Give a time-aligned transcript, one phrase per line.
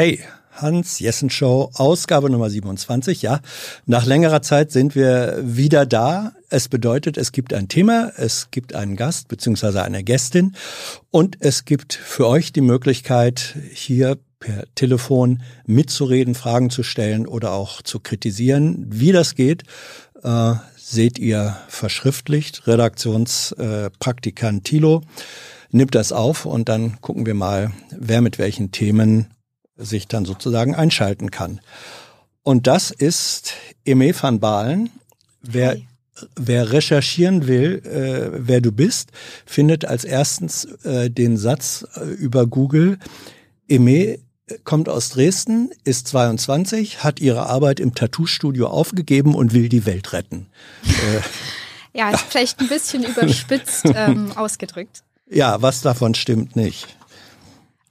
[0.00, 0.20] Hey,
[0.52, 3.20] Hans Jessen Show, Ausgabe Nummer 27.
[3.20, 3.40] Ja,
[3.84, 6.32] nach längerer Zeit sind wir wieder da.
[6.48, 10.56] Es bedeutet, es gibt ein Thema, es gibt einen Gast beziehungsweise eine Gästin
[11.10, 17.52] und es gibt für euch die Möglichkeit, hier per Telefon mitzureden, Fragen zu stellen oder
[17.52, 18.86] auch zu kritisieren.
[18.88, 19.64] Wie das geht,
[20.22, 22.66] äh, seht ihr verschriftlicht.
[22.66, 25.02] Redaktionspraktikant äh, Thilo
[25.72, 29.26] nimmt das auf und dann gucken wir mal, wer mit welchen Themen
[29.80, 31.60] sich dann sozusagen einschalten kann.
[32.42, 34.90] Und das ist Eme van Baalen.
[35.42, 35.78] Wer,
[36.36, 39.10] wer recherchieren will, äh, wer du bist,
[39.46, 42.98] findet als erstens äh, den Satz äh, über Google,
[43.68, 44.18] Eme
[44.64, 50.12] kommt aus Dresden, ist 22, hat ihre Arbeit im Tattoo-Studio aufgegeben und will die Welt
[50.12, 50.46] retten.
[50.84, 51.20] Äh,
[51.98, 55.02] ja, ist vielleicht ein bisschen überspitzt ähm, ausgedrückt.
[55.28, 56.96] Ja, was davon stimmt nicht?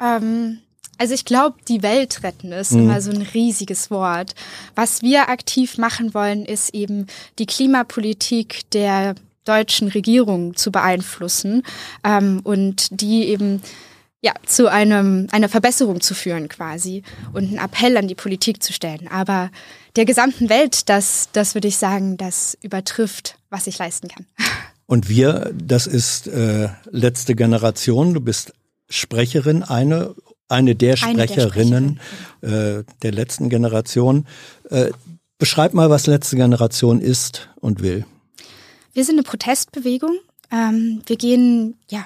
[0.02, 0.60] Ähm,
[1.00, 2.82] also ich glaube, die Welt retten ist mhm.
[2.82, 4.36] immer so ein riesiges Wort.
[4.76, 7.08] Was wir aktiv machen wollen, ist eben
[7.40, 11.64] die Klimapolitik der deutschen Regierung zu beeinflussen
[12.04, 13.62] ähm, und die eben
[14.22, 18.74] ja, zu einem, einer Verbesserung zu führen quasi und einen Appell an die Politik zu
[18.74, 19.08] stellen.
[19.08, 19.50] Aber
[19.96, 24.26] der gesamten Welt, das, das würde ich sagen, das übertrifft, was ich leisten kann.
[24.86, 28.14] Und wir, das ist äh, letzte Generation.
[28.14, 28.54] Du bist
[28.90, 30.16] Sprecherin, eine
[30.50, 32.00] eine der Sprecherinnen
[32.42, 34.26] eine der, äh, der letzten Generation.
[34.70, 34.92] Äh,
[35.38, 38.06] beschreib mal, was letzte Generation ist und will.
[38.94, 40.18] Wir sind eine Protestbewegung.
[40.52, 42.04] Ähm, wir gehen ja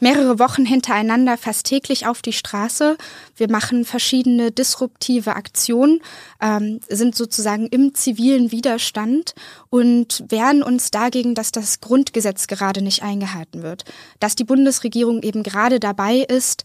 [0.00, 2.96] mehrere Wochen hintereinander fast täglich auf die Straße.
[3.36, 6.00] Wir machen verschiedene disruptive Aktionen,
[6.40, 9.34] ähm, sind sozusagen im zivilen Widerstand
[9.70, 13.84] und wehren uns dagegen, dass das Grundgesetz gerade nicht eingehalten wird,
[14.18, 16.64] dass die Bundesregierung eben gerade dabei ist,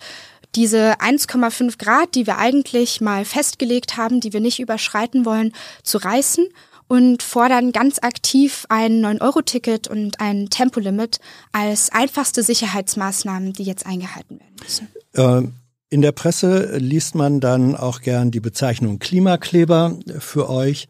[0.55, 5.97] diese 1,5 Grad, die wir eigentlich mal festgelegt haben, die wir nicht überschreiten wollen, zu
[5.97, 6.47] reißen
[6.87, 11.19] und fordern ganz aktiv ein 9-Euro-Ticket und ein Tempolimit
[11.51, 14.87] als einfachste Sicherheitsmaßnahmen, die jetzt eingehalten werden müssen.
[15.15, 15.53] Ähm
[15.91, 20.87] in der Presse liest man dann auch gern die Bezeichnung Klimakleber für euch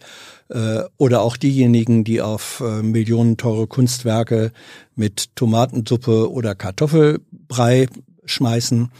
[0.49, 4.51] äh, oder auch diejenigen, die auf äh, millionenteure Kunstwerke
[4.95, 7.87] mit Tomatensuppe oder Kartoffelbrei
[8.25, 8.91] schmeißen.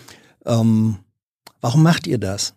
[0.49, 0.97] Ähm,
[1.61, 2.53] warum macht ihr das?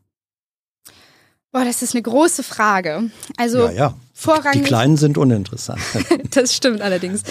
[1.53, 3.11] Boah, das ist eine große Frage.
[3.37, 3.95] Also ja, ja.
[4.15, 4.63] vorrangig.
[4.63, 5.81] Die Kleinen sind uninteressant.
[6.31, 7.23] das stimmt allerdings.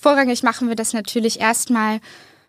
[0.00, 2.00] Vorrangig machen wir das natürlich erstmal,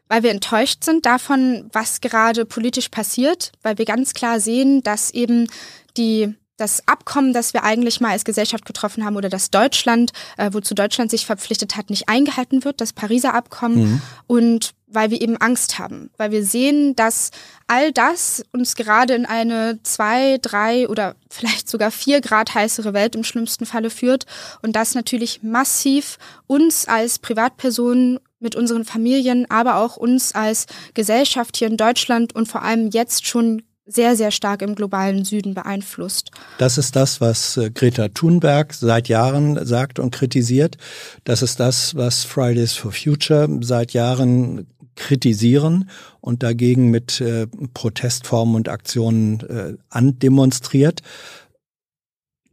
[0.10, 5.10] weil wir enttäuscht sind davon, was gerade politisch passiert, weil wir ganz klar sehen, dass
[5.12, 5.48] eben
[5.96, 10.50] die das Abkommen, das wir eigentlich mal als Gesellschaft getroffen haben oder das Deutschland, äh,
[10.54, 13.78] wozu Deutschland sich verpflichtet hat, nicht eingehalten wird, das Pariser Abkommen.
[13.78, 14.02] Mhm.
[14.28, 17.32] Und weil wir eben Angst haben, weil wir sehen, dass
[17.68, 23.16] all das uns gerade in eine zwei, drei oder vielleicht sogar vier Grad heißere Welt
[23.16, 24.26] im schlimmsten Falle führt
[24.62, 31.58] und das natürlich massiv uns als Privatpersonen mit unseren Familien, aber auch uns als Gesellschaft
[31.58, 36.32] hier in Deutschland und vor allem jetzt schon sehr, sehr stark im globalen Süden beeinflusst.
[36.58, 40.78] Das ist das, was äh, Greta Thunberg seit Jahren sagt und kritisiert.
[41.24, 45.90] Das ist das, was Fridays for Future seit Jahren kritisieren
[46.22, 51.02] und dagegen mit äh, Protestformen und Aktionen äh, andemonstriert.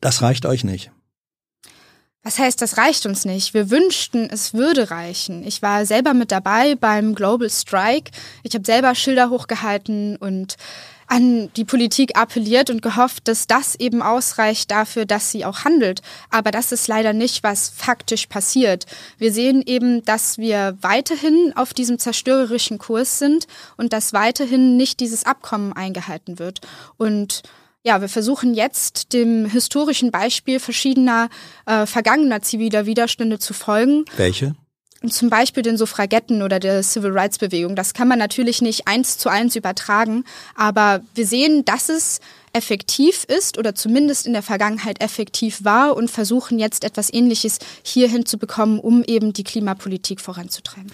[0.01, 0.91] Das reicht euch nicht.
[2.25, 3.53] Was heißt, das reicht uns nicht?
[3.53, 5.45] Wir wünschten, es würde reichen.
[5.45, 8.13] Ich war selber mit dabei beim Global Strike.
[8.45, 10.55] Ich habe selber Schilder hochgehalten und
[11.13, 16.01] an die Politik appelliert und gehofft, dass das eben ausreicht dafür, dass sie auch handelt.
[16.31, 18.87] Aber das ist leider nicht, was faktisch passiert.
[19.19, 23.47] Wir sehen eben, dass wir weiterhin auf diesem zerstörerischen Kurs sind
[23.77, 26.63] und dass weiterhin nicht dieses Abkommen eingehalten wird.
[26.97, 27.43] Und
[27.83, 31.29] ja, wir versuchen jetzt dem historischen Beispiel verschiedener
[31.67, 34.07] äh, vergangener ziviler Widerstände zu folgen.
[34.17, 34.55] Welche?
[35.11, 37.77] Zum Beispiel den Suffragetten oder der Civil Rights Bewegung.
[37.77, 40.25] Das kann man natürlich nicht eins zu eins übertragen,
[40.55, 42.21] aber wir sehen, dass es
[42.53, 48.09] effektiv ist oder zumindest in der Vergangenheit effektiv war und versuchen jetzt etwas Ähnliches hier
[48.09, 50.93] hinzubekommen, um eben die Klimapolitik voranzutreiben.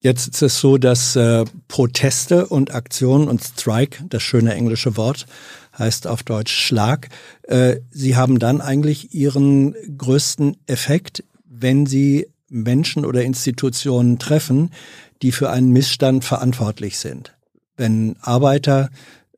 [0.00, 5.26] Jetzt ist es so, dass äh, Proteste und Aktionen und Strike, das schöne englische Wort,
[5.78, 7.08] heißt auf Deutsch Schlag,
[7.44, 14.70] äh, sie haben dann eigentlich ihren größten Effekt, wenn sie Menschen oder Institutionen treffen,
[15.22, 17.34] die für einen Missstand verantwortlich sind.
[17.76, 18.90] Wenn Arbeiter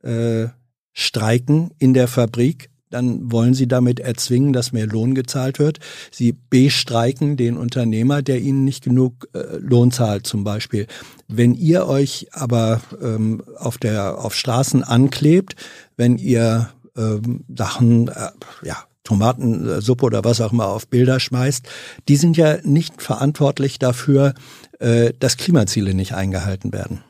[0.03, 0.47] äh,
[0.93, 5.79] streiken in der Fabrik, dann wollen Sie damit erzwingen, dass mehr Lohn gezahlt wird.
[6.11, 10.87] Sie bestreiken den Unternehmer, der Ihnen nicht genug äh, Lohn zahlt zum Beispiel.
[11.27, 15.55] Wenn ihr euch aber ähm, auf der auf Straßen anklebt,
[15.97, 18.31] wenn ihr ähm, Sachen, äh,
[18.63, 21.65] ja, Tomatensuppe oder was auch immer auf Bilder schmeißt,
[22.09, 24.33] die sind ja nicht verantwortlich dafür,
[24.79, 27.01] äh, dass Klimaziele nicht eingehalten werden.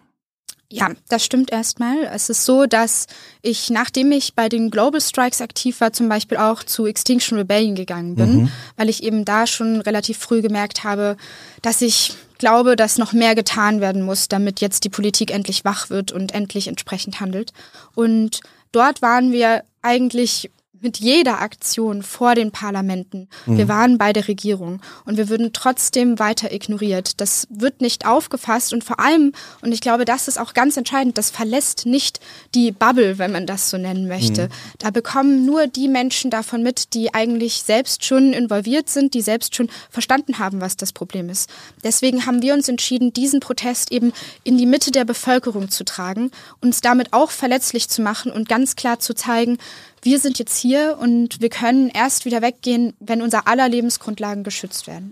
[0.72, 2.04] Ja, das stimmt erstmal.
[2.12, 3.06] Es ist so, dass
[3.42, 7.76] ich, nachdem ich bei den Global Strikes aktiv war, zum Beispiel auch zu Extinction Rebellion
[7.76, 8.52] gegangen bin, mhm.
[8.76, 11.18] weil ich eben da schon relativ früh gemerkt habe,
[11.62, 15.90] dass ich glaube, dass noch mehr getan werden muss, damit jetzt die Politik endlich wach
[15.90, 17.54] wird und endlich entsprechend handelt.
[17.94, 18.42] Und
[18.72, 20.52] dort waren wir eigentlich
[20.86, 23.28] mit jeder Aktion vor den Parlamenten.
[23.48, 23.58] Mhm.
[23.58, 27.20] Wir waren bei der Regierung und wir würden trotzdem weiter ignoriert.
[27.20, 29.32] Das wird nicht aufgefasst und vor allem,
[29.64, 32.20] und ich glaube, das ist auch ganz entscheidend, das verlässt nicht
[32.54, 34.44] die Bubble, wenn man das so nennen möchte.
[34.44, 34.50] Mhm.
[34.78, 39.56] Da bekommen nur die Menschen davon mit, die eigentlich selbst schon involviert sind, die selbst
[39.56, 41.50] schon verstanden haben, was das Problem ist.
[41.84, 46.30] Deswegen haben wir uns entschieden, diesen Protest eben in die Mitte der Bevölkerung zu tragen,
[46.62, 49.58] uns damit auch verletzlich zu machen und ganz klar zu zeigen,
[50.06, 54.88] wir sind jetzt hier und wir können erst wieder weggehen, wenn unser aller Lebensgrundlagen geschützt
[54.88, 55.12] werden.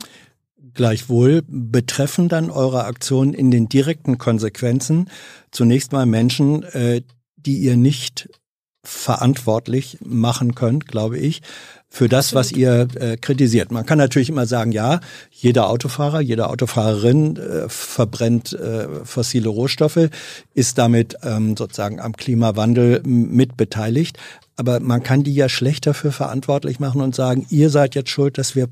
[0.76, 5.10] Gleichwohl betreffen dann eure Aktionen in den direkten Konsequenzen
[5.52, 7.02] zunächst mal Menschen, äh,
[7.36, 8.30] die ihr nicht
[8.84, 11.42] verantwortlich machen könnt, glaube ich,
[11.94, 13.72] für das, was ihr äh, kritisiert.
[13.72, 15.00] Man kann natürlich immer sagen, ja,
[15.30, 20.10] jeder Autofahrer, jede Autofahrerin äh, verbrennt äh, fossile Rohstoffe,
[20.56, 24.18] ist damit ähm, sozusagen am Klimawandel mitbeteiligt.
[24.56, 28.40] Aber man kann die ja schlecht dafür verantwortlich machen und sagen, ihr seid jetzt schuld,
[28.40, 28.70] dass wir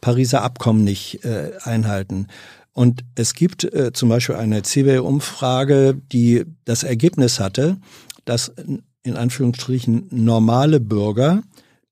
[0.00, 2.28] Pariser Abkommen nicht äh, einhalten.
[2.72, 7.76] Und es gibt äh, zum Beispiel eine CW-Umfrage, die das Ergebnis hatte,
[8.24, 8.50] dass
[9.02, 11.42] in Anführungsstrichen normale Bürger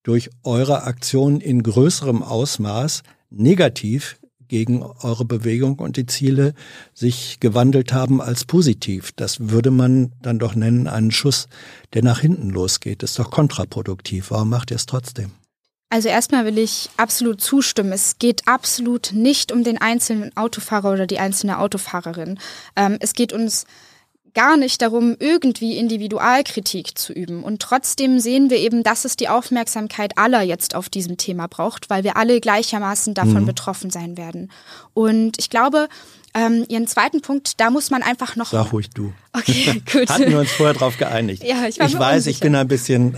[0.02, 4.18] durch eure Aktion in größerem Ausmaß negativ
[4.48, 6.54] gegen eure Bewegung und die Ziele
[6.92, 9.12] sich gewandelt haben als positiv.
[9.12, 11.46] Das würde man dann doch nennen einen Schuss,
[11.94, 13.02] der nach hinten losgeht.
[13.02, 14.32] Das ist doch kontraproduktiv.
[14.32, 15.30] Warum macht ihr es trotzdem?
[15.88, 17.92] Also erstmal will ich absolut zustimmen.
[17.92, 22.38] Es geht absolut nicht um den einzelnen Autofahrer oder die einzelne Autofahrerin.
[22.76, 23.66] Ähm, es geht uns
[24.34, 27.42] gar nicht darum, irgendwie Individualkritik zu üben.
[27.42, 31.90] Und trotzdem sehen wir eben, dass es die Aufmerksamkeit aller jetzt auf diesem Thema braucht,
[31.90, 33.46] weil wir alle gleichermaßen davon mhm.
[33.46, 34.50] betroffen sein werden.
[34.94, 35.88] Und ich glaube,
[36.32, 38.52] ähm, Ihren zweiten Punkt, da muss man einfach noch.
[38.52, 39.12] Sag ruhig du.
[39.32, 40.08] Okay, gut.
[40.08, 41.42] Hatten wir uns vorher drauf geeinigt.
[41.42, 42.30] Ja, ich, ich weiß, unsicher.
[42.30, 43.16] ich bin ein bisschen,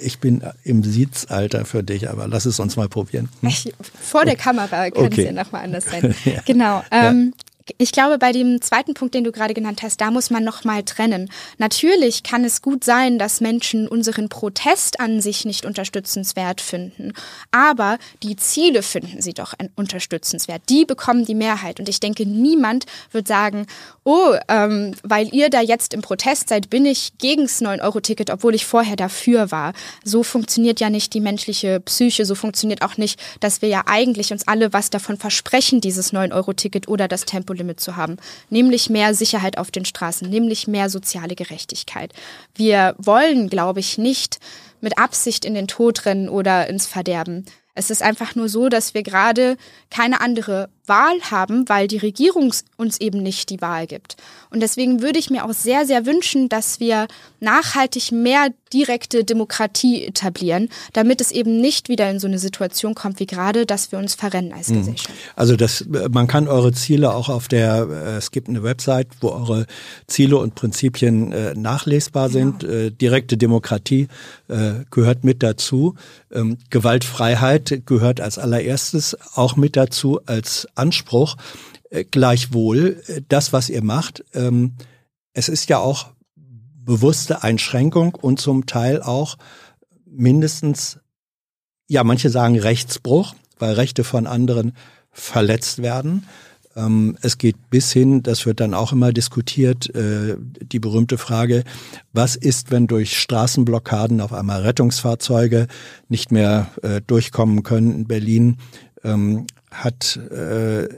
[0.00, 3.28] ich bin im Sitzalter für dich, aber lass es uns mal probieren.
[3.40, 3.48] Hm?
[3.50, 5.20] Ich, vor der Kamera kann okay.
[5.20, 6.14] es ja nochmal anders sein.
[6.24, 6.40] ja.
[6.46, 6.82] Genau.
[6.90, 7.44] Ähm, ja.
[7.78, 10.82] Ich glaube, bei dem zweiten Punkt, den du gerade genannt hast, da muss man nochmal
[10.82, 11.30] trennen.
[11.58, 17.12] Natürlich kann es gut sein, dass Menschen unseren Protest an sich nicht unterstützenswert finden,
[17.50, 20.62] aber die Ziele finden sie doch unterstützenswert.
[20.68, 21.80] Die bekommen die Mehrheit.
[21.80, 23.66] Und ich denke, niemand wird sagen,
[24.04, 28.54] oh, ähm, weil ihr da jetzt im Protest seid, bin ich gegen das 9-Euro-Ticket, obwohl
[28.54, 29.72] ich vorher dafür war.
[30.04, 34.32] So funktioniert ja nicht die menschliche Psyche, so funktioniert auch nicht, dass wir ja eigentlich
[34.32, 38.16] uns alle was davon versprechen, dieses 9-Euro-Ticket oder das Tempo Tempolimit zu haben,
[38.48, 42.12] nämlich mehr Sicherheit auf den Straßen, nämlich mehr soziale Gerechtigkeit.
[42.54, 44.38] Wir wollen, glaube ich, nicht
[44.80, 47.44] mit Absicht in den Tod rennen oder ins Verderben.
[47.74, 49.56] Es ist einfach nur so, dass wir gerade
[49.90, 54.16] keine andere Wahl haben, weil die Regierung uns eben nicht die Wahl gibt.
[54.50, 57.06] Und deswegen würde ich mir auch sehr, sehr wünschen, dass wir
[57.40, 63.18] nachhaltig mehr direkte Demokratie etablieren, damit es eben nicht wieder in so eine Situation kommt
[63.18, 64.78] wie gerade, dass wir uns verrennen als hm.
[64.78, 65.10] Gesellschaft.
[65.36, 69.30] Also das, man kann eure Ziele auch auf der, äh, es gibt eine Website, wo
[69.30, 69.66] eure
[70.06, 72.58] Ziele und Prinzipien äh, nachlesbar genau.
[72.58, 72.64] sind.
[72.64, 74.08] Äh, direkte Demokratie
[74.90, 75.94] gehört mit dazu.
[76.32, 81.36] Ähm, Gewaltfreiheit gehört als allererstes auch mit dazu als Anspruch.
[81.90, 84.74] Äh, gleichwohl, äh, das, was ihr macht, ähm,
[85.32, 89.36] es ist ja auch bewusste Einschränkung und zum Teil auch
[90.06, 90.98] mindestens,
[91.88, 94.72] ja, manche sagen Rechtsbruch, weil Rechte von anderen
[95.10, 96.26] verletzt werden.
[96.76, 101.64] Ähm, es geht bis hin, das wird dann auch immer diskutiert, äh, die berühmte Frage,
[102.12, 105.66] was ist, wenn durch Straßenblockaden auf einmal Rettungsfahrzeuge
[106.08, 106.70] nicht mehr
[107.06, 108.58] durchkommen können in Berlin?
[109.02, 110.88] Ähm, hat äh,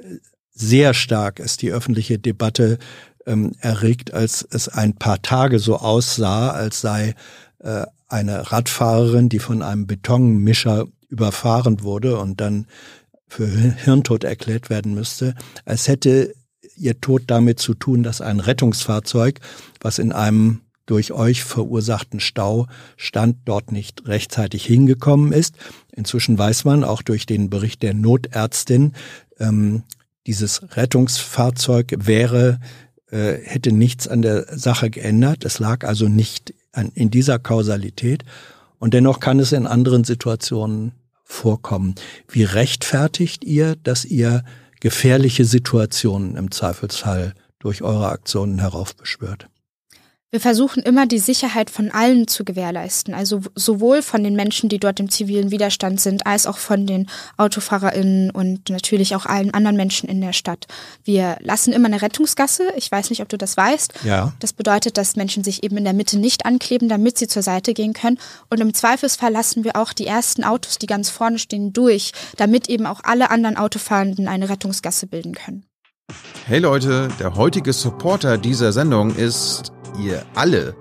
[0.54, 2.78] sehr stark ist die öffentliche Debatte
[3.26, 7.14] ähm, erregt, als es ein paar Tage so aussah, als sei
[7.60, 12.66] äh, eine Radfahrerin, die von einem Betonmischer überfahren wurde und dann
[13.28, 16.34] für Hirntod erklärt werden müsste, als hätte
[16.76, 19.40] ihr Tod damit zu tun, dass ein Rettungsfahrzeug,
[19.80, 20.60] was in einem
[20.92, 25.54] durch euch verursachten Staustand dort nicht rechtzeitig hingekommen ist.
[25.90, 28.92] Inzwischen weiß man auch durch den Bericht der Notärztin,
[29.38, 29.84] ähm,
[30.26, 32.60] dieses Rettungsfahrzeug wäre,
[33.10, 35.46] äh, hätte nichts an der Sache geändert.
[35.46, 38.24] Es lag also nicht an, in dieser Kausalität.
[38.78, 40.92] Und dennoch kann es in anderen Situationen
[41.24, 41.94] vorkommen.
[42.28, 44.44] Wie rechtfertigt ihr, dass ihr
[44.80, 49.48] gefährliche Situationen im Zweifelsfall durch eure Aktionen heraufbeschwört?
[50.32, 54.80] Wir versuchen immer die Sicherheit von allen zu gewährleisten, also sowohl von den Menschen, die
[54.80, 59.76] dort im zivilen Widerstand sind, als auch von den Autofahrerinnen und natürlich auch allen anderen
[59.76, 60.66] Menschen in der Stadt.
[61.04, 62.72] Wir lassen immer eine Rettungsgasse.
[62.76, 63.92] Ich weiß nicht, ob du das weißt.
[64.04, 64.32] Ja.
[64.40, 67.74] Das bedeutet, dass Menschen sich eben in der Mitte nicht ankleben, damit sie zur Seite
[67.74, 68.18] gehen können.
[68.48, 72.70] Und im Zweifelsfall lassen wir auch die ersten Autos, die ganz vorne stehen, durch, damit
[72.70, 75.66] eben auch alle anderen Autofahrenden eine Rettungsgasse bilden können.
[76.46, 80.74] Hey Leute, der heutige Supporter dieser Sendung ist ihr alle.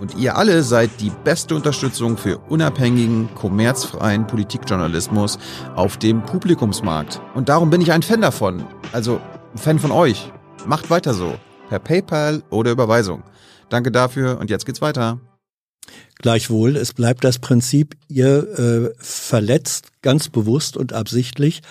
[0.00, 5.38] Und ihr alle seid die beste Unterstützung für unabhängigen, kommerzfreien Politikjournalismus
[5.74, 7.20] auf dem Publikumsmarkt.
[7.34, 8.64] Und darum bin ich ein Fan davon.
[8.92, 9.20] Also
[9.54, 10.32] ein Fan von euch.
[10.66, 11.34] Macht weiter so.
[11.68, 13.22] Per PayPal oder Überweisung.
[13.68, 15.18] Danke dafür und jetzt geht's weiter.
[16.18, 21.62] Gleichwohl, es bleibt das Prinzip, ihr äh, verletzt ganz bewusst und absichtlich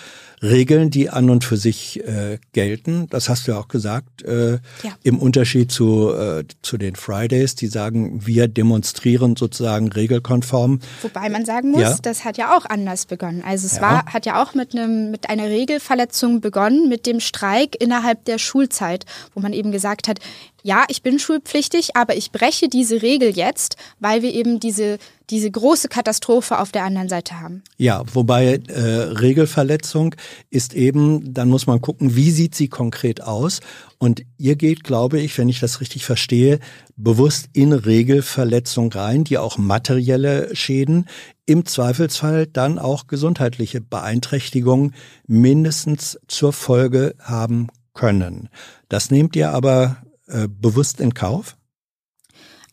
[0.42, 3.06] Regeln, die an und für sich äh, gelten.
[3.08, 4.22] Das hast du ja auch gesagt.
[4.22, 4.52] Äh,
[4.82, 4.92] ja.
[5.02, 10.80] Im Unterschied zu, äh, zu den Fridays, die sagen, wir demonstrieren sozusagen regelkonform.
[11.02, 11.96] Wobei man sagen muss, ja.
[12.02, 13.42] das hat ja auch anders begonnen.
[13.46, 13.82] Also es ja.
[13.82, 18.38] war, hat ja auch mit einem, mit einer Regelverletzung begonnen, mit dem Streik innerhalb der
[18.38, 20.18] Schulzeit, wo man eben gesagt hat,
[20.66, 24.98] ja, ich bin schulpflichtig, aber ich breche diese Regel jetzt, weil wir eben diese,
[25.30, 27.62] diese große Katastrophe auf der anderen Seite haben.
[27.76, 30.16] Ja, wobei äh, Regelverletzung
[30.50, 33.60] ist eben, dann muss man gucken, wie sieht sie konkret aus.
[33.98, 36.58] Und ihr geht, glaube ich, wenn ich das richtig verstehe,
[36.96, 41.06] bewusst in Regelverletzung rein, die auch materielle Schäden,
[41.46, 44.96] im Zweifelsfall dann auch gesundheitliche Beeinträchtigungen
[45.28, 48.48] mindestens zur Folge haben können.
[48.88, 51.56] Das nehmt ihr aber äh, bewusst in Kauf?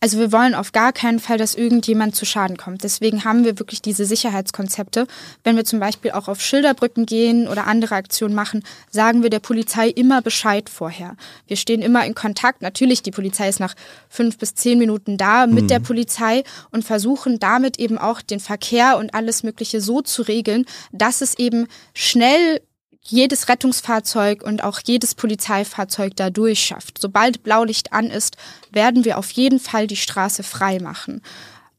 [0.04, 2.84] Also wir wollen auf gar keinen Fall, dass irgendjemand zu Schaden kommt.
[2.84, 5.06] Deswegen haben wir wirklich diese Sicherheitskonzepte.
[5.44, 9.38] Wenn wir zum Beispiel auch auf Schilderbrücken gehen oder andere Aktionen machen, sagen wir der
[9.38, 11.16] Polizei immer Bescheid vorher.
[11.46, 12.60] Wir stehen immer in Kontakt.
[12.60, 13.74] Natürlich, die Polizei ist nach
[14.10, 15.68] fünf bis zehn Minuten da mit mhm.
[15.68, 20.66] der Polizei und versuchen damit eben auch den Verkehr und alles Mögliche so zu regeln,
[20.92, 22.60] dass es eben schnell
[23.06, 26.98] jedes Rettungsfahrzeug und auch jedes Polizeifahrzeug da durchschafft.
[26.98, 28.36] Sobald Blaulicht an ist,
[28.70, 31.22] werden wir auf jeden Fall die Straße frei machen.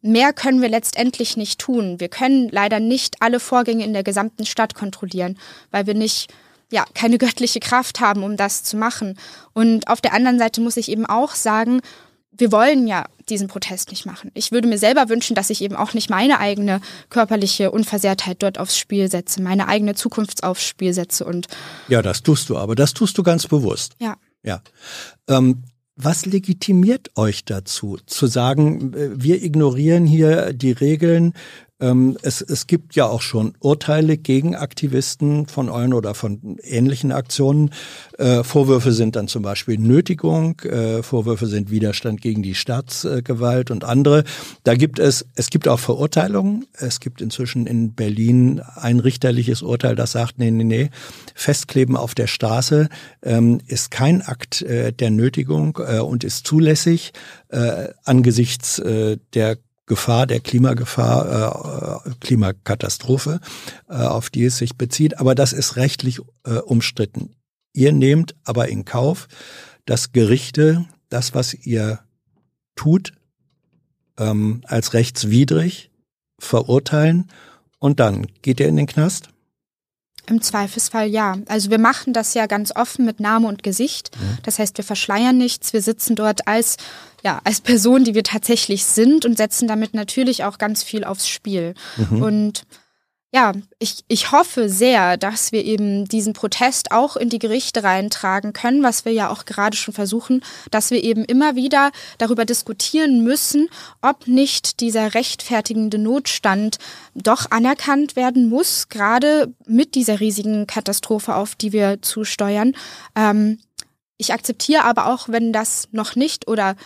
[0.02, 2.00] Mehr können wir letztendlich nicht tun.
[2.00, 5.40] Wir können leider nicht alle Vorgänge in der gesamten Stadt kontrollieren,
[5.72, 6.32] weil wir nicht
[6.72, 9.18] ja, keine göttliche Kraft haben, um das zu machen.
[9.54, 11.82] Und auf der anderen Seite muss ich eben auch sagen,
[12.38, 14.32] wir wollen ja diesen Protest nicht machen.
[14.34, 18.60] Ich würde mir selber wünschen, dass ich eben auch nicht meine eigene körperliche Unversehrtheit dort
[18.60, 21.48] aufs Spiel setze, meine eigene Zukunft aufs Spiel setze und
[21.88, 23.96] ja, das tust du, aber das tust du ganz bewusst.
[24.00, 24.16] Ja.
[24.44, 24.62] Ja.
[25.28, 25.64] Ähm,
[25.96, 31.34] was legitimiert euch dazu, zu sagen, äh, wir ignorieren hier die Regeln,
[31.86, 37.12] ähm, es, es gibt ja auch schon Urteile gegen Aktivisten von euren oder von ähnlichen
[37.12, 37.72] Aktionen.
[38.18, 43.84] Äh, Vorwürfe sind dann zum Beispiel Nötigung, äh, Vorwürfe sind Widerstand gegen die Staatsgewalt und
[43.84, 44.24] andere.
[44.64, 46.66] Da gibt es, es gibt auch Verurteilungen.
[46.74, 50.90] Es gibt inzwischen in Berlin ein richterliches Urteil, das sagt, nee, nee, nee,
[51.36, 52.90] Festkleben auf der Straße
[53.22, 57.14] ähm, ist kein Akt äh, der Nötigung äh, und ist zulässig
[57.50, 63.40] äh, angesichts äh, der Gefahr, der Klimagefahr, äh, Klimakatastrophe,
[63.88, 65.20] äh, auf die es sich bezieht.
[65.20, 67.36] Aber das ist rechtlich äh, umstritten.
[67.74, 69.28] Ihr nehmt aber in Kauf,
[69.86, 72.00] dass Gerichte das, was ihr
[72.76, 73.14] tut,
[74.18, 75.92] ähm, als rechtswidrig
[76.40, 77.30] verurteilen
[77.80, 79.30] und dann geht ihr in den Knast?
[80.28, 81.38] Im Zweifelsfall ja.
[81.48, 84.12] Also wir machen das ja ganz offen mit Name und Gesicht.
[84.44, 85.74] Das heißt, wir verschleiern nichts.
[85.74, 86.78] Wir sitzen dort als,
[87.24, 91.28] ja, als Person, die wir tatsächlich sind und setzen damit natürlich auch ganz viel aufs
[91.28, 91.76] Spiel.
[91.98, 92.22] Mhm.
[92.22, 92.64] Und
[93.36, 98.54] ja, ich, ich hoffe sehr, dass wir eben diesen Protest auch in die Gerichte reintragen
[98.54, 103.26] können, was wir ja auch gerade schon versuchen, dass wir eben immer wieder darüber diskutieren
[103.26, 103.68] müssen,
[104.02, 106.78] ob nicht dieser rechtfertigende Notstand
[107.14, 112.72] doch anerkannt werden muss, gerade mit dieser riesigen Katastrophe, auf die wir zusteuern.
[113.18, 113.60] Ähm,
[114.16, 116.78] ich akzeptiere aber auch, wenn das noch nicht oder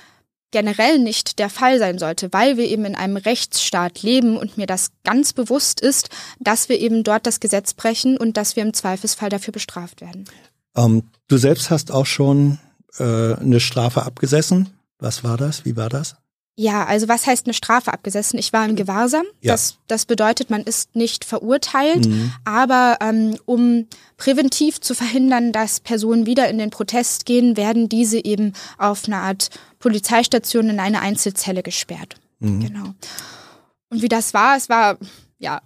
[0.52, 4.68] generell nicht der Fall sein sollte, weil wir eben in einem Rechtsstaat leben und mir
[4.68, 8.74] das ganz bewusst ist, dass wir eben dort das Gesetz brechen und dass wir im
[8.74, 10.26] Zweifelsfall dafür bestraft werden.
[10.76, 12.60] Ähm, du selbst hast auch schon
[12.98, 14.70] äh, eine Strafe abgesessen.
[14.98, 15.66] Was war das?
[15.66, 16.16] Wie war das?
[16.60, 18.38] Ja, also was heißt eine Strafe abgesessen?
[18.38, 19.24] Ich war im Gewahrsam.
[19.40, 19.54] Ja.
[19.54, 22.34] Das, das bedeutet, man ist nicht verurteilt, mhm.
[22.44, 23.88] aber ähm, um
[24.18, 29.16] präventiv zu verhindern, dass Personen wieder in den Protest gehen, werden diese eben auf eine
[29.16, 32.16] Art Polizeistation in eine Einzelzelle gesperrt.
[32.40, 32.60] Mhm.
[32.60, 32.94] Genau.
[33.90, 34.98] Und wie das war, es war
[35.38, 35.62] ja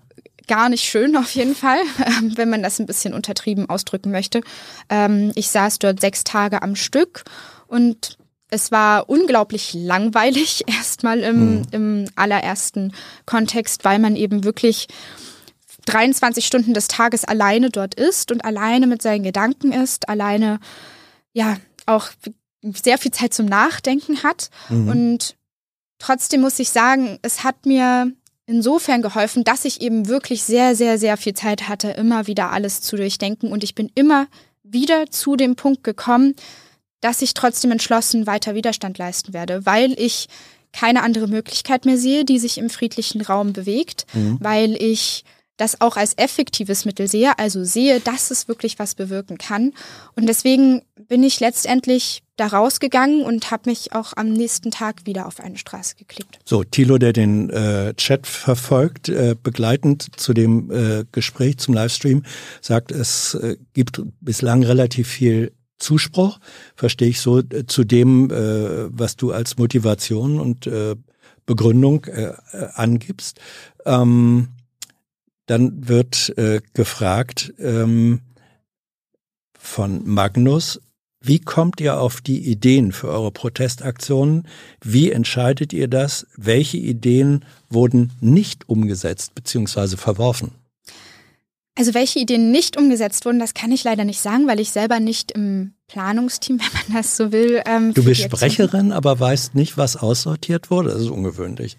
[0.47, 1.79] gar nicht schön auf jeden Fall,
[2.35, 4.41] wenn man das ein bisschen untertrieben ausdrücken möchte.
[4.89, 7.23] Ähm, ich saß dort sechs Tage am Stück
[7.65, 8.19] und
[8.53, 11.61] es war unglaublich langweilig, erstmal im, mhm.
[11.71, 12.93] im allerersten
[13.25, 14.87] Kontext, weil man eben wirklich
[15.85, 20.59] 23 Stunden des Tages alleine dort ist und alleine mit seinen Gedanken ist, alleine
[21.33, 22.09] ja auch
[22.61, 24.49] sehr viel Zeit zum Nachdenken hat.
[24.69, 24.87] Mhm.
[24.87, 25.35] Und
[25.99, 28.13] trotzdem muss ich sagen, es hat mir
[28.45, 32.81] insofern geholfen, dass ich eben wirklich sehr, sehr, sehr viel Zeit hatte, immer wieder alles
[32.81, 33.51] zu durchdenken.
[33.51, 34.27] Und ich bin immer
[34.63, 36.35] wieder zu dem Punkt gekommen,
[37.03, 40.27] dass ich trotzdem entschlossen weiter Widerstand leisten werde, weil ich
[40.71, 44.37] keine andere Möglichkeit mehr sehe, die sich im friedlichen Raum bewegt, mhm.
[44.41, 45.23] weil ich
[45.57, 49.73] das auch als effektives Mittel sehe, also sehe, dass es wirklich was bewirken kann.
[50.15, 55.27] Und deswegen bin ich letztendlich da rausgegangen und habe mich auch am nächsten Tag wieder
[55.27, 56.39] auf eine Straße geklickt.
[56.43, 62.23] So, Thilo, der den äh, Chat verfolgt, äh, begleitend zu dem äh, Gespräch zum Livestream,
[62.61, 66.39] sagt, es äh, gibt bislang relativ viel Zuspruch,
[66.75, 70.95] verstehe ich so, äh, zu dem, äh, was du als Motivation und äh,
[71.45, 73.39] Begründung äh, äh, angibst.
[73.85, 74.49] Ähm,
[75.45, 78.21] dann wird äh, gefragt ähm,
[79.57, 80.79] von Magnus,
[81.25, 84.45] wie kommt ihr auf die Ideen für eure Protestaktionen?
[84.81, 86.27] Wie entscheidet ihr das?
[86.35, 89.95] Welche Ideen wurden nicht umgesetzt bzw.
[89.95, 90.51] verworfen?
[91.75, 94.99] Also welche Ideen nicht umgesetzt wurden, das kann ich leider nicht sagen, weil ich selber
[94.99, 97.61] nicht im Planungsteam, wenn man das so will.
[97.65, 100.89] Ähm, du bist Sprecherin, aber weißt nicht, was aussortiert wurde.
[100.89, 101.77] Das ist ungewöhnlich.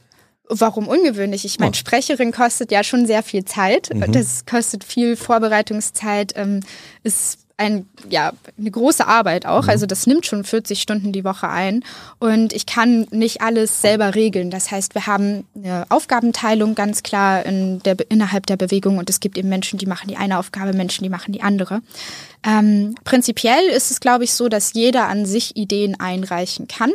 [0.49, 1.45] Warum ungewöhnlich?
[1.47, 1.75] Ich meine, oh.
[1.75, 3.95] Sprecherin kostet ja schon sehr viel Zeit.
[3.95, 4.13] Mhm.
[4.13, 6.61] Das kostet viel Vorbereitungszeit, ähm,
[7.03, 9.65] ist ein, ja, eine große Arbeit auch.
[9.65, 9.71] Mhm.
[9.71, 11.85] Also das nimmt schon 40 Stunden die Woche ein.
[12.19, 14.51] Und ich kann nicht alles selber regeln.
[14.51, 19.21] Das heißt, wir haben eine Aufgabenteilung ganz klar in der, innerhalb der Bewegung und es
[19.21, 21.81] gibt eben Menschen, die machen die eine Aufgabe, Menschen, die machen die andere.
[22.45, 26.93] Ähm, prinzipiell ist es, glaube ich, so, dass jeder an sich Ideen einreichen kann.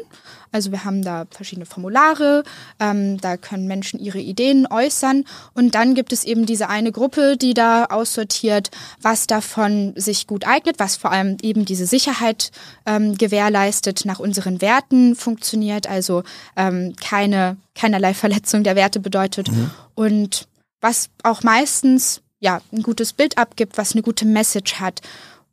[0.51, 2.43] Also wir haben da verschiedene Formulare,
[2.79, 7.38] ähm, da können Menschen ihre Ideen äußern und dann gibt es eben diese eine Gruppe,
[7.38, 12.51] die da aussortiert, was davon sich gut eignet, was vor allem eben diese Sicherheit
[12.85, 16.23] ähm, gewährleistet, nach unseren Werten funktioniert, also
[16.55, 19.71] ähm, keine keinerlei Verletzung der Werte bedeutet mhm.
[19.95, 20.47] und
[20.81, 25.01] was auch meistens ja ein gutes Bild abgibt, was eine gute Message hat.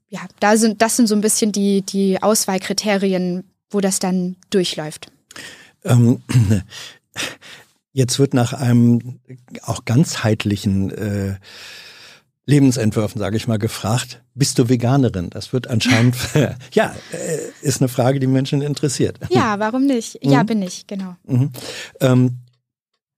[0.09, 5.11] Ja, da sind das sind so ein bisschen die die Auswahlkriterien, wo das dann durchläuft?
[5.85, 6.23] Ähm,
[7.93, 9.21] jetzt wird nach einem
[9.63, 11.37] auch ganzheitlichen äh,
[12.47, 15.31] Lebensentwürfen, sage ich mal, gefragt, bist du Veganerin?
[15.31, 16.17] Das wird anscheinend,
[16.73, 19.19] ja, äh, ist eine Frage, die Menschen interessiert.
[19.31, 20.19] Ja, warum nicht?
[20.23, 20.47] Ja, mhm.
[20.47, 21.17] bin ich, genau.
[21.25, 21.51] Mhm.
[22.01, 22.39] Ähm,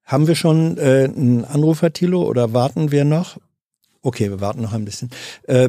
[0.04, 3.36] haben wir schon äh, einen Anrufer, Thilo, oder warten wir noch?
[4.00, 5.10] Okay, wir warten noch ein bisschen.
[5.42, 5.68] Äh,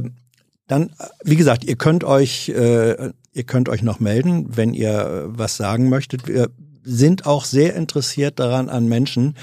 [0.68, 0.92] dann,
[1.24, 5.56] wie gesagt, ihr könnt euch äh, Ihr könnt euch noch melden, wenn ihr äh, was
[5.56, 6.28] sagen möchtet.
[6.28, 6.50] Wir
[6.84, 9.36] sind auch sehr interessiert daran an Menschen,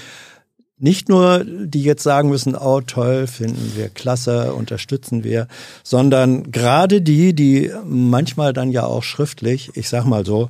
[0.77, 5.47] nicht nur, die jetzt sagen müssen, oh toll, finden wir klasse, unterstützen wir,
[5.83, 10.49] sondern gerade die, die manchmal dann ja auch schriftlich, ich sag mal so,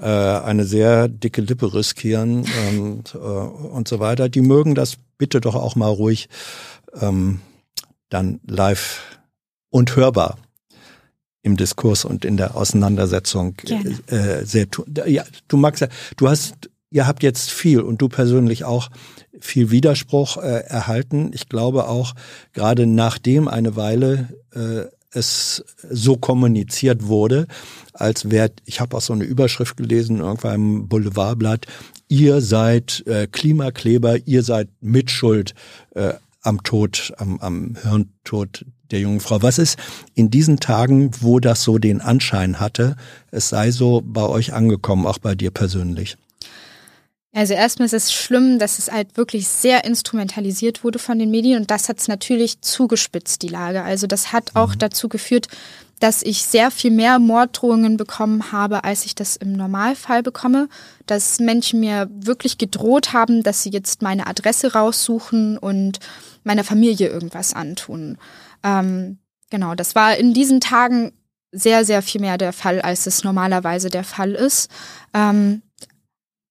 [0.00, 5.40] äh, eine sehr dicke Lippe riskieren und, äh, und so weiter, die mögen das bitte
[5.40, 6.28] doch auch mal ruhig
[7.00, 7.40] ähm,
[8.08, 9.18] dann live
[9.70, 10.36] und hörbar
[11.44, 13.54] im Diskurs und in der Auseinandersetzung
[14.06, 14.66] äh, sehr
[15.06, 18.88] ja du magst ja du hast ihr habt jetzt viel und du persönlich auch
[19.40, 21.32] viel Widerspruch äh, erhalten.
[21.34, 22.14] Ich glaube auch
[22.52, 27.46] gerade nachdem eine Weile äh, es so kommuniziert wurde
[27.92, 31.66] als wäre ich habe auch so eine Überschrift gelesen irgendwann im Boulevardblatt
[32.08, 35.54] ihr seid äh, Klimakleber ihr seid Mitschuld
[35.94, 39.42] äh, am Tod, am, am Hirntod der jungen Frau.
[39.42, 39.78] Was ist
[40.14, 42.96] in diesen Tagen, wo das so den Anschein hatte,
[43.30, 46.16] es sei so bei euch angekommen, auch bei dir persönlich?
[47.36, 51.62] Also erstmal ist es schlimm, dass es halt wirklich sehr instrumentalisiert wurde von den Medien
[51.62, 53.82] und das hat es natürlich zugespitzt, die Lage.
[53.82, 54.78] Also das hat auch mhm.
[54.78, 55.48] dazu geführt,
[55.98, 60.68] dass ich sehr viel mehr Morddrohungen bekommen habe, als ich das im Normalfall bekomme.
[61.06, 65.98] Dass Menschen mir wirklich gedroht haben, dass sie jetzt meine Adresse raussuchen und
[66.44, 68.18] meiner Familie irgendwas antun.
[68.64, 69.18] Ähm,
[69.50, 71.12] genau, das war in diesen Tagen
[71.52, 74.68] sehr, sehr viel mehr der Fall, als es normalerweise der Fall ist.
[75.12, 75.62] Ähm,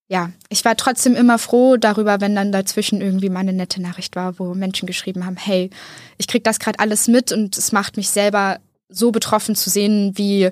[0.08, 4.16] ja, ich war trotzdem immer froh darüber, wenn dann dazwischen irgendwie mal eine nette Nachricht
[4.16, 5.70] war, wo Menschen geschrieben haben, hey,
[6.18, 10.14] ich krieg das gerade alles mit und es macht mich selber so betroffen zu sehen,
[10.16, 10.52] wie,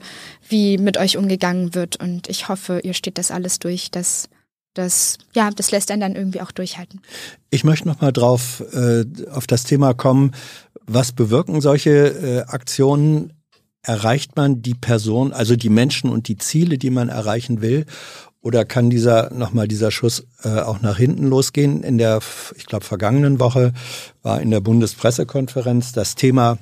[0.50, 1.98] wie mit euch umgegangen wird.
[1.98, 4.30] Und ich hoffe, ihr steht das alles durch, dass
[4.74, 7.02] das, ja, das lässt einen dann irgendwie auch durchhalten.
[7.50, 10.32] Ich möchte noch mal drauf, äh, auf das Thema kommen.
[10.94, 13.34] Was bewirken solche äh, Aktionen?
[13.82, 17.86] Erreicht man die Person, also die Menschen und die Ziele, die man erreichen will?
[18.42, 21.82] Oder kann dieser nochmal dieser Schuss äh, auch nach hinten losgehen?
[21.82, 22.20] In der,
[22.58, 23.72] ich glaube, vergangenen Woche
[24.22, 26.58] war in der Bundespressekonferenz das Thema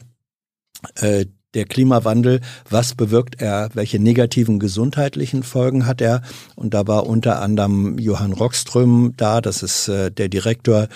[0.96, 6.22] äh, der Klimawandel, was bewirkt er, welche negativen gesundheitlichen Folgen hat er?
[6.56, 10.88] Und da war unter anderem Johann Rockström da, das ist äh, der Direktor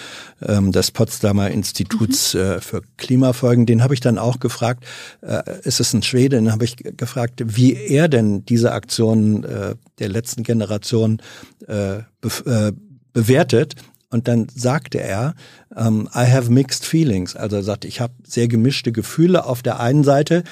[0.41, 2.39] ähm, des Potsdamer Instituts mhm.
[2.39, 3.65] äh, für Klimafolgen.
[3.65, 4.85] Den habe ich dann auch gefragt,
[5.21, 9.75] äh, ist es ein Schwede, den habe ich gefragt, wie er denn diese Aktionen äh,
[9.99, 11.21] der letzten Generation
[11.67, 12.71] äh, be äh,
[13.13, 13.75] bewertet.
[14.13, 15.33] Und dann sagte er,
[15.71, 17.35] um, ähm, I have mixed feelings.
[17.35, 19.45] Also er sagte, ich habe sehr gemischte Gefühle.
[19.45, 20.43] Auf der einen Seite,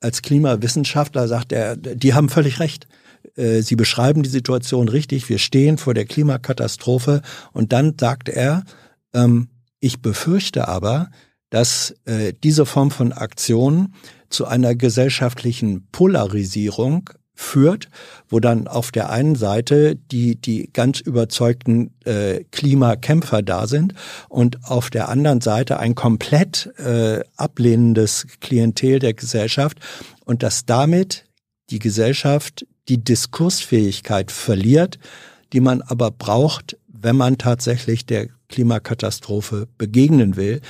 [0.00, 2.88] als Klimawissenschaftler sagt er, die haben völlig recht.
[3.36, 5.28] Äh, sie beschreiben die Situation richtig.
[5.28, 7.22] Wir stehen vor der Klimakatastrophe.
[7.52, 8.64] Und dann sagte er,
[9.12, 9.48] ähm,
[9.78, 11.10] ich befürchte aber,
[11.50, 13.94] dass äh, diese Form von Aktion
[14.28, 17.88] zu einer gesellschaftlichen Polarisierung führt,
[18.28, 23.94] wo dann auf der einen Seite die, die ganz überzeugten äh, Klimakämpfer da sind
[24.28, 29.78] und auf der anderen Seite ein komplett äh, ablehnendes Klientel der Gesellschaft
[30.24, 31.24] und dass damit
[31.70, 34.98] die Gesellschaft die Diskursfähigkeit verliert,
[35.52, 40.60] die man aber braucht, wenn man tatsächlich der Klimakatastrophe begegnen will.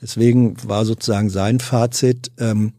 [0.00, 2.72] Deswegen war sozusagen sein Fazit, ähm,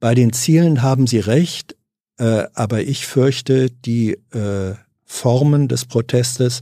[0.00, 1.76] bei den Zielen haben Sie recht,
[2.18, 4.74] äh, aber ich fürchte, die äh,
[5.04, 6.60] Formen des Protestes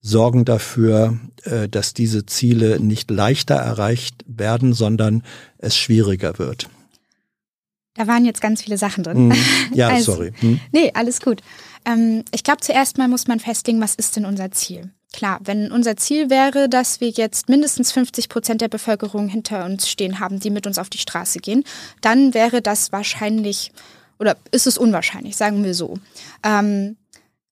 [0.00, 5.22] sorgen dafür, äh, dass diese Ziele nicht leichter erreicht werden, sondern
[5.58, 6.68] es schwieriger wird.
[7.94, 9.32] Da waren jetzt ganz viele Sachen drin.
[9.32, 9.38] Hm.
[9.74, 10.32] Ja, also, sorry.
[10.40, 10.60] Hm.
[10.72, 11.42] Nee, alles gut.
[11.84, 14.90] Ähm, ich glaube, zuerst mal muss man festlegen, was ist denn unser Ziel?
[15.12, 19.88] Klar, wenn unser Ziel wäre, dass wir jetzt mindestens 50 Prozent der Bevölkerung hinter uns
[19.88, 21.64] stehen haben, die mit uns auf die Straße gehen,
[22.00, 23.72] dann wäre das wahrscheinlich
[24.20, 25.98] oder ist es unwahrscheinlich, sagen wir so.
[26.44, 26.96] Ähm,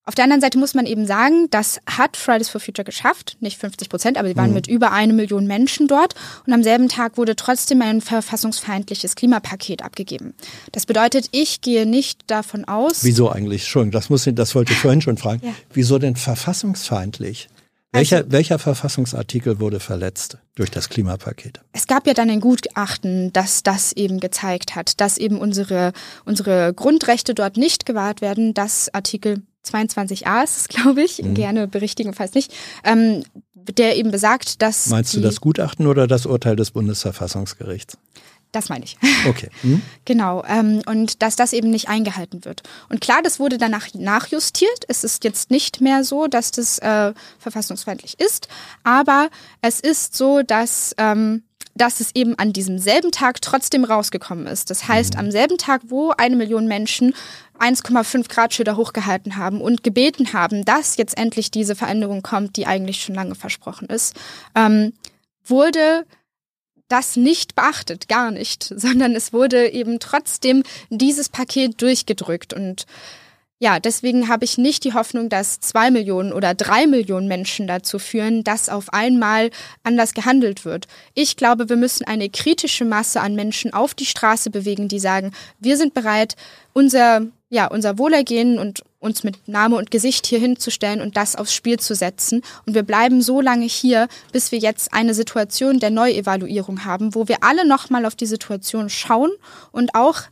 [0.09, 3.59] auf der anderen Seite muss man eben sagen, das hat Fridays for Future geschafft, nicht
[3.59, 4.55] 50 Prozent, aber sie waren mhm.
[4.55, 6.15] mit über eine Million Menschen dort
[6.47, 10.33] und am selben Tag wurde trotzdem ein verfassungsfeindliches Klimapaket abgegeben.
[10.73, 13.05] Das bedeutet, ich gehe nicht davon aus.
[13.05, 13.67] Wieso eigentlich?
[13.67, 15.47] Schon, das muss das wollte ich vorhin schon fragen.
[15.47, 15.53] Ja.
[15.75, 17.51] Wieso denn verfassungsfeindlich?
[17.93, 21.61] Welcher, also, welcher Verfassungsartikel wurde verletzt durch das Klimapaket?
[21.73, 25.93] Es gab ja dann ein Gutachten, das das eben gezeigt hat, dass eben unsere,
[26.27, 28.53] unsere Grundrechte dort nicht gewahrt werden.
[28.53, 31.35] Das Artikel 22a ist glaube ich, mhm.
[31.35, 32.53] gerne berichtigen, falls nicht,
[32.85, 33.25] ähm,
[33.55, 34.89] der eben besagt, dass.
[34.89, 37.97] Meinst du das Gutachten oder das Urteil des Bundesverfassungsgerichts?
[38.53, 38.97] Das meine ich.
[39.27, 39.51] Okay.
[39.63, 39.83] Hm?
[40.05, 40.45] genau.
[40.47, 42.63] Ähm, und dass das eben nicht eingehalten wird.
[42.89, 44.85] Und klar, das wurde danach nachjustiert.
[44.89, 48.49] Es ist jetzt nicht mehr so, dass das äh, verfassungsfeindlich ist.
[48.85, 49.29] Aber
[49.63, 51.43] es ist so, dass, ähm,
[51.75, 54.71] dass es eben an diesem selben Tag trotzdem rausgekommen ist.
[54.71, 55.21] Das heißt, mhm.
[55.21, 57.15] am selben Tag, wo eine Million Menschen
[57.59, 62.67] 1,5 Grad Schilder hochgehalten haben und gebeten haben, dass jetzt endlich diese Veränderung kommt, die
[62.67, 64.15] eigentlich schon lange versprochen ist,
[64.55, 64.93] ähm,
[65.45, 66.07] wurde
[66.89, 72.87] das nicht beachtet, gar nicht, sondern es wurde eben trotzdem dieses Paket durchgedrückt und
[73.61, 77.99] ja, deswegen habe ich nicht die Hoffnung, dass zwei Millionen oder drei Millionen Menschen dazu
[77.99, 79.51] führen, dass auf einmal
[79.83, 80.87] anders gehandelt wird.
[81.15, 85.33] Ich glaube, wir müssen eine kritische Masse an Menschen auf die Straße bewegen, die sagen,
[85.59, 86.37] wir sind bereit,
[86.73, 91.55] unser ja, unser Wohlergehen und uns mit Name und Gesicht hier hinzustellen und das aufs
[91.55, 92.43] Spiel zu setzen.
[92.67, 97.29] Und wir bleiben so lange hier, bis wir jetzt eine Situation der Neuevaluierung haben, wo
[97.29, 99.31] wir alle nochmal auf die Situation schauen
[99.73, 100.23] und auch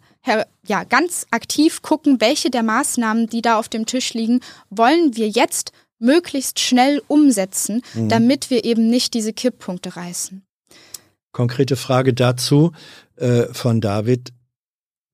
[0.66, 5.28] ja, ganz aktiv gucken, welche der Maßnahmen, die da auf dem Tisch liegen, wollen wir
[5.28, 8.08] jetzt möglichst schnell umsetzen, mhm.
[8.08, 10.42] damit wir eben nicht diese Kipppunkte reißen.
[11.32, 12.72] Konkrete Frage dazu
[13.16, 14.32] äh, von David.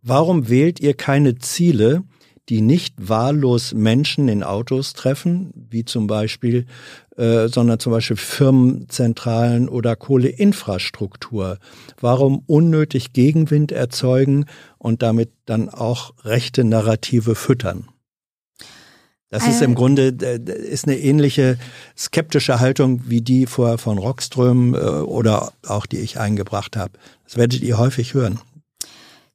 [0.03, 2.03] Warum wählt ihr keine Ziele,
[2.49, 6.67] die nicht wahllos Menschen in Autos treffen, wie zum Beispiel,
[7.17, 11.59] äh, sondern zum Beispiel Firmenzentralen oder Kohleinfrastruktur?
[12.01, 14.47] Warum unnötig Gegenwind erzeugen
[14.79, 17.89] und damit dann auch rechte Narrative füttern?
[19.29, 19.75] Das ist im äh.
[19.75, 21.59] Grunde ist eine ähnliche
[21.97, 26.99] skeptische Haltung wie die vorher von Rockström äh, oder auch die ich eingebracht habe.
[27.25, 28.41] Das werdet ihr häufig hören.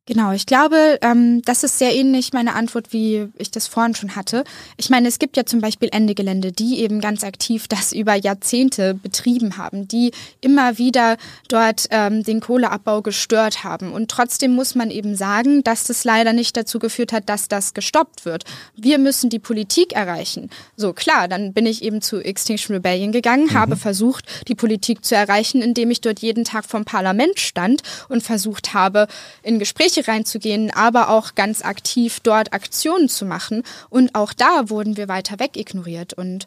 [0.08, 4.16] Genau, ich glaube, ähm, das ist sehr ähnlich meine Antwort, wie ich das vorhin schon
[4.16, 4.46] hatte.
[4.78, 8.16] Ich meine, es gibt ja zum Beispiel Ende Gelände, die eben ganz aktiv das über
[8.16, 11.18] Jahrzehnte betrieben haben, die immer wieder
[11.50, 13.92] dort ähm, den Kohleabbau gestört haben.
[13.92, 17.74] Und trotzdem muss man eben sagen, dass das leider nicht dazu geführt hat, dass das
[17.74, 18.46] gestoppt wird.
[18.78, 20.50] Wir müssen die Politik erreichen.
[20.78, 23.54] So klar, dann bin ich eben zu Extinction Rebellion gegangen, mhm.
[23.54, 28.24] habe versucht, die Politik zu erreichen, indem ich dort jeden Tag vom Parlament stand und
[28.24, 29.08] versucht habe,
[29.44, 33.64] in Gespräche Gespräche reinzugehen, aber auch ganz aktiv dort Aktionen zu machen.
[33.90, 36.14] Und auch da wurden wir weiter weg ignoriert.
[36.14, 36.46] Und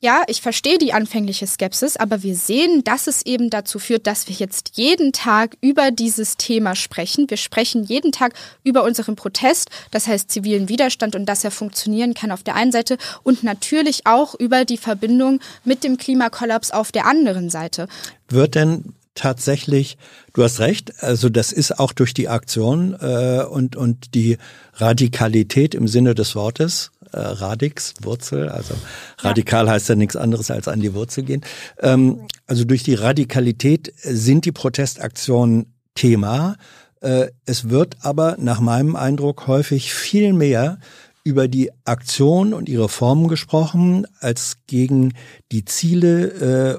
[0.00, 4.26] ja, ich verstehe die anfängliche Skepsis, aber wir sehen, dass es eben dazu führt, dass
[4.26, 7.30] wir jetzt jeden Tag über dieses Thema sprechen.
[7.30, 12.14] Wir sprechen jeden Tag über unseren Protest, das heißt zivilen Widerstand und dass er funktionieren
[12.14, 16.90] kann auf der einen Seite und natürlich auch über die Verbindung mit dem Klimakollaps auf
[16.90, 17.86] der anderen Seite.
[18.28, 19.98] Wird denn tatsächlich,
[20.32, 24.38] du hast recht, also das ist auch durch die Aktion äh, und, und die
[24.74, 28.74] Radikalität im Sinne des Wortes, äh, Radix, Wurzel, also
[29.18, 29.72] radikal ja.
[29.72, 31.42] heißt ja nichts anderes als an die Wurzel gehen.
[31.80, 36.56] Ähm, also durch die Radikalität sind die Protestaktionen Thema.
[37.00, 40.78] Äh, es wird aber nach meinem Eindruck häufig viel mehr
[41.24, 45.14] über die Aktion und ihre Formen gesprochen, als gegen
[45.52, 46.78] die Ziele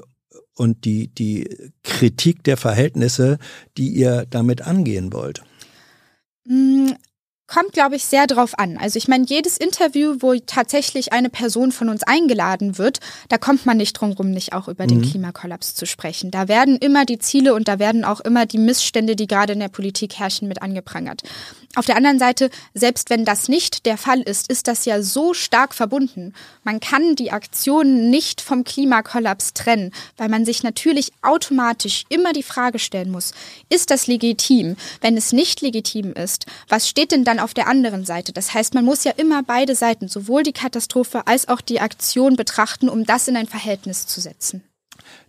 [0.56, 3.38] und die, die Kritik der Verhältnisse,
[3.76, 5.42] die ihr damit angehen wollt?
[6.46, 6.90] Mm,
[7.46, 8.78] kommt, glaube ich, sehr drauf an.
[8.78, 13.66] Also ich meine, jedes Interview, wo tatsächlich eine Person von uns eingeladen wird, da kommt
[13.66, 14.88] man nicht drum rum, nicht auch über mhm.
[14.88, 16.30] den Klimakollaps zu sprechen.
[16.30, 19.60] Da werden immer die Ziele und da werden auch immer die Missstände, die gerade in
[19.60, 21.22] der Politik herrschen, mit angeprangert.
[21.76, 25.34] Auf der anderen Seite, selbst wenn das nicht der Fall ist, ist das ja so
[25.34, 26.32] stark verbunden.
[26.62, 32.42] Man kann die Aktionen nicht vom Klimakollaps trennen, weil man sich natürlich automatisch immer die
[32.42, 33.32] Frage stellen muss,
[33.70, 34.76] ist das legitim?
[35.00, 38.32] Wenn es nicht legitim ist, was steht denn dann auf der anderen Seite?
[38.32, 42.36] Das heißt, man muss ja immer beide Seiten, sowohl die Katastrophe als auch die Aktion
[42.36, 44.62] betrachten, um das in ein Verhältnis zu setzen.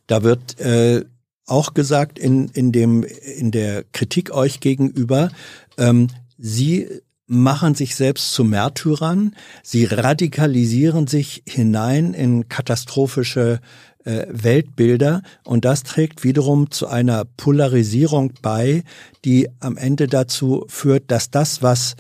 [0.08, 1.06] Da wird äh,
[1.48, 5.32] auch gesagt in, in, dem, in der Kritik euch gegenüber,
[5.78, 6.88] ähm, Sie
[7.28, 13.62] machen sich selbst zu Märtyrern, sie radikalisieren sich hinein in katastrophische
[14.04, 18.84] äh, Weltbilder und das trägt wiederum zu einer Polarisierung bei,
[19.24, 21.96] die am Ende dazu führt, dass das, was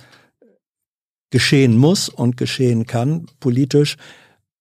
[1.32, 3.98] geschehen muss und geschehen kann, politisch,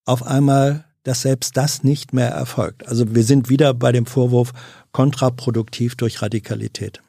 [0.06, 2.88] auf einmal, dass selbst das nicht mehr erfolgt.
[2.88, 4.52] Also wir sind wieder bei dem Vorwurf
[4.92, 7.02] kontraproduktiv durch Radikalität.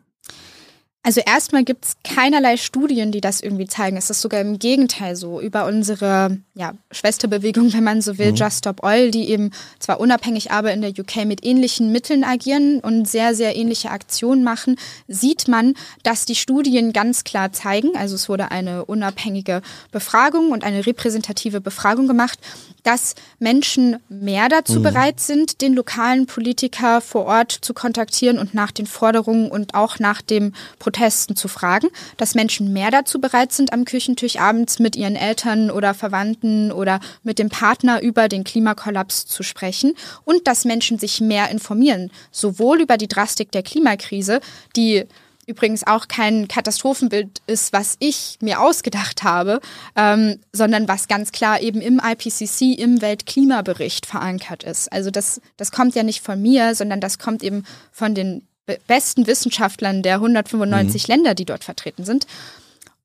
[1.06, 3.96] Also erstmal gibt es keinerlei Studien, die das irgendwie zeigen.
[3.96, 5.40] Es ist sogar im Gegenteil so.
[5.40, 8.38] Über unsere ja, Schwesterbewegung, wenn man so will, mhm.
[8.38, 12.80] Just Stop Oil, die eben zwar unabhängig, aber in der UK mit ähnlichen Mitteln agieren
[12.80, 18.16] und sehr, sehr ähnliche Aktionen machen, sieht man, dass die Studien ganz klar zeigen, also
[18.16, 22.40] es wurde eine unabhängige Befragung und eine repräsentative Befragung gemacht,
[22.86, 24.84] dass Menschen mehr dazu mhm.
[24.84, 30.00] bereit sind, den lokalen Politiker vor Ort zu kontaktieren und nach den Forderungen und auch
[30.00, 34.80] nach dem Protest Protesten zu fragen, dass Menschen mehr dazu bereit sind, am Küchentisch abends
[34.80, 39.94] mit ihren Eltern oder Verwandten oder mit dem Partner über den Klimakollaps zu sprechen
[40.24, 44.40] und dass Menschen sich mehr informieren, sowohl über die Drastik der Klimakrise,
[44.76, 45.06] die
[45.46, 49.60] übrigens auch kein Katastrophenbild ist, was ich mir ausgedacht habe,
[49.96, 54.92] ähm, sondern was ganz klar eben im IPCC, im Weltklimabericht verankert ist.
[54.92, 58.48] Also das, das kommt ja nicht von mir, sondern das kommt eben von den
[58.88, 61.14] besten Wissenschaftlern der 195 mhm.
[61.14, 62.26] Länder, die dort vertreten sind.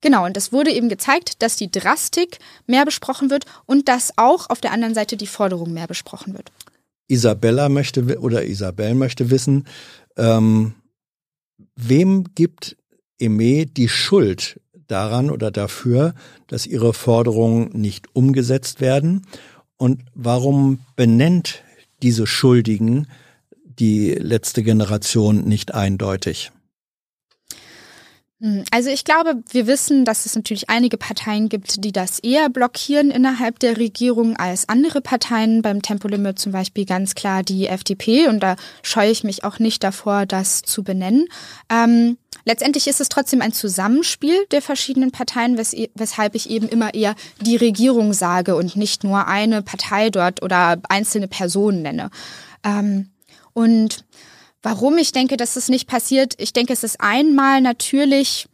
[0.01, 4.49] Genau, und es wurde eben gezeigt, dass die Drastik mehr besprochen wird und dass auch
[4.49, 6.51] auf der anderen Seite die Forderung mehr besprochen wird.
[7.07, 9.67] Isabella möchte oder Isabel möchte wissen,
[10.17, 10.73] ähm,
[11.89, 12.77] wem gibt
[13.19, 16.13] Eme die Schuld daran oder dafür,
[16.47, 19.25] dass ihre Forderungen nicht umgesetzt werden?
[19.77, 21.63] Und warum benennt
[22.01, 23.07] diese Schuldigen
[23.81, 26.51] die letzte Generation nicht eindeutig.
[28.41, 32.49] Hm, also ich glaube, wir wissen, dass es natürlich einige Parteien gibt, die das eher
[32.49, 35.61] blockieren innerhalb der Regierung als andere Parteien.
[35.61, 39.83] Beim Tempolimit zum Beispiel ganz klar die FDP und da scheue ich mich auch nicht
[39.83, 41.27] davor, das zu benennen.
[41.69, 46.95] Ähm, letztendlich ist es trotzdem ein Zusammenspiel der verschiedenen Parteien, wes weshalb ich eben immer
[46.95, 52.09] eher die Regierung sage und nicht nur eine Partei dort oder einzelne Personen nenne.
[52.63, 53.11] Ähm,
[53.53, 54.03] und
[54.61, 58.47] warum ich denke, dass das nicht passiert, ich denke, es ist einmal natürlich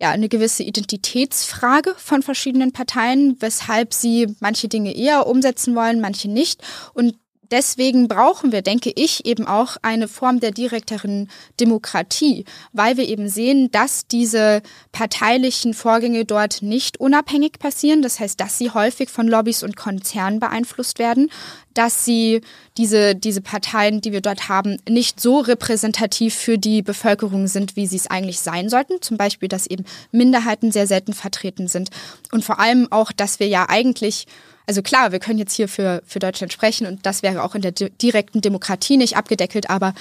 [0.00, 6.30] ja, eine gewisse Identitätsfrage von verschiedenen Parteien, weshalb sie manche Dinge eher umsetzen wollen, manche
[6.30, 6.62] nicht.
[6.94, 7.16] Und
[7.50, 13.28] deswegen brauchen wir, denke ich, eben auch eine Form der direkteren Demokratie, weil wir eben
[13.28, 18.00] sehen, dass diese parteilichen Vorgänge dort nicht unabhängig passieren.
[18.02, 21.30] Das heißt, dass sie häufig von Lobbys und Konzernen beeinflusst werden,
[21.74, 22.40] dass sie
[22.76, 27.86] diese, diese Parteien, die wir dort haben, nicht so repräsentativ für die Bevölkerung sind, wie
[27.86, 29.00] sie es eigentlich sein sollten.
[29.00, 31.90] Zum Beispiel, dass eben Minderheiten sehr selten vertreten sind.
[32.32, 34.26] Und vor allem auch, dass wir ja eigentlich
[34.66, 37.62] also klar, wir können jetzt hier für, für Deutschland sprechen und das wäre auch in
[37.62, 39.94] der direkten Demokratie nicht abgedeckelt, aber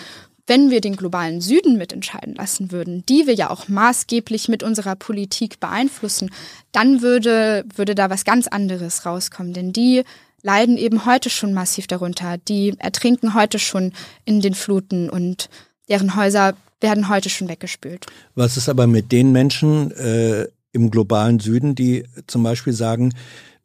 [0.50, 4.96] wenn wir den globalen Süden mitentscheiden lassen würden, die wir ja auch maßgeblich mit unserer
[4.96, 6.32] Politik beeinflussen,
[6.72, 9.54] dann würde, würde da was ganz anderes rauskommen.
[9.54, 10.04] Denn die
[10.42, 12.38] leiden eben heute schon massiv darunter.
[12.38, 13.94] Die ertrinken heute schon
[14.26, 15.50] in den Fluten und
[15.90, 18.06] deren Häuser werden heute schon weggespült.
[18.36, 23.14] Was ist aber mit den Menschen äh, im globalen Süden, die zum Beispiel sagen,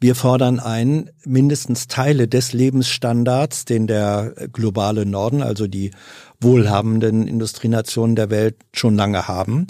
[0.01, 5.93] wir fordern ein, mindestens Teile des Lebensstandards, den der globale Norden, also die
[6.41, 9.67] wohlhabenden Industrienationen der Welt schon lange haben.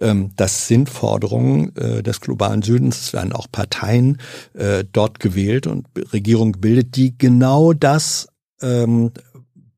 [0.00, 3.00] Ähm, das sind Forderungen äh, des globalen Südens.
[3.00, 4.18] Es werden auch Parteien
[4.54, 8.28] äh, dort gewählt und Regierungen gebildet, die genau das
[8.60, 9.12] ähm,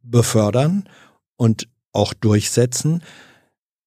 [0.02, 0.88] befördern
[1.36, 3.02] und auch durchsetzen.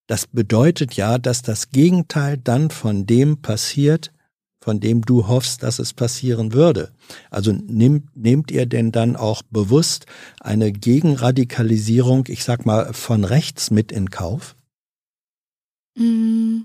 [0.08, 4.12] Das bedeutet ja, dass das Gegenteil dann von dem passiert,
[4.60, 6.92] von dem du hoffst, dass es passieren würde.
[7.30, 10.06] Also nehmt, nehmt ihr denn dann auch bewusst
[10.39, 14.56] eine Gegenradikalisierung, ich sag mal, von rechts mit in Kauf?
[15.95, 16.62] Mm,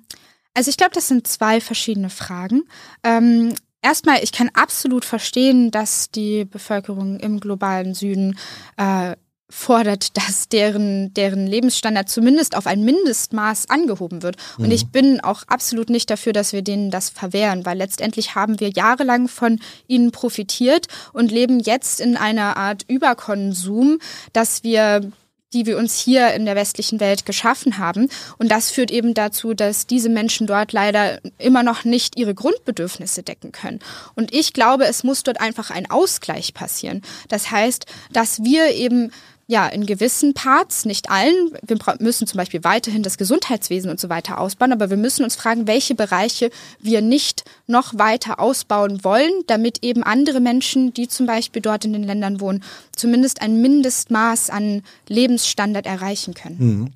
[0.54, 2.62] also ich glaube, das sind zwei verschiedene Fragen.
[3.02, 8.38] Ähm, erstmal, ich kann absolut verstehen, dass die Bevölkerung im globalen Süden
[8.76, 9.16] äh,
[9.50, 14.36] fordert, dass deren, deren Lebensstandard zumindest auf ein Mindestmaß angehoben wird.
[14.58, 14.72] Und mhm.
[14.72, 18.70] ich bin auch absolut nicht dafür, dass wir denen das verwehren, weil letztendlich haben wir
[18.70, 23.98] jahrelang von ihnen profitiert und leben jetzt in einer Art Überkonsum,
[24.32, 25.12] dass wir
[25.54, 28.08] die wir uns hier in der westlichen Welt geschaffen haben.
[28.38, 33.22] Und das führt eben dazu, dass diese Menschen dort leider immer noch nicht ihre Grundbedürfnisse
[33.22, 33.78] decken können.
[34.14, 37.02] Und ich glaube, es muss dort einfach ein Ausgleich passieren.
[37.28, 39.12] Das heißt, dass wir eben
[39.46, 41.50] ja, in gewissen Parts, nicht allen.
[41.66, 45.36] Wir müssen zum Beispiel weiterhin das Gesundheitswesen und so weiter ausbauen, aber wir müssen uns
[45.36, 51.26] fragen, welche Bereiche wir nicht noch weiter ausbauen wollen, damit eben andere Menschen, die zum
[51.26, 52.62] Beispiel dort in den Ländern wohnen,
[52.96, 56.56] zumindest ein Mindestmaß an Lebensstandard erreichen können.
[56.58, 56.90] Mhm.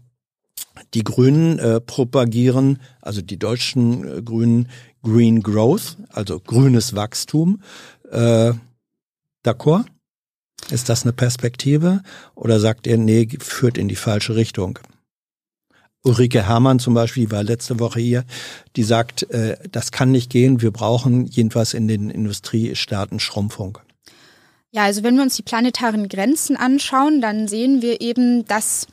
[0.94, 4.68] Die Grünen äh, propagieren, also die deutschen äh, Grünen,
[5.02, 7.60] Green Growth, also grünes Wachstum.
[8.10, 8.52] Äh,
[9.44, 9.84] D'accord?
[10.70, 12.02] Ist das eine Perspektive
[12.34, 14.78] oder sagt ihr, nee, führt in die falsche Richtung?
[16.04, 18.24] Ulrike Herrmann zum Beispiel, war letzte Woche hier,
[18.76, 23.78] die sagt, äh, das kann nicht gehen, wir brauchen jedenfalls in den Industriestaaten Schrumpfung.
[24.70, 28.86] Ja, also wenn wir uns die planetaren Grenzen anschauen, dann sehen wir eben, dass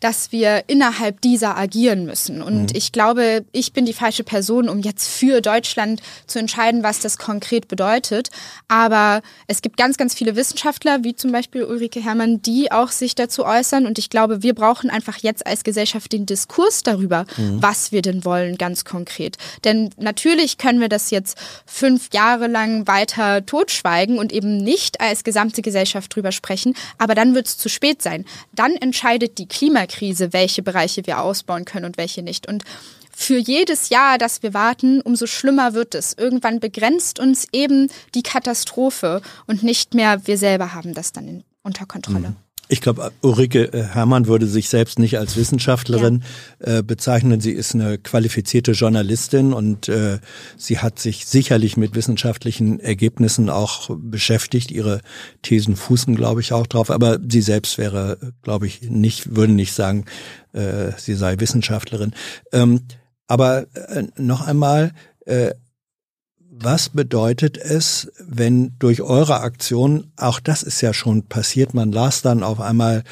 [0.00, 2.42] dass wir innerhalb dieser agieren müssen.
[2.42, 2.68] Und mhm.
[2.76, 7.18] ich glaube, ich bin die falsche Person, um jetzt für Deutschland zu entscheiden, was das
[7.18, 8.30] konkret bedeutet.
[8.68, 13.14] Aber es gibt ganz, ganz viele Wissenschaftler, wie zum Beispiel Ulrike Herrmann, die auch sich
[13.14, 13.86] dazu äußern.
[13.86, 17.62] Und ich glaube, wir brauchen einfach jetzt als Gesellschaft den Diskurs darüber, mhm.
[17.62, 19.36] was wir denn wollen, ganz konkret.
[19.64, 21.36] Denn natürlich können wir das jetzt
[21.66, 26.74] fünf Jahre lang weiter totschweigen und eben nicht als gesamte Gesellschaft drüber sprechen.
[26.96, 28.24] Aber dann wird es zu spät sein.
[28.54, 32.48] Dann entscheidet die Klimakrise Klimakrise, welche Bereiche wir ausbauen können und welche nicht.
[32.48, 32.64] Und
[33.12, 36.14] für jedes Jahr, das wir warten, umso schlimmer wird es.
[36.14, 41.86] Irgendwann begrenzt uns eben die Katastrophe und nicht mehr wir selber haben das dann unter
[41.86, 42.30] Kontrolle.
[42.30, 42.36] Mhm.
[42.72, 46.22] Ich glaube, Ulrike äh, Herrmann würde sich selbst nicht als Wissenschaftlerin
[46.64, 46.78] ja.
[46.78, 47.40] äh, bezeichnen.
[47.40, 50.20] Sie ist eine qualifizierte Journalistin und äh,
[50.56, 54.70] sie hat sich sicherlich mit wissenschaftlichen Ergebnissen auch beschäftigt.
[54.70, 55.00] Ihre
[55.42, 56.92] Thesen fußen, glaube ich, auch drauf.
[56.92, 60.04] Aber sie selbst wäre, glaube ich, nicht, würde nicht sagen,
[60.52, 62.12] äh, sie sei Wissenschaftlerin.
[62.52, 62.82] Ähm,
[63.26, 64.92] aber äh, noch einmal,
[65.26, 65.54] äh,
[66.62, 72.22] was bedeutet es, wenn durch eure Aktion, auch das ist ja schon passiert, man las
[72.22, 73.02] dann auf einmal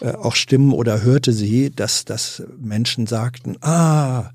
[0.00, 4.30] äh, auch Stimmen oder hörte sie, dass, dass Menschen sagten, ah,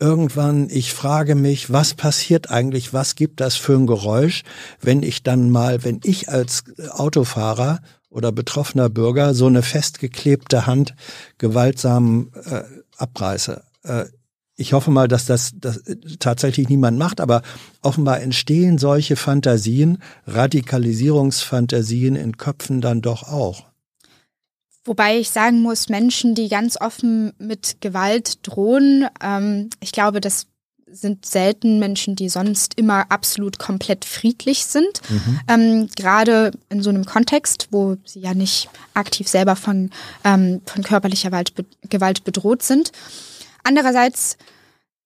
[0.00, 4.42] irgendwann, ich frage mich, was passiert eigentlich, was gibt das für ein Geräusch,
[4.80, 10.94] wenn ich dann mal, wenn ich als Autofahrer oder betroffener Bürger so eine festgeklebte Hand
[11.38, 12.62] gewaltsam äh,
[12.96, 13.62] abreiße.
[13.84, 14.04] Äh,
[14.62, 15.82] ich hoffe mal, dass das, das
[16.20, 17.42] tatsächlich niemand macht, aber
[17.82, 23.66] offenbar entstehen solche Fantasien, Radikalisierungsfantasien in Köpfen dann doch auch.
[24.84, 30.46] Wobei ich sagen muss, Menschen, die ganz offen mit Gewalt drohen, ähm, ich glaube, das
[30.92, 35.00] sind selten Menschen, die sonst immer absolut komplett friedlich sind.
[35.08, 35.40] Mhm.
[35.48, 39.90] Ähm, gerade in so einem Kontext, wo sie ja nicht aktiv selber von,
[40.22, 41.52] ähm, von körperlicher Gewalt,
[41.88, 42.92] Gewalt bedroht sind.
[43.64, 44.36] Andererseits,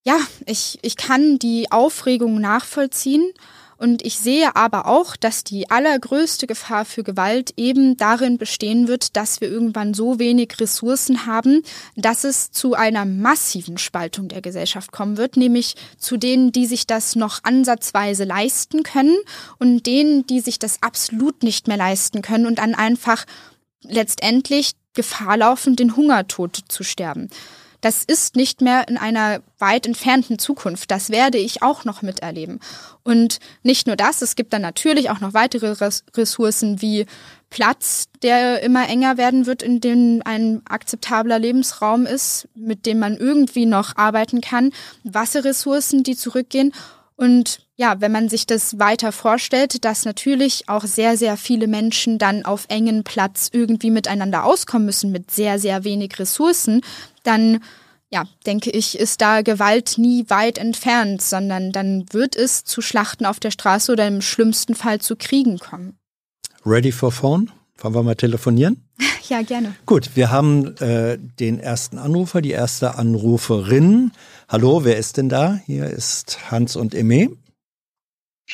[0.07, 3.33] ja, ich, ich kann die Aufregung nachvollziehen
[3.77, 9.17] und ich sehe aber auch, dass die allergrößte Gefahr für Gewalt eben darin bestehen wird,
[9.17, 11.63] dass wir irgendwann so wenig Ressourcen haben,
[11.97, 16.87] dass es zu einer massiven Spaltung der Gesellschaft kommen wird, nämlich zu denen, die sich
[16.87, 19.17] das noch ansatzweise leisten können
[19.59, 23.27] und denen, die sich das absolut nicht mehr leisten können und dann einfach
[23.83, 27.29] letztendlich Gefahr laufen, den Hungertod zu sterben.
[27.87, 30.91] Das ist nicht mehr in einer weit entfernten Zukunft.
[30.91, 32.59] Das werde ich auch noch miterleben.
[33.05, 35.77] Und nicht nur das, es gibt dann natürlich auch noch weitere
[36.17, 37.07] Ressourcen wie
[37.49, 43.17] Platz, der immer enger werden wird, in dem ein akzeptabler Lebensraum ist, mit dem man
[43.17, 44.73] irgendwie noch arbeiten kann,
[45.05, 46.73] Wasserressourcen, die zurückgehen.
[47.17, 52.19] Und ja, wenn man sich das weiter vorstellt, dass natürlich auch sehr, sehr viele Menschen
[52.19, 56.83] dann auf engen Platz irgendwie miteinander auskommen müssen mit sehr, sehr wenig Ressourcen,
[57.23, 57.61] dann
[58.11, 63.27] ja, denke ich, ist da Gewalt nie weit entfernt, sondern dann wird es zu Schlachten
[63.27, 65.99] auf der Straße oder im schlimmsten Fall zu Kriegen kommen.
[66.65, 67.51] Ready for phone?
[67.79, 68.83] Wollen wir mal telefonieren?
[69.29, 69.75] Ja, gerne.
[69.87, 74.13] Gut, wir haben äh, den ersten Anrufer, die erste Anruferin.
[74.49, 75.59] Hallo, wer ist denn da?
[75.67, 77.37] Hier ist Hans und Eme.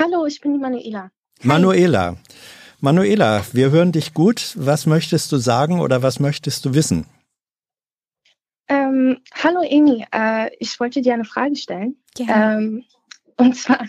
[0.00, 1.10] Hallo, ich bin die Manuela.
[1.42, 2.16] Manuela.
[2.80, 4.54] Manuela, wir hören dich gut.
[4.56, 7.04] Was möchtest du sagen oder was möchtest du wissen?
[8.68, 11.96] Ähm, hallo Emi, äh, ich wollte dir eine Frage stellen.
[12.18, 12.84] Ähm,
[13.36, 13.86] und zwar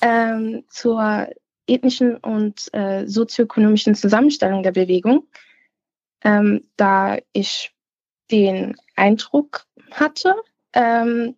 [0.00, 1.28] ähm, zur
[1.66, 5.26] ethnischen und äh, sozioökonomischen Zusammenstellung der Bewegung.
[6.22, 7.74] Ähm, da ich
[8.30, 10.34] den Eindruck hatte,
[10.72, 11.36] ähm,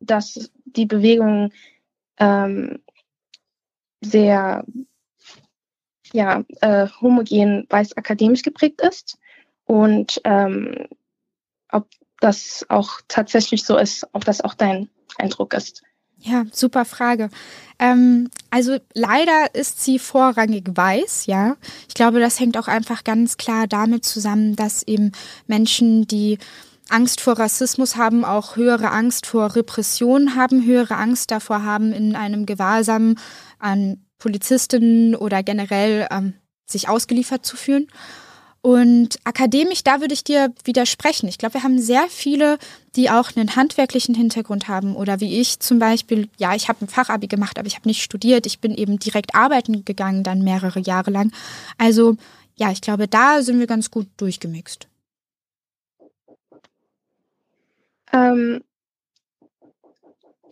[0.00, 1.52] dass die Bewegung
[2.18, 2.82] ähm,
[4.00, 4.64] sehr
[6.12, 9.18] ja, äh, homogen weiß akademisch geprägt ist
[9.64, 10.88] und ähm,
[11.70, 11.88] ob
[12.18, 15.82] das auch tatsächlich so ist, ob das auch dein Eindruck ist.
[16.22, 17.30] Ja, super Frage.
[17.78, 21.56] Ähm, also leider ist sie vorrangig weiß, ja.
[21.88, 25.12] Ich glaube, das hängt auch einfach ganz klar damit zusammen, dass eben
[25.46, 26.38] Menschen, die
[26.90, 32.16] Angst vor Rassismus haben, auch höhere Angst vor Repression haben, höhere Angst davor haben, in
[32.16, 33.16] einem Gewahrsam
[33.58, 36.34] an Polizistinnen oder generell ähm,
[36.66, 37.86] sich ausgeliefert zu fühlen.
[38.62, 41.28] Und akademisch, da würde ich dir widersprechen.
[41.28, 42.58] Ich glaube, wir haben sehr viele,
[42.94, 46.88] die auch einen handwerklichen Hintergrund haben oder wie ich zum Beispiel, ja, ich habe ein
[46.88, 48.44] Fachabi gemacht, aber ich habe nicht studiert.
[48.44, 51.32] Ich bin eben direkt arbeiten gegangen, dann mehrere Jahre lang.
[51.78, 52.16] Also
[52.56, 54.88] ja, ich glaube, da sind wir ganz gut durchgemixt.
[58.12, 58.62] Ähm,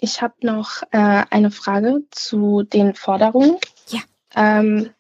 [0.01, 3.59] ich habe noch äh, eine Frage zu den Forderungen.
[3.89, 4.01] Ja.
[4.35, 4.91] Ähm,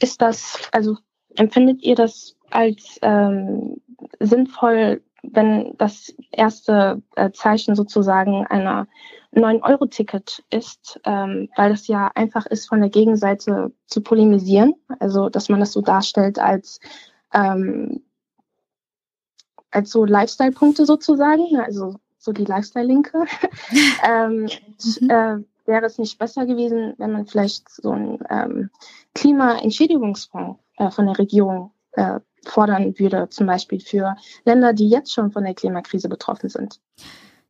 [0.00, 0.96] ist das, also
[1.36, 3.80] empfindet ihr das als ähm,
[4.20, 8.86] sinnvoll, wenn das erste äh, Zeichen sozusagen einer
[9.34, 14.74] 9-Euro-Ticket ist, ähm, weil das ja einfach ist, von der Gegenseite zu polemisieren.
[15.00, 16.80] Also, dass man das so darstellt als,
[17.34, 18.02] ähm,
[19.70, 23.24] als so Lifestyle-Punkte sozusagen, also so die Lifestyle-Linke.
[24.08, 24.48] ähm,
[25.00, 25.10] mhm.
[25.10, 28.70] äh, wäre es nicht besser gewesen, wenn man vielleicht so einen ähm,
[29.14, 35.30] Klimaentschädigungsfonds äh, von der Regierung äh, fordern würde, zum Beispiel für Länder, die jetzt schon
[35.30, 36.80] von der Klimakrise betroffen sind?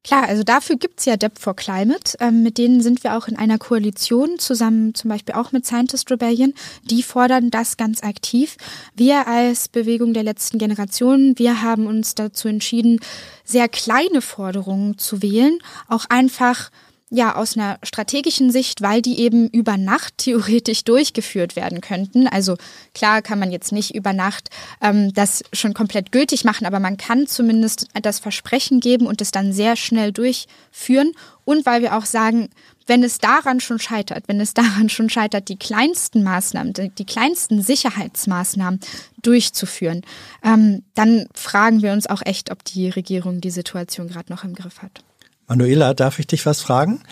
[0.05, 2.17] Klar, also dafür gibt's ja Debt for Climate.
[2.21, 6.11] Ähm, mit denen sind wir auch in einer Koalition, zusammen zum Beispiel auch mit Scientist
[6.11, 6.55] Rebellion.
[6.85, 8.57] Die fordern das ganz aktiv.
[8.95, 13.01] Wir als Bewegung der letzten Generation, wir haben uns dazu entschieden,
[13.45, 15.59] sehr kleine Forderungen zu wählen.
[15.89, 16.71] Auch einfach
[17.11, 22.27] ja, aus einer strategischen Sicht, weil die eben über Nacht theoretisch durchgeführt werden könnten.
[22.27, 22.57] Also
[22.95, 24.51] klar kann man jetzt nicht über Nacht
[24.83, 29.31] ähm, das schon komplett gültig machen, aber man kann zumindest das Versprechen geben und es
[29.31, 31.13] dann sehr schnell durchführen.
[31.45, 32.51] Und weil wir auch sagen,
[32.87, 37.07] wenn es daran schon scheitert, wenn es daran schon scheitert, die kleinsten Maßnahmen, die, die
[37.07, 38.81] kleinsten Sicherheitsmaßnahmen
[39.23, 40.03] durchzuführen,
[40.43, 44.55] ähm, dann fragen wir uns auch echt, ob die Regierung die Situation gerade noch im
[44.55, 45.03] Griff hat.
[45.49, 47.03] Manuela, darf ich dich was fragen?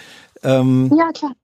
[0.43, 1.35] Ähm, ja, klar.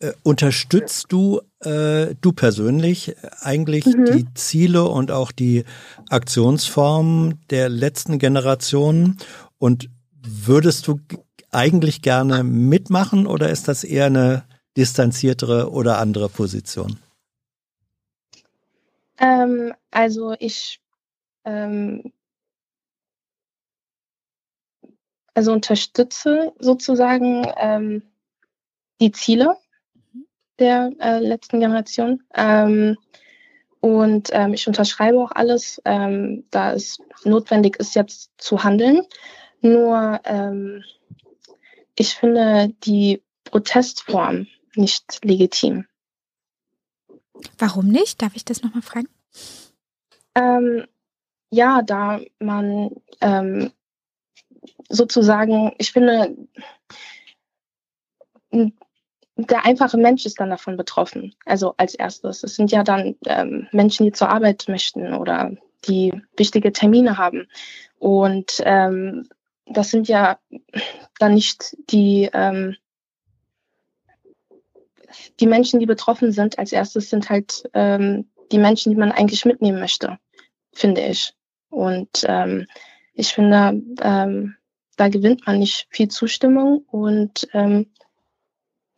[0.00, 4.06] Äh, unterstützt du, äh, du persönlich eigentlich mhm.
[4.06, 5.64] die Ziele und auch die
[6.10, 9.18] Aktionsformen der letzten Generationen?
[9.58, 9.88] Und
[10.20, 10.98] würdest du
[11.52, 14.44] eigentlich gerne mitmachen oder ist das eher eine
[14.76, 16.98] distanziertere oder andere Position?
[19.18, 20.80] Ähm, also ich
[21.44, 22.12] ähm,
[25.34, 28.02] also unterstütze sozusagen ähm,
[29.00, 29.56] die Ziele
[30.58, 32.22] der äh, letzten Generation.
[32.34, 32.96] Ähm,
[33.80, 39.02] und ähm, ich unterschreibe auch alles, ähm, da es notwendig ist, jetzt zu handeln.
[39.60, 40.84] Nur ähm,
[41.96, 45.86] ich finde die Protestform nicht legitim.
[47.58, 48.22] Warum nicht?
[48.22, 49.08] Darf ich das nochmal fragen?
[50.34, 50.86] Ähm,
[51.50, 53.72] ja, da man ähm,
[54.88, 56.36] sozusagen, ich finde,
[59.36, 61.34] der einfache Mensch ist dann davon betroffen.
[61.44, 62.42] Also als erstes.
[62.42, 65.52] Es sind ja dann ähm, Menschen, die zur Arbeit möchten oder
[65.86, 67.48] die wichtige Termine haben.
[67.98, 69.28] Und ähm,
[69.66, 70.38] das sind ja
[71.18, 72.76] dann nicht die, ähm,
[75.40, 76.58] die Menschen, die betroffen sind.
[76.58, 80.18] Als erstes sind halt ähm, die Menschen, die man eigentlich mitnehmen möchte,
[80.72, 81.32] finde ich.
[81.70, 82.66] Und ähm,
[83.14, 84.56] ich finde, ähm,
[84.96, 87.86] da gewinnt man nicht viel Zustimmung und ähm,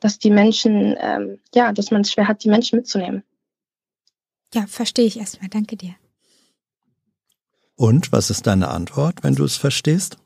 [0.01, 3.23] dass die Menschen, ähm, ja, dass man es schwer hat, die Menschen mitzunehmen.
[4.53, 5.49] Ja, verstehe ich erstmal.
[5.49, 5.95] Danke dir.
[7.77, 10.19] Und was ist deine Antwort, wenn du es verstehst?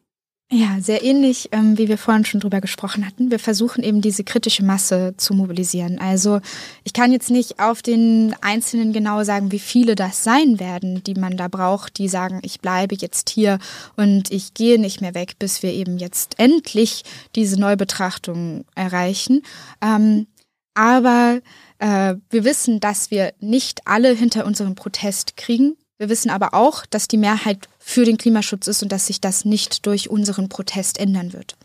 [0.50, 3.30] Ja, sehr ähnlich, ähm, wie wir vorhin schon drüber gesprochen hatten.
[3.30, 5.98] Wir versuchen eben diese kritische Masse zu mobilisieren.
[5.98, 6.40] Also
[6.84, 11.12] ich kann jetzt nicht auf den Einzelnen genau sagen, wie viele das sein werden, die
[11.12, 13.58] man da braucht, die sagen, ich bleibe jetzt hier
[13.96, 17.02] und ich gehe nicht mehr weg, bis wir eben jetzt endlich
[17.34, 19.42] diese Neubetrachtung erreichen.
[19.82, 20.28] Ähm,
[20.72, 21.40] aber
[21.78, 25.76] äh, wir wissen, dass wir nicht alle hinter unserem Protest kriegen.
[25.98, 29.44] Wir wissen aber auch, dass die Mehrheit für den Klimaschutz ist und dass sich das
[29.44, 31.56] nicht durch unseren Protest ändern wird.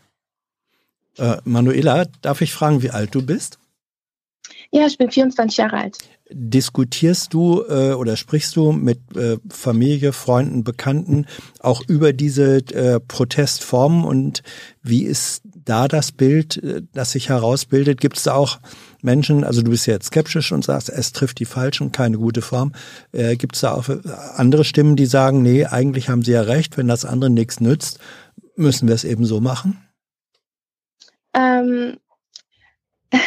[1.16, 3.58] Äh, Manuela, darf ich fragen, wie alt du bist?
[4.72, 5.98] Ja, ich bin 24 Jahre alt.
[6.30, 11.26] Diskutierst du äh, oder sprichst du mit äh, Familie, Freunden, Bekannten
[11.60, 14.42] auch über diese äh, Protestformen und
[14.82, 18.00] wie ist da das Bild, äh, das sich herausbildet?
[18.00, 18.58] Gibt es da auch
[19.04, 22.42] Menschen, also du bist ja jetzt skeptisch und sagst, es trifft die Falschen, keine gute
[22.42, 22.72] Form.
[23.12, 23.88] Äh, Gibt es da auch
[24.36, 28.00] andere Stimmen, die sagen, nee, eigentlich haben sie ja recht, wenn das andere nichts nützt,
[28.56, 29.86] müssen wir es eben so machen?
[31.34, 31.98] Ähm,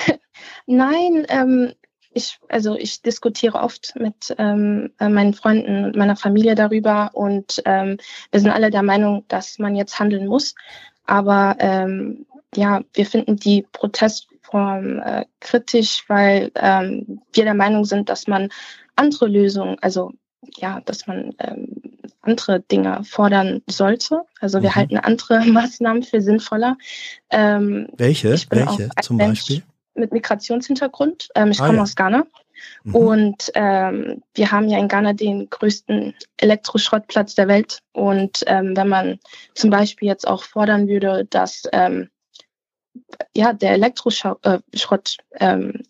[0.65, 1.73] nein, ähm,
[2.11, 7.61] ich, also ich diskutiere oft mit ähm, äh, meinen Freunden und meiner Familie darüber und
[7.65, 7.97] ähm,
[8.32, 10.55] wir sind alle der Meinung, dass man jetzt handeln muss.
[11.05, 12.25] Aber ähm,
[12.55, 13.67] ja, wir finden die
[14.47, 18.49] Protestform äh, kritisch, weil ähm, wir der Meinung sind, dass man
[18.95, 20.11] andere Lösungen, also
[20.57, 21.81] ja, dass man ähm,
[22.21, 24.21] andere Dinge fordern sollte.
[24.39, 24.75] Also wir mhm.
[24.75, 26.77] halten andere Maßnahmen für sinnvoller.
[27.29, 28.29] Ähm, Welche?
[28.49, 29.63] Welche zum Mensch, Beispiel?
[29.95, 31.29] mit Migrationshintergrund.
[31.35, 31.83] Ähm, ich ah, komme ja.
[31.83, 32.25] aus Ghana.
[32.83, 32.95] Mhm.
[32.95, 37.79] Und ähm, wir haben ja in Ghana den größten Elektroschrottplatz der Welt.
[37.93, 39.19] Und ähm, wenn man
[39.53, 41.63] zum Beispiel jetzt auch fordern würde, dass
[43.35, 45.83] ja, der Elektroschrott ähm,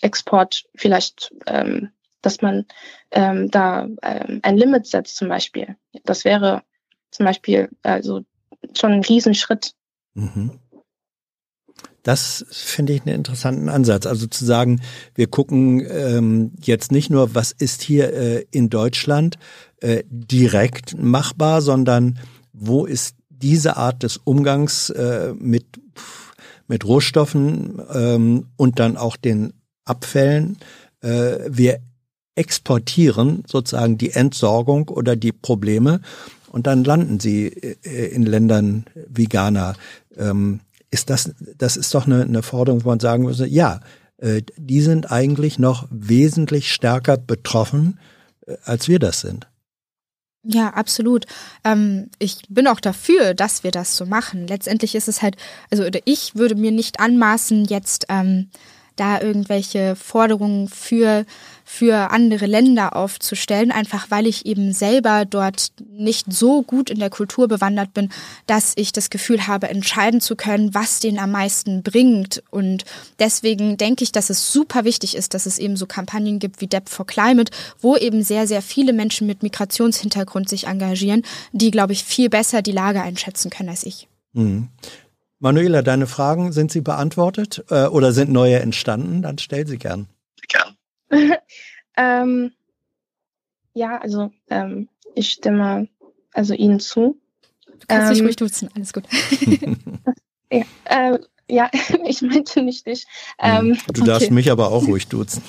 [0.00, 1.90] Export vielleicht, ähm,
[2.22, 2.66] dass man
[3.10, 5.76] ähm, da ähm, ein Limit setzt zum Beispiel.
[6.04, 6.62] Das wäre
[7.10, 8.22] zum Beispiel also
[8.76, 9.74] schon ein Riesenschritt.
[10.14, 10.58] Mhm.
[12.02, 14.04] Das finde ich einen interessanten Ansatz.
[14.04, 14.82] Also zu sagen,
[15.14, 19.38] wir gucken ähm, jetzt nicht nur, was ist hier äh, in Deutschland
[19.80, 22.18] äh, direkt machbar, sondern
[22.52, 25.66] wo ist diese Art des Umgangs äh, mit,
[26.66, 29.52] mit Rohstoffen ähm, und dann auch den
[29.84, 30.56] Abfällen.
[31.02, 31.80] Äh, wir
[32.34, 36.00] exportieren sozusagen die Entsorgung oder die Probleme
[36.50, 39.74] und dann landen sie äh, in Ländern wie Ghana.
[40.16, 43.80] Ähm, ist das, das ist doch eine, eine Forderung, wo man sagen würde, ja,
[44.16, 47.98] äh, die sind eigentlich noch wesentlich stärker betroffen,
[48.46, 49.48] äh, als wir das sind.
[50.44, 51.24] Ja, absolut.
[51.64, 54.46] Ähm, ich bin auch dafür, dass wir das so machen.
[54.46, 55.36] Letztendlich ist es halt,
[55.70, 58.50] also oder ich würde mir nicht anmaßen, jetzt ähm,
[58.96, 61.24] da irgendwelche Forderungen für,
[61.74, 67.10] für andere Länder aufzustellen, einfach weil ich eben selber dort nicht so gut in der
[67.10, 68.10] Kultur bewandert bin,
[68.46, 72.44] dass ich das Gefühl habe, entscheiden zu können, was den am meisten bringt.
[72.50, 72.84] Und
[73.18, 76.68] deswegen denke ich, dass es super wichtig ist, dass es eben so Kampagnen gibt wie
[76.68, 77.50] Debt for Climate,
[77.80, 81.22] wo eben sehr, sehr viele Menschen mit Migrationshintergrund sich engagieren,
[81.52, 84.06] die, glaube ich, viel besser die Lage einschätzen können als ich.
[84.32, 84.68] Mhm.
[85.40, 89.22] Manuela, deine Fragen, sind sie beantwortet äh, oder sind neue entstanden?
[89.22, 90.06] Dann stell sie gern.
[91.96, 92.52] Ähm,
[93.72, 95.88] ja, also ähm, ich stimme
[96.32, 97.20] also Ihnen zu.
[97.66, 99.04] Du kannst ähm, dich ruhig duzen, alles gut.
[100.50, 101.70] ja, äh, ja,
[102.06, 103.06] ich meinte nicht dich.
[103.38, 103.70] Hm.
[103.72, 104.34] Ähm, du darfst okay.
[104.34, 105.42] mich aber auch ruhig duzen.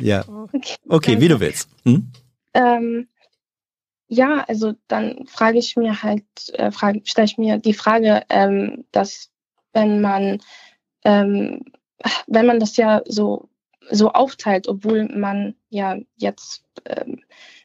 [0.00, 0.24] ja.
[0.28, 1.68] Okay, okay wie du willst.
[1.84, 2.12] Hm?
[2.54, 3.08] Ähm,
[4.08, 6.72] ja, also dann frage ich mir halt, äh,
[7.04, 9.30] stelle ich mir die Frage, ähm, dass
[9.72, 10.40] wenn man,
[11.04, 11.64] ähm,
[12.26, 13.49] wenn man das ja so
[13.90, 17.20] so aufteilt, obwohl man ja jetzt ähm,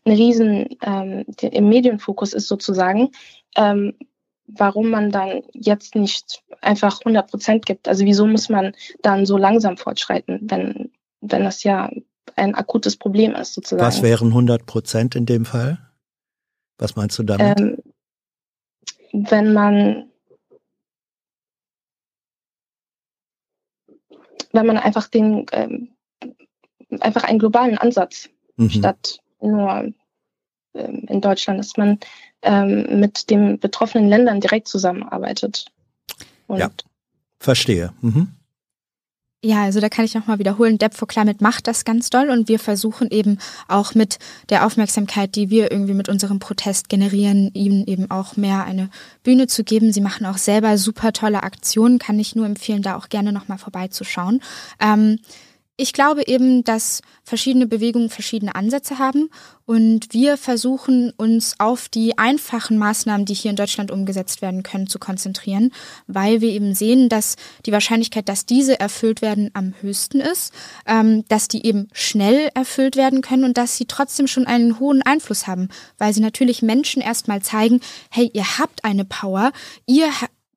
[0.06, 3.12] ein riesen ähm, im Medienfokus ist sozusagen,
[3.56, 3.94] ähm,
[4.48, 7.88] warum man dann jetzt nicht einfach 100 Prozent gibt.
[7.88, 11.90] Also wieso muss man dann so langsam fortschreiten, wenn, wenn das ja
[12.36, 13.88] ein akutes Problem ist sozusagen.
[13.88, 15.80] Was wären 100 Prozent in dem Fall?
[16.78, 17.60] Was meinst du damit?
[17.60, 17.78] Ähm,
[19.14, 20.10] wenn man
[24.52, 25.95] wenn man einfach den ähm,
[27.00, 28.70] einfach einen globalen Ansatz mhm.
[28.70, 29.92] statt nur
[30.74, 32.00] ähm, in Deutschland, dass man
[32.42, 35.66] ähm, mit den betroffenen Ländern direkt zusammenarbeitet.
[36.48, 36.70] Und ja,
[37.40, 37.94] verstehe.
[38.02, 38.36] Mhm.
[39.46, 42.48] Ja, also da kann ich nochmal wiederholen, Debt for Climate macht das ganz doll und
[42.48, 44.18] wir versuchen eben auch mit
[44.50, 48.90] der Aufmerksamkeit, die wir irgendwie mit unserem Protest generieren, ihnen eben auch mehr eine
[49.22, 49.94] Bühne zu geben.
[49.94, 53.60] Sie machen auch selber super tolle Aktionen, kann ich nur empfehlen, da auch gerne nochmal
[53.60, 54.42] vorbeizuschauen.
[54.80, 55.20] Ähm,
[55.78, 59.30] ich glaube eben, dass verschiedene Bewegungen verschiedene Ansätze haben
[59.66, 64.88] und wir versuchen uns auf die einfachen Maßnahmen, die hier in Deutschland umgesetzt werden können,
[64.88, 65.72] zu konzentrieren,
[66.08, 70.54] weil wir eben sehen, dass die Wahrscheinlichkeit, dass diese erfüllt werden, am höchsten ist,
[70.86, 75.02] ähm, dass die eben schnell erfüllt werden können und dass sie trotzdem schon einen hohen
[75.02, 79.52] Einfluss haben, weil sie natürlich Menschen erstmal zeigen, hey, ihr habt eine Power,
[79.88, 80.10] ihr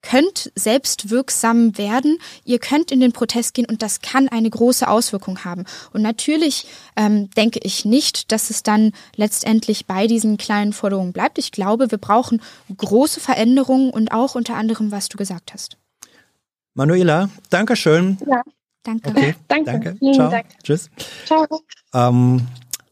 [0.03, 4.89] könnt selbst wirksam werden, ihr könnt in den Protest gehen und das kann eine große
[4.89, 5.65] Auswirkung haben.
[5.93, 11.39] Und natürlich ähm, denke ich nicht, dass es dann letztendlich bei diesen kleinen Forderungen bleibt.
[11.39, 12.41] Ich glaube, wir brauchen
[12.77, 15.77] große Veränderungen und auch unter anderem, was du gesagt hast.
[16.75, 18.19] Manuela, danke schön.
[18.27, 18.43] Ja,
[18.85, 19.11] danke.
[19.11, 19.71] Okay, danke.
[19.73, 20.15] danke.
[20.15, 20.31] Ciao.
[20.31, 20.47] Dank.
[20.63, 20.91] Tschüss.
[21.27, 21.47] Ciao.
[21.93, 22.47] Ähm,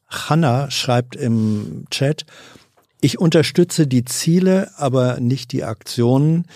[0.08, 2.26] Hanna schreibt im Chat,
[3.00, 6.46] ich unterstütze die Ziele, aber nicht die Aktionen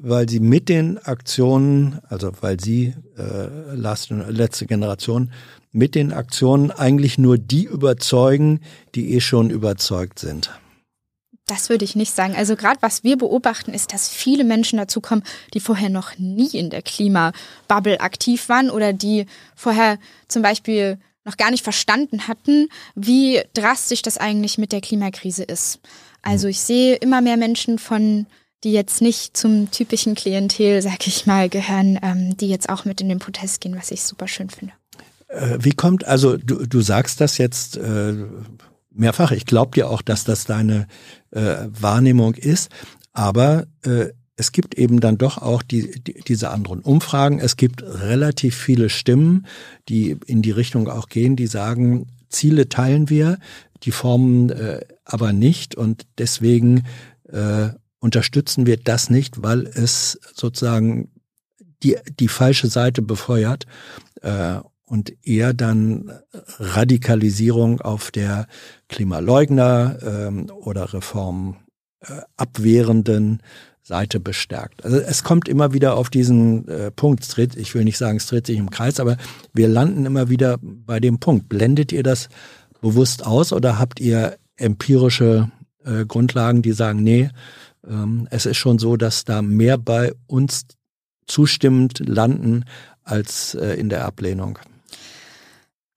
[0.00, 5.32] weil sie mit den Aktionen, also weil sie, äh, letzte Generation,
[5.72, 8.60] mit den Aktionen eigentlich nur die überzeugen,
[8.94, 10.50] die eh schon überzeugt sind.
[11.46, 12.34] Das würde ich nicht sagen.
[12.36, 15.24] Also gerade was wir beobachten, ist, dass viele Menschen dazukommen,
[15.54, 19.24] die vorher noch nie in der Klimabubble aktiv waren oder die
[19.56, 25.42] vorher zum Beispiel noch gar nicht verstanden hatten, wie drastisch das eigentlich mit der Klimakrise
[25.42, 25.80] ist.
[26.22, 28.26] Also ich sehe immer mehr Menschen von
[28.64, 33.00] die jetzt nicht zum typischen Klientel, sag ich mal, gehören, ähm, die jetzt auch mit
[33.00, 34.72] in den Protest gehen, was ich super schön finde.
[35.28, 38.14] Äh, wie kommt, also du, du sagst das jetzt äh,
[38.90, 40.88] mehrfach, ich glaube dir auch, dass das deine
[41.30, 42.70] äh, Wahrnehmung ist,
[43.12, 44.06] aber äh,
[44.36, 47.40] es gibt eben dann doch auch die, die, diese anderen Umfragen.
[47.40, 49.46] Es gibt relativ viele Stimmen,
[49.88, 53.38] die in die Richtung auch gehen, die sagen, Ziele teilen wir,
[53.82, 56.84] die Formen äh, aber nicht und deswegen
[57.32, 57.70] äh,
[58.00, 61.10] unterstützen wir das nicht, weil es sozusagen
[61.82, 63.66] die, die falsche Seite befeuert
[64.22, 66.10] äh, und eher dann
[66.58, 68.46] Radikalisierung auf der
[68.88, 73.42] Klimaleugner ähm, oder reformabwehrenden äh,
[73.88, 74.84] Seite bestärkt.
[74.84, 78.18] Also es kommt immer wieder auf diesen äh, Punkt, es dreht, ich will nicht sagen,
[78.18, 79.16] es dreht sich im Kreis, aber
[79.54, 81.48] wir landen immer wieder bei dem Punkt.
[81.48, 82.28] Blendet ihr das
[82.80, 85.50] bewusst aus oder habt ihr empirische
[85.84, 87.30] äh, Grundlagen, die sagen, nee,
[88.30, 90.66] es ist schon so, dass da mehr bei uns
[91.26, 92.64] zustimmend landen
[93.04, 94.58] als äh, in der Ablehnung.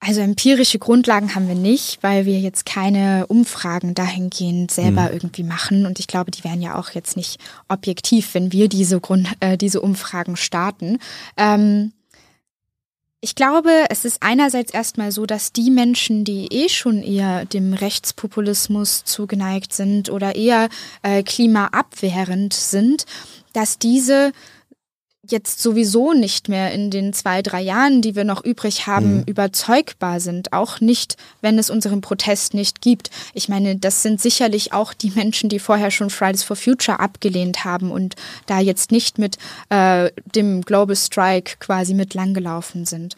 [0.03, 5.13] Also empirische Grundlagen haben wir nicht, weil wir jetzt keine Umfragen dahingehend selber mhm.
[5.13, 5.85] irgendwie machen.
[5.85, 9.57] Und ich glaube, die wären ja auch jetzt nicht objektiv, wenn wir diese, Grund, äh,
[9.59, 10.97] diese Umfragen starten.
[11.37, 11.93] Ähm,
[13.24, 17.74] ich glaube, es ist einerseits erstmal so, dass die Menschen, die eh schon eher dem
[17.74, 20.69] Rechtspopulismus zugeneigt sind oder eher
[21.03, 23.05] äh, klimaabwehrend sind,
[23.53, 24.32] dass diese
[25.32, 29.23] jetzt sowieso nicht mehr in den zwei, drei Jahren, die wir noch übrig haben, mhm.
[29.25, 30.53] überzeugbar sind.
[30.53, 33.09] Auch nicht, wenn es unseren Protest nicht gibt.
[33.34, 37.65] Ich meine, das sind sicherlich auch die Menschen, die vorher schon Fridays for Future abgelehnt
[37.65, 38.15] haben und
[38.45, 39.38] da jetzt nicht mit
[39.69, 43.15] äh, dem Global Strike quasi mit langgelaufen sind.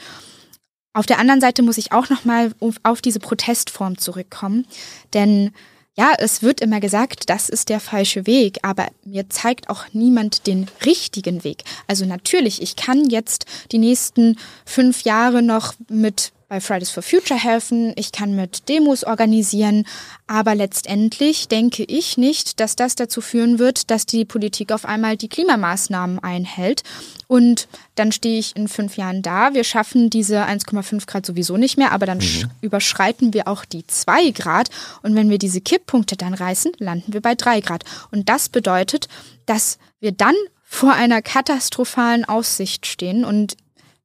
[0.93, 2.51] Auf der anderen Seite muss ich auch nochmal
[2.83, 4.67] auf diese Protestform zurückkommen,
[5.13, 5.51] denn
[5.95, 10.47] ja, es wird immer gesagt, das ist der falsche Weg, aber mir zeigt auch niemand
[10.47, 11.63] den richtigen Weg.
[11.87, 17.39] Also natürlich, ich kann jetzt die nächsten fünf Jahre noch mit bei Fridays for Future
[17.39, 19.85] helfen, ich kann mit Demos organisieren,
[20.27, 25.17] aber letztendlich denke ich nicht, dass das dazu führen wird, dass die Politik auf einmal
[25.17, 26.83] die Klimamaßnahmen einhält.
[27.27, 29.53] Und dann stehe ich in fünf Jahren da.
[29.53, 32.51] Wir schaffen diese 1,5 Grad sowieso nicht mehr, aber dann mhm.
[32.61, 34.69] überschreiten wir auch die 2 Grad.
[35.01, 37.83] Und wenn wir diese Kipppunkte dann reißen, landen wir bei 3 Grad.
[38.11, 39.07] Und das bedeutet,
[39.45, 43.25] dass wir dann vor einer katastrophalen Aussicht stehen.
[43.25, 43.55] Und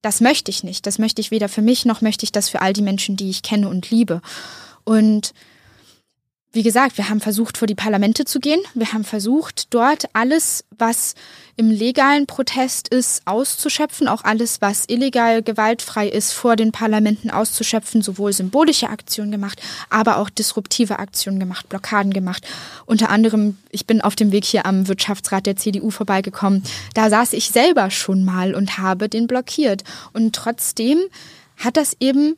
[0.03, 0.87] das möchte ich nicht.
[0.87, 3.31] Das möchte ich weder für mich noch möchte ich das für all die Menschen, die
[3.31, 4.21] ich kenne und liebe.
[4.85, 5.33] Und
[6.53, 8.61] wie gesagt, wir haben versucht, vor die Parlamente zu gehen.
[8.75, 11.15] Wir haben versucht, dort alles, was
[11.57, 18.01] im legalen Protest ist, auszuschöpfen, auch alles, was illegal gewaltfrei ist, vor den Parlamenten auszuschöpfen,
[18.01, 22.47] sowohl symbolische Aktionen gemacht, aber auch disruptive Aktionen gemacht, Blockaden gemacht.
[22.87, 26.63] Unter anderem, ich bin auf dem Weg hier am Wirtschaftsrat der CDU vorbeigekommen.
[26.95, 29.85] Da saß ich selber schon mal und habe den blockiert.
[30.15, 30.99] Und trotzdem
[31.59, 32.37] hat das eben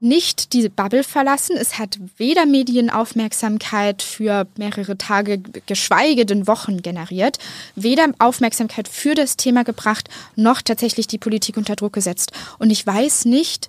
[0.00, 1.56] nicht diese Bubble verlassen.
[1.56, 7.38] Es hat weder Medienaufmerksamkeit für mehrere Tage, geschweige denn Wochen generiert,
[7.76, 12.32] weder Aufmerksamkeit für das Thema gebracht, noch tatsächlich die Politik unter Druck gesetzt.
[12.58, 13.68] Und ich weiß nicht,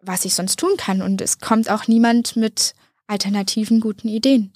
[0.00, 1.02] was ich sonst tun kann.
[1.02, 2.74] Und es kommt auch niemand mit
[3.06, 4.52] alternativen guten Ideen.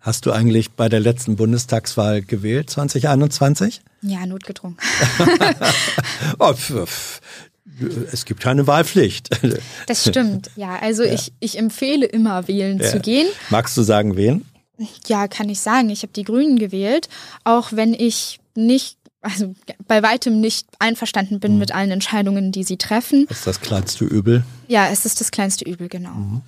[0.00, 3.80] Hast du eigentlich bei der letzten Bundestagswahl gewählt, 2021?
[4.02, 4.76] Ja, notgedrungen.
[6.38, 6.52] oh,
[8.12, 9.30] es gibt keine Wahlpflicht.
[9.86, 10.78] Das stimmt, ja.
[10.80, 11.12] Also ja.
[11.12, 12.90] Ich, ich empfehle immer, wählen ja.
[12.90, 13.26] zu gehen.
[13.50, 14.44] Magst du sagen, wen?
[15.06, 15.90] Ja, kann ich sagen.
[15.90, 17.08] Ich habe die Grünen gewählt,
[17.44, 19.54] auch wenn ich nicht, also
[19.86, 21.58] bei weitem nicht einverstanden bin mhm.
[21.58, 23.26] mit allen Entscheidungen, die sie treffen.
[23.28, 24.44] Das ist das kleinste Übel?
[24.68, 26.10] Ja, es ist das kleinste Übel, genau.
[26.10, 26.42] Mhm.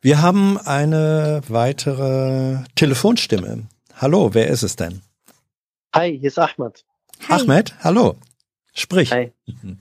[0.00, 3.64] Wir haben eine weitere Telefonstimme.
[3.96, 5.02] Hallo, wer ist es denn?
[5.94, 6.84] Hi, hier ist Ahmed.
[7.28, 7.40] Hi.
[7.42, 8.16] Ahmed, hallo.
[8.74, 9.10] Sprich.
[9.10, 9.32] Hi.
[9.46, 9.78] Mhm.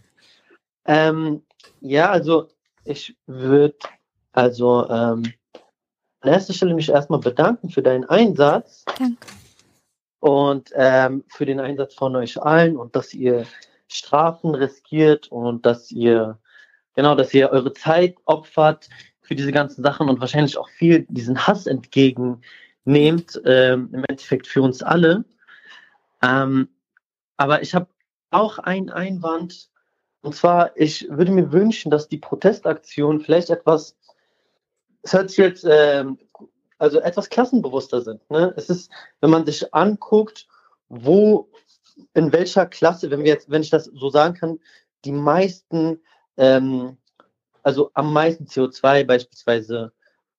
[0.87, 1.43] Ähm,
[1.81, 2.47] ja, also
[2.85, 3.77] ich würde
[4.31, 5.33] also ähm,
[6.21, 8.85] an erster Stelle mich erstmal bedanken für deinen Einsatz.
[8.97, 9.27] Danke.
[10.19, 13.45] Und ähm, für den Einsatz von euch allen und dass ihr
[13.87, 16.39] Strafen riskiert und dass ihr,
[16.95, 18.89] genau, dass ihr eure Zeit opfert
[19.21, 24.61] für diese ganzen Sachen und wahrscheinlich auch viel diesen Hass entgegennehmt, ähm, im Endeffekt für
[24.61, 25.23] uns alle.
[26.23, 26.69] Ähm,
[27.37, 27.87] aber ich habe
[28.31, 29.69] auch einen Einwand,
[30.21, 33.95] und zwar, ich würde mir wünschen, dass die Protestaktionen vielleicht etwas,
[35.01, 36.05] es hört sich jetzt, äh,
[36.77, 38.29] also etwas klassenbewusster sind.
[38.29, 38.53] Ne?
[38.55, 38.91] Es ist,
[39.21, 40.47] wenn man sich anguckt,
[40.89, 41.49] wo,
[42.13, 44.59] in welcher Klasse, wenn wir jetzt, wenn ich das so sagen kann,
[45.05, 45.99] die meisten,
[46.37, 46.97] ähm,
[47.63, 49.91] also am meisten CO2 beispielsweise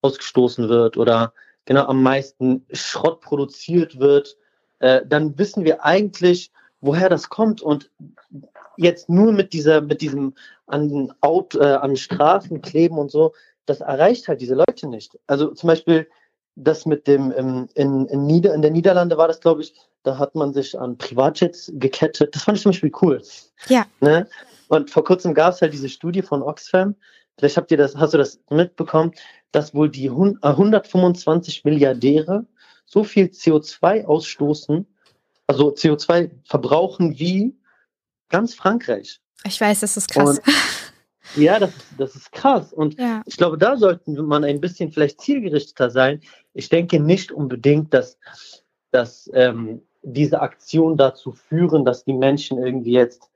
[0.02, 1.32] ausgestoßen wird oder
[1.64, 4.36] genau am meisten Schrott produziert wird,
[4.78, 7.60] äh, dann wissen wir eigentlich, woher das kommt.
[7.60, 7.90] Und
[8.78, 10.34] jetzt nur mit dieser, mit diesem
[10.66, 13.34] an, Auto, äh, an Straßen kleben und so,
[13.66, 15.18] das erreicht halt diese Leute nicht.
[15.26, 16.08] Also zum Beispiel
[16.54, 20.18] das mit dem, ähm, in, in, Nieder in der Niederlande war das, glaube ich, da
[20.18, 22.34] hat man sich an Privatjets gekettet.
[22.34, 23.22] Das fand ich zum Beispiel cool.
[23.68, 23.86] Ja.
[24.00, 24.28] Ne?
[24.68, 26.94] Und vor kurzem gab es halt diese Studie von Oxfam.
[27.36, 29.12] Vielleicht habt ihr das, hast du das mitbekommen,
[29.52, 32.46] dass wohl die 125 äh, Milliardäre
[32.84, 34.86] so viel CO2 ausstoßen,
[35.46, 37.54] also CO2 verbrauchen wie
[38.28, 39.20] ganz Frankreich.
[39.44, 40.38] Ich weiß, das ist krass.
[40.38, 40.42] Und,
[41.36, 42.72] ja, das, das ist krass.
[42.72, 43.22] Und ja.
[43.26, 46.20] ich glaube, da sollten man ein bisschen vielleicht zielgerichteter sein.
[46.54, 48.18] Ich denke nicht unbedingt, dass,
[48.90, 53.30] dass ähm, diese Aktionen dazu führen, dass die Menschen irgendwie jetzt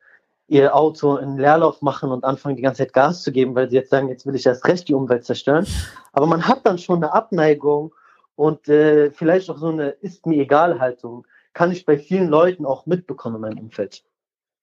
[0.49, 3.77] ihr Auto in Leerlauf machen und anfangen, die ganze Zeit Gas zu geben, weil sie
[3.77, 5.67] jetzt sagen, jetzt will ich erst recht die Umwelt zerstören.
[6.13, 7.95] Aber man hat dann schon eine Abneigung
[8.35, 11.27] und äh, vielleicht auch so eine ist mir egal Haltung.
[11.55, 14.05] Kann ich bei vielen Leuten auch mitbekommen in meinem Umfeld.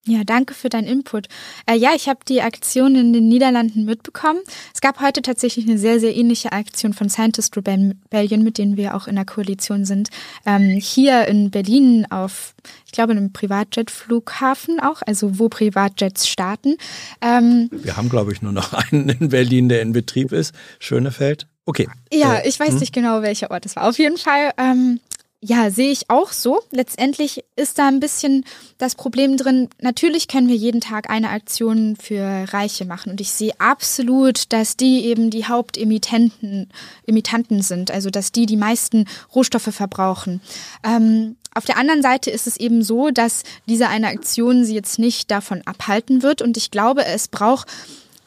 [0.05, 1.27] Ja, danke für deinen Input.
[1.65, 4.39] Äh, ja, ich habe die Aktion in den Niederlanden mitbekommen.
[4.73, 8.95] Es gab heute tatsächlich eine sehr, sehr ähnliche Aktion von Scientist Rebellion, mit denen wir
[8.95, 10.09] auch in der Koalition sind.
[10.45, 16.77] Ähm, hier in Berlin auf, ich glaube, einem Privatjet-Flughafen auch, also wo Privatjets starten.
[17.21, 20.55] Ähm, wir haben, glaube ich, nur noch einen in Berlin, der in Betrieb ist.
[20.79, 21.45] Schönefeld.
[21.65, 21.89] Okay.
[22.11, 22.79] Ja, äh, ich weiß hm?
[22.79, 23.87] nicht genau, welcher Ort es war.
[23.87, 25.01] Auf jeden Fall ähm,
[25.41, 26.59] ja, sehe ich auch so.
[26.71, 28.43] Letztendlich ist da ein bisschen
[28.77, 29.69] das Problem drin.
[29.79, 33.11] Natürlich können wir jeden Tag eine Aktion für Reiche machen.
[33.11, 36.69] Und ich sehe absolut, dass die eben die Hauptimitanten
[37.05, 37.89] Imitanten sind.
[37.89, 40.41] Also, dass die die meisten Rohstoffe verbrauchen.
[40.83, 44.99] Ähm, auf der anderen Seite ist es eben so, dass diese eine Aktion sie jetzt
[44.99, 46.41] nicht davon abhalten wird.
[46.41, 47.69] Und ich glaube, es braucht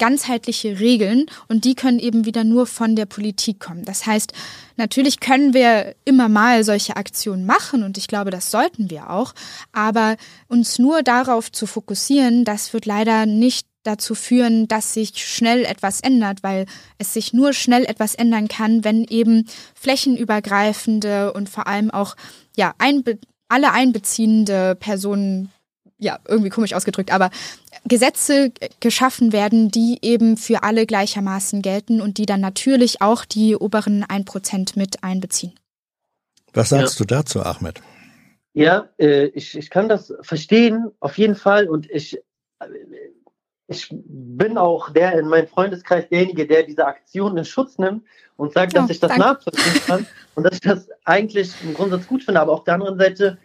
[0.03, 3.85] ganzheitliche Regeln und die können eben wieder nur von der Politik kommen.
[3.85, 4.33] Das heißt,
[4.77, 9.33] natürlich können wir immer mal solche Aktionen machen und ich glaube, das sollten wir auch,
[9.71, 10.17] aber
[10.49, 16.01] uns nur darauf zu fokussieren, das wird leider nicht dazu führen, dass sich schnell etwas
[16.01, 16.67] ändert, weil
[16.99, 19.47] es sich nur schnell etwas ändern kann, wenn eben
[19.77, 22.17] flächenübergreifende und vor allem auch
[22.57, 25.53] ja einbe alle einbeziehende Personen
[26.03, 27.31] ja, irgendwie komisch ausgedrückt, aber
[27.85, 33.57] Gesetze geschaffen werden, die eben für alle gleichermaßen gelten und die dann natürlich auch die
[33.57, 35.53] oberen 1% mit einbeziehen.
[36.53, 37.05] Was sagst ja.
[37.05, 37.81] du dazu, Ahmed?
[38.53, 41.69] Ja, äh, ich, ich kann das verstehen, auf jeden Fall.
[41.69, 42.21] Und ich,
[43.67, 48.05] ich bin auch der in meinem Freundeskreis derjenige, der diese Aktion in Schutz nimmt
[48.37, 49.25] und sagt, dass oh, ich das danke.
[49.25, 52.41] nachvollziehen kann und dass ich das eigentlich im Grundsatz gut finde.
[52.41, 53.39] Aber auf der anderen Seite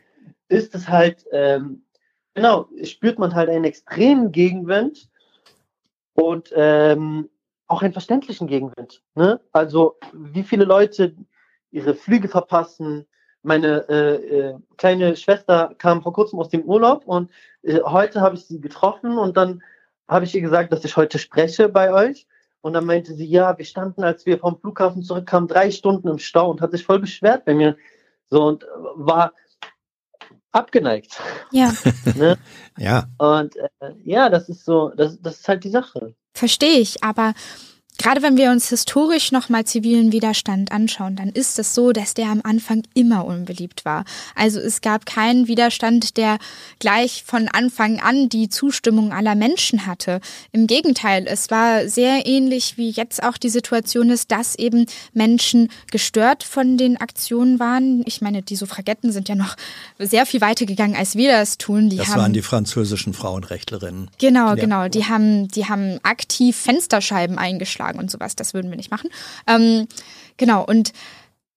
[0.49, 1.83] ist es halt, ähm,
[2.37, 5.09] genau, spürt man halt einen extremen Gegenwind
[6.13, 7.29] und ähm,
[7.65, 9.01] auch einen verständlichen Gegenwind.
[9.15, 9.39] Ne?
[9.51, 11.15] Also wie viele Leute
[11.71, 13.07] ihre Flüge verpassen.
[13.41, 17.31] Meine äh, äh, kleine Schwester kam vor kurzem aus dem Urlaub und
[17.63, 19.63] äh, heute habe ich sie getroffen und dann
[20.07, 22.27] habe ich ihr gesagt, dass ich heute spreche bei euch.
[22.61, 26.19] Und dann meinte sie, ja, wir standen, als wir vom Flughafen zurückkamen, drei Stunden im
[26.19, 27.77] Stau und hat sich voll beschwert bei mir.
[28.29, 29.33] So und äh, war
[30.57, 31.19] abgeneigt.
[31.51, 31.71] Ja.
[32.15, 32.37] ne?
[32.77, 33.05] Ja.
[33.17, 36.13] Und äh, ja, das ist so, das, das ist halt die Sache.
[36.33, 37.33] Verstehe ich, aber
[37.97, 42.27] Gerade wenn wir uns historisch nochmal zivilen Widerstand anschauen, dann ist es so, dass der
[42.27, 44.05] am Anfang immer unbeliebt war.
[44.35, 46.37] Also es gab keinen Widerstand, der
[46.79, 50.21] gleich von Anfang an die Zustimmung aller Menschen hatte.
[50.51, 55.69] Im Gegenteil, es war sehr ähnlich wie jetzt auch die Situation ist, dass eben Menschen
[55.89, 58.03] gestört von den Aktionen waren.
[58.05, 59.55] Ich meine, die Suffragetten sind ja noch
[59.97, 61.89] sehr viel weiter gegangen, als wir das tun.
[61.89, 64.11] Die das haben, waren die französischen Frauenrechtlerinnen.
[64.19, 64.55] Genau, ja.
[64.55, 64.87] genau.
[64.87, 68.35] Die haben, die haben aktiv Fensterscheiben eingeschlagen aufschlagen und sowas.
[68.35, 69.09] Das würden wir nicht machen.
[69.47, 69.87] Ähm,
[70.37, 70.91] genau, und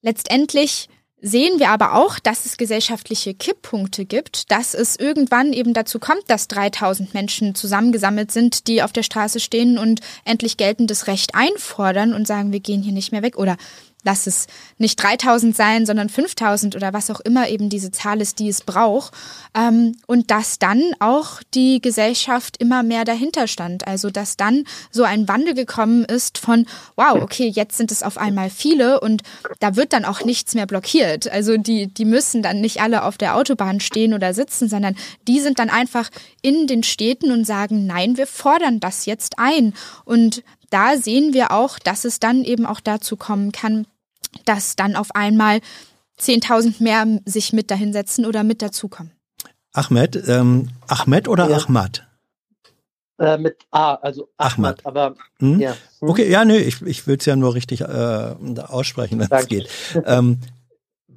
[0.02, 0.88] letztendlich
[1.22, 6.22] sehen wir aber auch, dass es gesellschaftliche Kipppunkte gibt, dass es irgendwann eben dazu kommt,
[6.28, 12.14] dass 3000 Menschen zusammengesammelt sind, die auf der Straße stehen und endlich geltendes Recht einfordern
[12.14, 13.58] und sagen, wir gehen hier nicht mehr weg oder
[14.04, 14.46] lass es
[14.78, 18.62] nicht 3000 sein, sondern 5000 oder was auch immer eben diese Zahl ist, die es
[18.62, 19.12] braucht.
[19.54, 23.86] Ähm, und dass dann auch die Gesellschaft immer mehr dahinter stand.
[23.86, 28.18] Also dass dann so ein Wandel gekommen ist von, wow, okay, jetzt sind es auf
[28.18, 29.22] einmal viele und
[29.58, 31.30] da wird dann auch nichts mehr blockiert.
[31.30, 34.96] Also die, die müssen dann nicht alle auf der Autobahn stehen oder sitzen, sondern
[35.28, 36.10] die sind dann einfach
[36.42, 39.74] in den Städten und sagen, nein, wir fordern das jetzt ein.
[40.04, 43.86] Und da sehen wir auch, dass es dann eben auch dazu kommen kann,
[44.44, 45.60] dass dann auf einmal
[46.20, 49.12] 10.000 mehr sich mit dahinsetzen oder mit dazukommen.
[49.72, 51.58] Ahmed, ähm, Ahmed oder ja.
[51.58, 52.06] Ahmad?
[53.18, 54.86] Äh, mit A, also Ahmad, Ahmad.
[54.86, 55.60] aber hm?
[55.60, 55.76] ja.
[56.00, 56.08] Hm?
[56.08, 59.68] Okay, ja, nee, ich, ich will es ja nur richtig äh, aussprechen, wenn es geht.
[60.06, 60.40] ähm,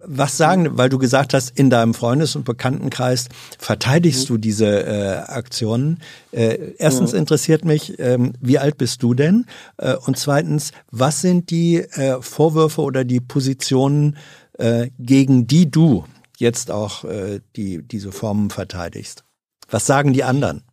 [0.05, 4.33] was sagen, weil du gesagt hast, in deinem Freundes- und Bekanntenkreis verteidigst mhm.
[4.33, 5.99] du diese äh, Aktionen.
[6.31, 7.19] Äh, erstens mhm.
[7.19, 9.45] interessiert mich, ähm, wie alt bist du denn?
[9.77, 14.17] Äh, und zweitens, was sind die äh, Vorwürfe oder die Positionen,
[14.57, 16.05] äh, gegen die du
[16.37, 19.23] jetzt auch äh, die, diese Formen verteidigst?
[19.69, 20.63] Was sagen die anderen?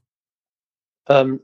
[1.09, 1.41] Ähm,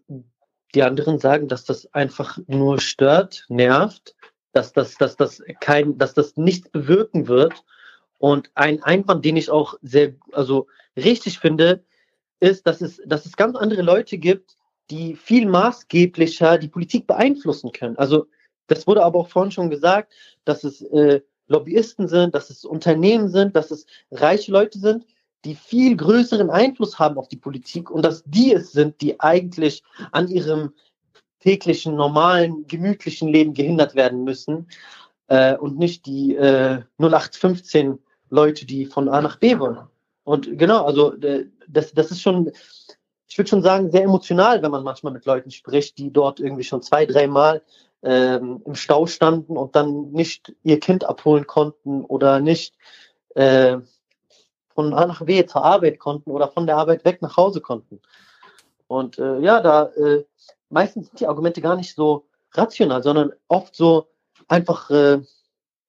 [0.75, 4.15] die anderen sagen, dass das einfach nur stört, nervt,
[4.53, 7.65] dass das, dass das kein, dass das nichts bewirken wird
[8.19, 11.85] und ein Einwand, den ich auch sehr, also richtig finde,
[12.41, 14.57] ist, dass es, dass es ganz andere Leute gibt,
[14.91, 17.97] die viel maßgeblicher die Politik beeinflussen können.
[17.97, 18.27] Also
[18.69, 20.13] das wurde aber auch vorhin schon gesagt,
[20.45, 25.07] dass es äh, Lobbyisten sind, dass es Unternehmen sind, dass es reiche Leute sind,
[25.45, 29.83] die viel größeren Einfluss haben auf die Politik und dass die es sind, die eigentlich
[30.11, 30.73] an ihrem
[31.41, 34.69] täglichen, normalen, gemütlichen Leben gehindert werden müssen
[35.29, 37.99] äh, und nicht die äh, 0815
[38.31, 39.79] Leute, die von A nach B wollen.
[40.25, 42.51] Und genau, also äh, das, das ist schon,
[43.29, 46.65] ich würde schon sagen, sehr emotional, wenn man manchmal mit Leuten spricht, die dort irgendwie
[46.65, 47.63] schon zwei, dreimal
[48.03, 52.75] ähm, im Stau standen und dann nicht ihr Kind abholen konnten oder nicht
[53.35, 53.79] äh,
[54.75, 58.01] von A nach B zur Arbeit konnten oder von der Arbeit weg nach Hause konnten.
[58.87, 60.25] Und äh, ja, da äh,
[60.69, 64.09] meistens sind die Argumente gar nicht so rational, sondern oft so
[64.49, 65.21] einfach äh,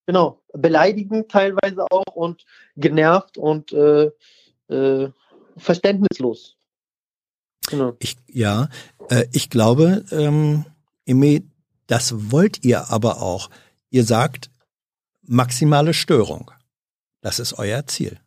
[0.08, 2.46] genau, beleidigend teilweise auch und
[2.76, 4.10] genervt und äh,
[4.70, 5.12] äh,
[5.58, 6.58] verständnislos.
[7.70, 7.94] Genau.
[8.00, 8.70] Ich, ja,
[9.10, 10.66] äh, ich glaube, ähm,
[11.06, 11.44] Eme,
[11.86, 13.50] das wollt ihr aber auch.
[13.90, 14.50] Ihr sagt
[15.22, 16.52] maximale Störung.
[17.22, 18.20] Das ist euer Ziel.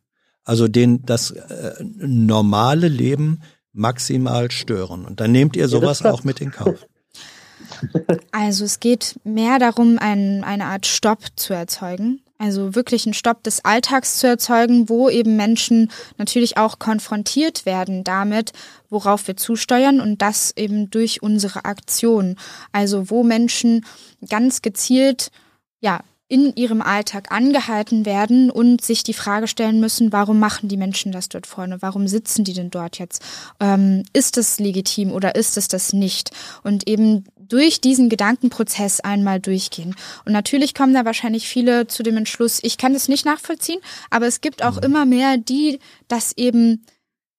[0.43, 3.41] Also den, das äh, normale Leben
[3.73, 5.05] maximal stören.
[5.05, 6.85] Und dann nehmt ihr sowas ja, auch mit in Kauf.
[8.31, 12.21] Also es geht mehr darum, ein, eine Art Stopp zu erzeugen.
[12.37, 18.03] Also wirklich einen Stopp des Alltags zu erzeugen, wo eben Menschen natürlich auch konfrontiert werden
[18.03, 18.51] damit,
[18.89, 22.37] worauf wir zusteuern und das eben durch unsere Aktion.
[22.71, 23.85] Also wo Menschen
[24.27, 25.29] ganz gezielt
[25.81, 25.99] ja
[26.31, 31.11] in ihrem Alltag angehalten werden und sich die Frage stellen müssen, warum machen die Menschen
[31.11, 31.81] das dort vorne?
[31.81, 33.21] Warum sitzen die denn dort jetzt?
[33.59, 36.31] Ähm, ist es legitim oder ist es das nicht?
[36.63, 39.93] Und eben durch diesen Gedankenprozess einmal durchgehen.
[40.23, 44.25] Und natürlich kommen da wahrscheinlich viele zu dem Entschluss, ich kann das nicht nachvollziehen, aber
[44.25, 44.83] es gibt auch mhm.
[44.83, 46.85] immer mehr, die das eben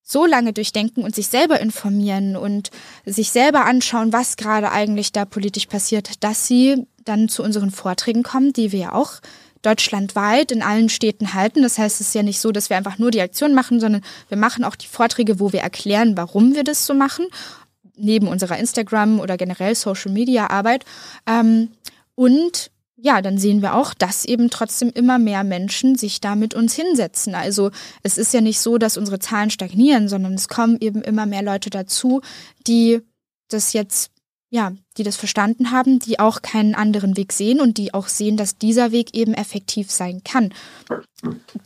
[0.02, 2.70] so lange durchdenken und sich selber informieren und
[3.06, 8.22] sich selber anschauen, was gerade eigentlich da politisch passiert, dass sie dann zu unseren Vorträgen
[8.22, 9.20] kommen, die wir ja auch
[9.62, 11.62] deutschlandweit in allen Städten halten.
[11.62, 14.02] Das heißt, es ist ja nicht so, dass wir einfach nur die Aktion machen, sondern
[14.28, 17.26] wir machen auch die Vorträge, wo wir erklären, warum wir das so machen,
[17.96, 20.84] neben unserer Instagram oder generell Social Media Arbeit.
[21.26, 21.70] Ähm,
[22.14, 26.54] und ja, dann sehen wir auch, dass eben trotzdem immer mehr Menschen sich da mit
[26.54, 27.34] uns hinsetzen.
[27.34, 27.70] Also
[28.02, 31.42] es ist ja nicht so, dass unsere Zahlen stagnieren, sondern es kommen eben immer mehr
[31.42, 32.20] Leute dazu,
[32.66, 33.00] die
[33.48, 34.12] das jetzt
[34.50, 38.36] ja, die das verstanden haben, die auch keinen anderen Weg sehen und die auch sehen,
[38.36, 40.52] dass dieser Weg eben effektiv sein kann.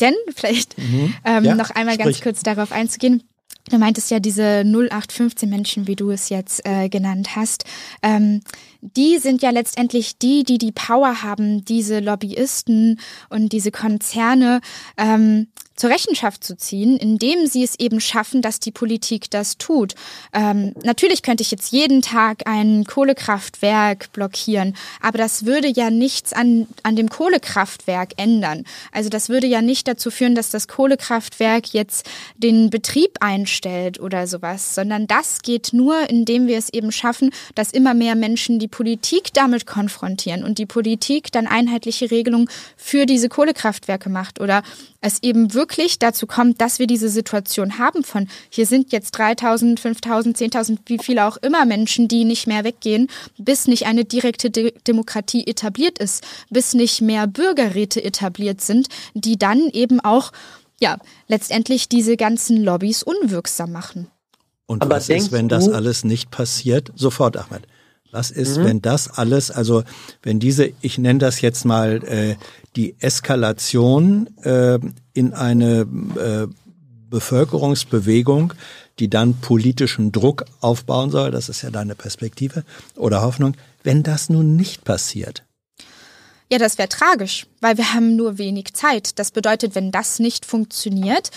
[0.01, 1.15] Denn vielleicht mhm.
[1.25, 2.07] ähm, ja, noch einmal sprich.
[2.07, 3.23] ganz kurz darauf einzugehen.
[3.69, 7.65] Du meintest ja diese 0815 Menschen, wie du es jetzt äh, genannt hast.
[8.01, 8.41] Ähm,
[8.81, 14.61] die sind ja letztendlich die, die die Power haben, diese Lobbyisten und diese Konzerne
[14.97, 19.95] ähm, zur Rechenschaft zu ziehen, indem sie es eben schaffen, dass die Politik das tut.
[20.33, 26.33] Ähm, natürlich könnte ich jetzt jeden Tag ein Kohlekraftwerk blockieren, aber das würde ja nichts
[26.33, 28.65] an, an dem Kohlekraftwerk ändern.
[28.91, 34.27] Also das würde ja nicht dazu führen, dass das Kohlekraftwerk jetzt den Betrieb einstellt oder
[34.27, 38.69] sowas, sondern das geht nur, indem wir es eben schaffen, dass immer mehr Menschen die
[38.69, 44.63] Politik damit konfrontieren und die Politik dann einheitliche Regelungen für diese Kohlekraftwerke macht oder
[45.01, 45.66] es eben wirklich
[45.99, 50.99] dazu kommt, dass wir diese Situation haben von, hier sind jetzt 3000, 5000, 10.000, wie
[50.99, 53.09] viele auch immer Menschen, die nicht mehr weggehen,
[53.39, 59.39] bis nicht eine direkte De Demokratie etabliert ist, bis nicht mehr Bürgerräte etabliert sind, die
[59.39, 60.33] dann eben auch,
[60.81, 60.99] ja,
[61.29, 64.09] letztendlich diese ganzen Lobbys unwirksam machen.
[64.67, 66.93] Und Aber was ist, wenn das alles nicht passiert?
[66.97, 67.63] Sofort, Ahmed.
[68.13, 68.65] Was ist, mhm.
[68.65, 69.83] wenn das alles, also
[70.23, 72.37] wenn diese, ich nenne das jetzt mal äh,
[72.75, 74.79] die Eskalation äh,
[75.17, 75.87] in eine
[76.17, 76.47] äh,
[77.11, 78.53] Bevölkerungsbewegung,
[78.99, 82.65] die dann politischen Druck aufbauen soll, das ist ja deine Perspektive
[82.97, 85.45] oder Hoffnung, wenn das nun nicht passiert?
[86.51, 89.19] Ja, das wäre tragisch, weil wir haben nur wenig Zeit.
[89.19, 91.31] Das bedeutet, wenn das nicht funktioniert,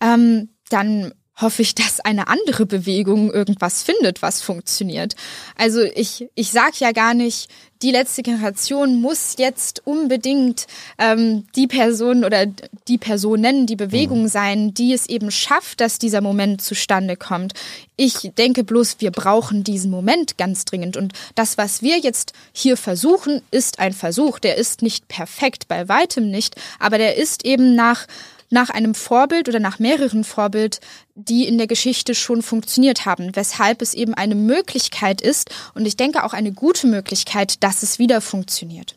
[0.00, 5.16] ähm, dann hoffe ich, dass eine andere Bewegung irgendwas findet, was funktioniert.
[5.56, 7.48] Also ich, ich sage ja gar nicht,
[7.82, 10.66] die letzte Generation muss jetzt unbedingt
[10.96, 12.46] ähm, die Person oder
[12.88, 14.28] die Personen, die Bewegung mhm.
[14.28, 17.52] sein, die es eben schafft, dass dieser Moment zustande kommt.
[17.96, 20.96] Ich denke bloß, wir brauchen diesen Moment ganz dringend.
[20.96, 24.38] Und das, was wir jetzt hier versuchen, ist ein Versuch.
[24.38, 28.06] Der ist nicht perfekt, bei weitem nicht, aber der ist eben nach
[28.50, 30.80] nach einem Vorbild oder nach mehreren Vorbild,
[31.14, 35.96] die in der Geschichte schon funktioniert haben, weshalb es eben eine Möglichkeit ist und ich
[35.96, 38.96] denke auch eine gute Möglichkeit, dass es wieder funktioniert.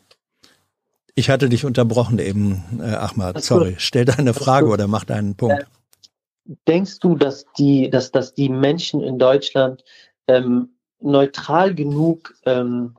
[1.14, 3.42] Ich hatte dich unterbrochen eben, äh, Ahmad.
[3.42, 3.74] Sorry.
[3.78, 5.62] Stell deine Frage oder mach deinen Punkt.
[5.62, 9.82] Äh, denkst du, dass die, dass, dass die Menschen in Deutschland
[10.28, 12.96] ähm, neutral genug, ähm,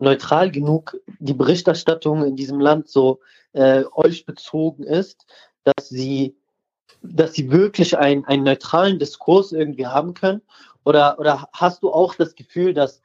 [0.00, 3.20] neutral genug die Berichterstattung in diesem Land so
[3.52, 5.26] äh, euch bezogen ist,
[5.64, 6.36] dass sie,
[7.02, 10.42] dass sie wirklich ein, einen neutralen Diskurs irgendwie haben können?
[10.84, 13.02] Oder, oder hast du auch das Gefühl, dass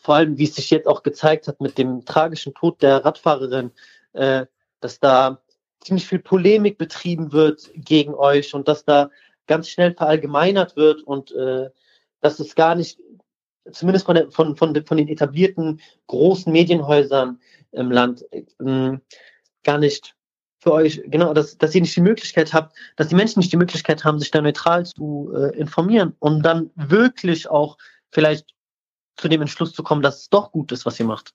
[0.00, 3.72] vor allem, wie es sich jetzt auch gezeigt hat mit dem tragischen Tod der Radfahrerin,
[4.12, 4.46] äh,
[4.80, 5.42] dass da
[5.80, 9.10] ziemlich viel Polemik betrieben wird gegen euch und dass da
[9.46, 11.70] ganz schnell verallgemeinert wird und äh,
[12.20, 13.00] dass es gar nicht,
[13.70, 17.40] zumindest von, der, von, von, von den etablierten großen Medienhäusern
[17.72, 18.98] im Land, äh,
[19.64, 20.14] gar nicht
[20.60, 23.56] für euch, genau, dass, dass ihr nicht die Möglichkeit habt, dass die Menschen nicht die
[23.56, 27.78] Möglichkeit haben, sich da neutral zu äh, informieren und dann wirklich auch
[28.10, 28.54] vielleicht
[29.16, 31.34] zu dem Entschluss zu kommen, dass es doch gut ist, was ihr macht.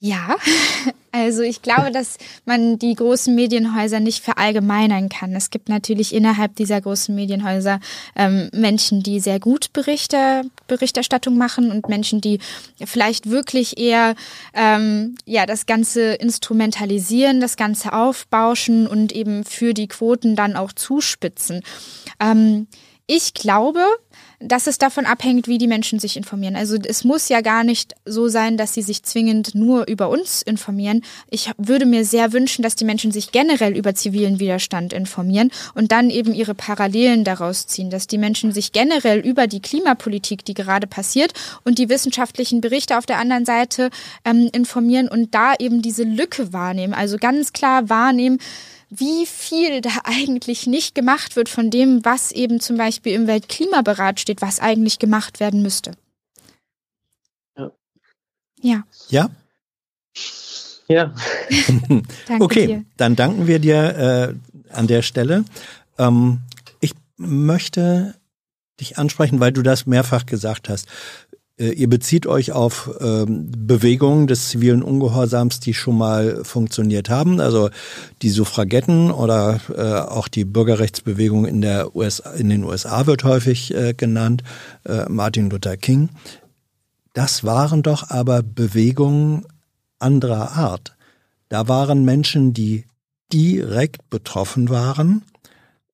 [0.00, 0.36] Ja,
[1.12, 5.34] also ich glaube, dass man die großen Medienhäuser nicht verallgemeinern kann.
[5.34, 7.80] Es gibt natürlich innerhalb dieser großen Medienhäuser
[8.14, 12.38] ähm, Menschen, die sehr gut Berichte, Berichterstattung machen und Menschen, die
[12.84, 14.14] vielleicht wirklich eher
[14.54, 20.72] ähm, ja das Ganze instrumentalisieren, das Ganze aufbauschen und eben für die Quoten dann auch
[20.72, 21.62] zuspitzen.
[22.20, 22.68] Ähm,
[23.08, 23.80] ich glaube,
[24.40, 26.54] dass es davon abhängt, wie die Menschen sich informieren.
[26.54, 30.42] Also es muss ja gar nicht so sein, dass sie sich zwingend nur über uns
[30.42, 31.02] informieren.
[31.28, 35.90] Ich würde mir sehr wünschen, dass die Menschen sich generell über zivilen Widerstand informieren und
[35.90, 40.54] dann eben ihre Parallelen daraus ziehen, dass die Menschen sich generell über die Klimapolitik, die
[40.54, 41.32] gerade passiert,
[41.64, 43.90] und die wissenschaftlichen Berichte auf der anderen Seite
[44.24, 46.94] ähm, informieren und da eben diese Lücke wahrnehmen.
[46.94, 48.38] Also ganz klar wahrnehmen,
[48.90, 54.20] wie viel da eigentlich nicht gemacht wird von dem, was eben zum Beispiel im Weltklimaberat
[54.20, 55.92] steht, was eigentlich gemacht werden müsste.
[57.56, 57.70] Ja.
[58.60, 58.84] Ja.
[59.10, 59.30] Ja.
[60.88, 61.14] ja.
[62.40, 62.84] okay, dir.
[62.96, 64.34] dann danken wir dir
[64.70, 65.44] äh, an der Stelle.
[65.98, 66.40] Ähm,
[66.80, 68.14] ich möchte
[68.80, 70.88] dich ansprechen, weil du das mehrfach gesagt hast.
[71.58, 77.40] Äh, ihr bezieht euch auf ähm, Bewegungen des zivilen Ungehorsams, die schon mal funktioniert haben.
[77.40, 77.70] Also
[78.22, 83.74] die Suffragetten oder äh, auch die Bürgerrechtsbewegung in, der USA, in den USA wird häufig
[83.74, 84.42] äh, genannt,
[84.84, 86.10] äh, Martin Luther King.
[87.12, 89.44] Das waren doch aber Bewegungen
[89.98, 90.96] anderer Art.
[91.48, 92.84] Da waren Menschen, die
[93.32, 95.22] direkt betroffen waren,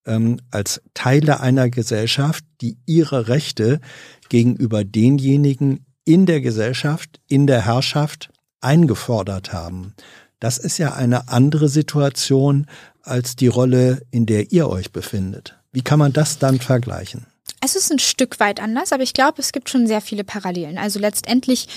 [0.07, 3.81] ähm, als Teile einer Gesellschaft, die ihre Rechte
[4.29, 9.95] gegenüber denjenigen in der Gesellschaft, in der Herrschaft eingefordert haben.
[10.41, 12.67] Das ist ja eine andere Situation
[13.03, 15.59] als die Rolle, in der ihr euch befindet.
[15.73, 17.27] Wie kann man das dann vergleichen?
[17.61, 20.79] Es ist ein Stück weit anders, aber ich glaube, es gibt schon sehr viele Parallelen.
[20.79, 21.69] Also letztendlich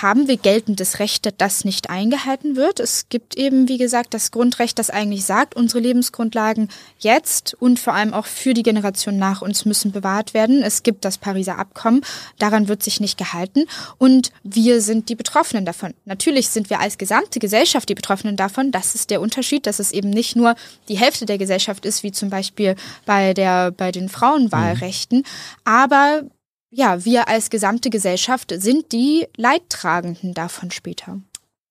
[0.00, 2.80] haben wir geltendes Recht, das nicht eingehalten wird.
[2.80, 6.68] Es gibt eben, wie gesagt, das Grundrecht, das eigentlich sagt, unsere Lebensgrundlagen
[6.98, 10.62] jetzt und vor allem auch für die Generation nach uns müssen bewahrt werden.
[10.62, 12.00] Es gibt das Pariser Abkommen,
[12.38, 13.66] daran wird sich nicht gehalten
[13.98, 15.92] und wir sind die Betroffenen davon.
[16.06, 18.72] Natürlich sind wir als gesamte Gesellschaft die Betroffenen davon.
[18.72, 20.54] Das ist der Unterschied, dass es eben nicht nur
[20.88, 25.24] die Hälfte der Gesellschaft ist, wie zum Beispiel bei der, bei den Frauenwahlrechten, mhm.
[25.64, 26.22] aber
[26.72, 31.20] ja, wir als gesamte Gesellschaft sind die Leidtragenden davon später.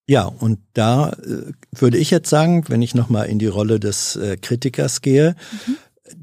[0.07, 4.15] Ja, und da äh, würde ich jetzt sagen, wenn ich nochmal in die Rolle des
[4.15, 5.35] äh, Kritikers gehe,
[5.65, 5.77] mhm.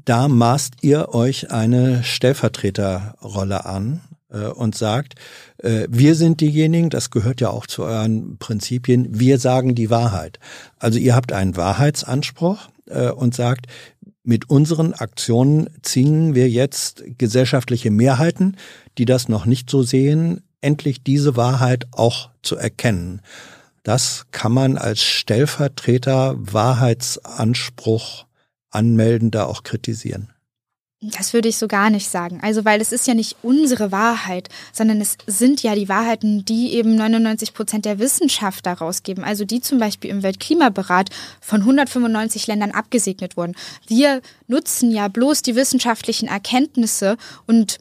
[0.05, 4.01] da maßt ihr euch eine Stellvertreterrolle an
[4.31, 5.15] äh, und sagt,
[5.57, 10.39] äh, wir sind diejenigen, das gehört ja auch zu euren Prinzipien, wir sagen die Wahrheit.
[10.77, 13.67] Also ihr habt einen Wahrheitsanspruch äh, und sagt,
[14.29, 18.57] mit unseren Aktionen zwingen wir jetzt gesellschaftliche Mehrheiten,
[18.99, 23.21] die das noch nicht so sehen, endlich diese Wahrheit auch zu erkennen.
[23.81, 28.27] Das kann man als Stellvertreter Wahrheitsanspruch
[28.69, 30.29] Anmeldender auch kritisieren.
[31.01, 32.39] Das würde ich so gar nicht sagen.
[32.41, 36.73] Also, weil es ist ja nicht unsere Wahrheit, sondern es sind ja die Wahrheiten, die
[36.73, 39.23] eben 99 Prozent der Wissenschaft daraus geben.
[39.23, 43.55] Also, die zum Beispiel im Weltklimaberat von 195 Ländern abgesegnet wurden.
[43.87, 47.15] Wir nutzen ja bloß die wissenschaftlichen Erkenntnisse
[47.47, 47.77] und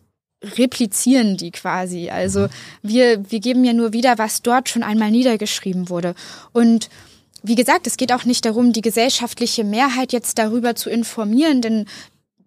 [0.57, 2.11] replizieren die quasi.
[2.11, 2.47] Also,
[2.83, 6.15] wir, wir geben ja nur wieder, was dort schon einmal niedergeschrieben wurde.
[6.53, 6.89] Und
[7.43, 11.87] wie gesagt, es geht auch nicht darum, die gesellschaftliche Mehrheit jetzt darüber zu informieren, denn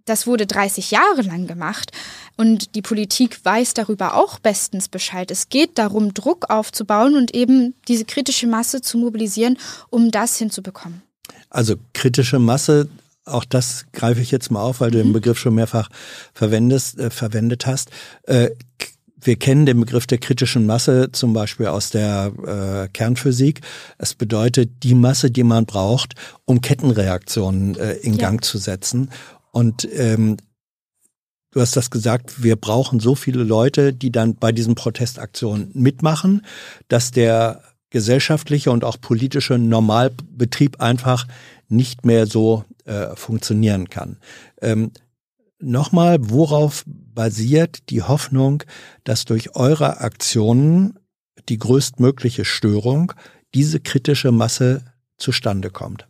[0.05, 1.91] das wurde 30 Jahre lang gemacht
[2.37, 5.31] und die Politik weiß darüber auch bestens Bescheid.
[5.31, 9.57] Es geht darum, Druck aufzubauen und eben diese kritische Masse zu mobilisieren,
[9.89, 11.01] um das hinzubekommen.
[11.49, 12.89] Also kritische Masse,
[13.25, 15.03] auch das greife ich jetzt mal auf, weil du mhm.
[15.03, 15.89] den Begriff schon mehrfach
[16.33, 17.91] verwendest, äh, verwendet hast.
[18.23, 18.51] Äh,
[19.23, 23.61] wir kennen den Begriff der kritischen Masse zum Beispiel aus der äh, Kernphysik.
[23.99, 28.19] Es bedeutet die Masse, die man braucht, um Kettenreaktionen äh, in ja.
[28.19, 29.11] Gang zu setzen.
[29.51, 30.37] Und ähm,
[31.51, 36.45] du hast das gesagt, wir brauchen so viele Leute, die dann bei diesen Protestaktionen mitmachen,
[36.87, 41.27] dass der gesellschaftliche und auch politische Normalbetrieb einfach
[41.67, 44.17] nicht mehr so äh, funktionieren kann.
[44.61, 44.91] Ähm,
[45.61, 48.63] Nochmal, worauf basiert die Hoffnung,
[49.03, 50.97] dass durch eure Aktionen
[51.49, 53.13] die größtmögliche Störung
[53.53, 54.83] diese kritische Masse
[55.17, 56.07] zustande kommt?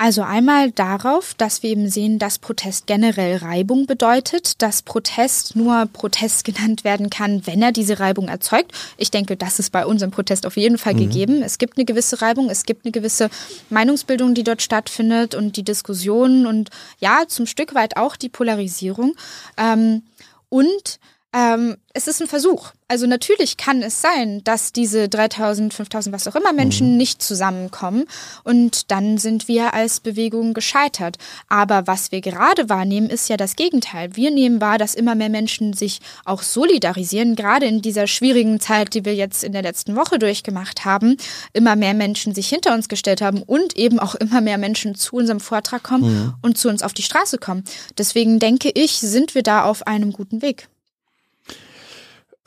[0.00, 5.86] Also einmal darauf, dass wir eben sehen, dass Protest generell Reibung bedeutet, dass Protest nur
[5.92, 8.70] Protest genannt werden kann, wenn er diese Reibung erzeugt.
[8.96, 10.98] Ich denke, das ist bei unserem Protest auf jeden Fall mhm.
[10.98, 11.42] gegeben.
[11.42, 13.28] Es gibt eine gewisse Reibung, es gibt eine gewisse
[13.70, 16.70] Meinungsbildung, die dort stattfindet und die Diskussionen und
[17.00, 19.16] ja, zum Stück weit auch die Polarisierung.
[19.56, 20.04] Ähm,
[20.48, 21.00] und
[21.34, 22.72] Ähm, es ist ein Versuch.
[22.86, 26.96] Also natürlich kann es sein, dass diese 3000, 5000, was auch immer Menschen mhm.
[26.96, 28.06] nicht zusammenkommen
[28.44, 31.18] und dann sind wir als Bewegung gescheitert.
[31.48, 34.16] Aber was wir gerade wahrnehmen, ist ja das Gegenteil.
[34.16, 38.94] Wir nehmen wahr, dass immer mehr Menschen sich auch solidarisieren, gerade in dieser schwierigen Zeit,
[38.94, 41.18] die wir jetzt in der letzten Woche durchgemacht haben.
[41.52, 45.16] Immer mehr Menschen sich hinter uns gestellt haben und eben auch immer mehr Menschen zu
[45.16, 46.34] unserem Vortrag kommen mhm.
[46.40, 47.64] und zu uns auf die Straße kommen.
[47.98, 50.68] Deswegen denke ich, sind wir da auf einem guten Weg.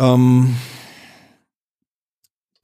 [0.01, 0.55] Ähm,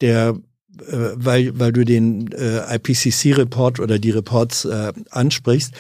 [0.02, 0.38] der,
[0.80, 5.74] äh, weil, weil du den äh, IPCC-Report oder die Reports äh, ansprichst,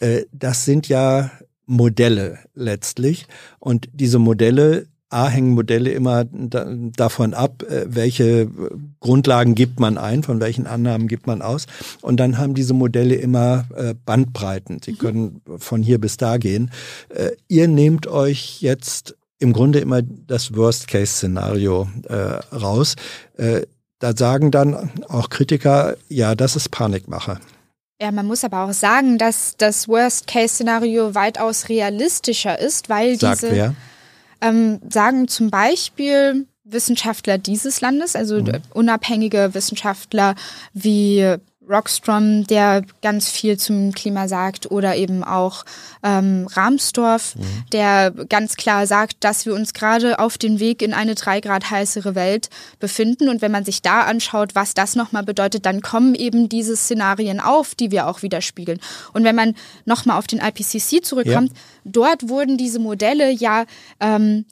[0.00, 1.30] äh, das sind ja
[1.66, 3.26] Modelle letztlich.
[3.58, 6.66] Und diese Modelle A hängen Modelle immer da,
[6.96, 8.50] davon ab, äh, welche
[8.98, 11.66] Grundlagen gibt man ein, von welchen Annahmen gibt man aus.
[12.02, 14.80] Und dann haben diese Modelle immer äh, Bandbreiten.
[14.84, 14.98] Sie mhm.
[14.98, 16.72] können von hier bis da gehen.
[17.10, 22.14] Äh, ihr nehmt euch jetzt im Grunde immer das Worst-Case-Szenario äh,
[22.54, 22.96] raus.
[23.36, 23.62] Äh,
[24.00, 27.38] da sagen dann auch Kritiker, ja, das ist Panikmache.
[28.00, 33.52] Ja, man muss aber auch sagen, dass das Worst-Case-Szenario weitaus realistischer ist, weil Sagt diese
[33.52, 33.74] wer?
[34.40, 38.62] Ähm, sagen zum Beispiel Wissenschaftler dieses Landes, also mhm.
[38.72, 40.34] unabhängige Wissenschaftler
[40.72, 41.36] wie
[41.68, 45.64] Rockstrom, der ganz viel zum Klima sagt, oder eben auch
[46.02, 47.64] ähm, Rahmsdorf, mhm.
[47.72, 51.70] der ganz klar sagt, dass wir uns gerade auf dem Weg in eine drei Grad
[51.70, 53.28] heißere Welt befinden.
[53.28, 57.40] Und wenn man sich da anschaut, was das nochmal bedeutet, dann kommen eben diese Szenarien
[57.40, 58.80] auf, die wir auch widerspiegeln.
[59.12, 59.54] Und wenn man
[59.84, 61.58] nochmal auf den IPCC zurückkommt, ja.
[61.84, 63.64] dort wurden diese Modelle ja
[64.00, 64.44] ähm,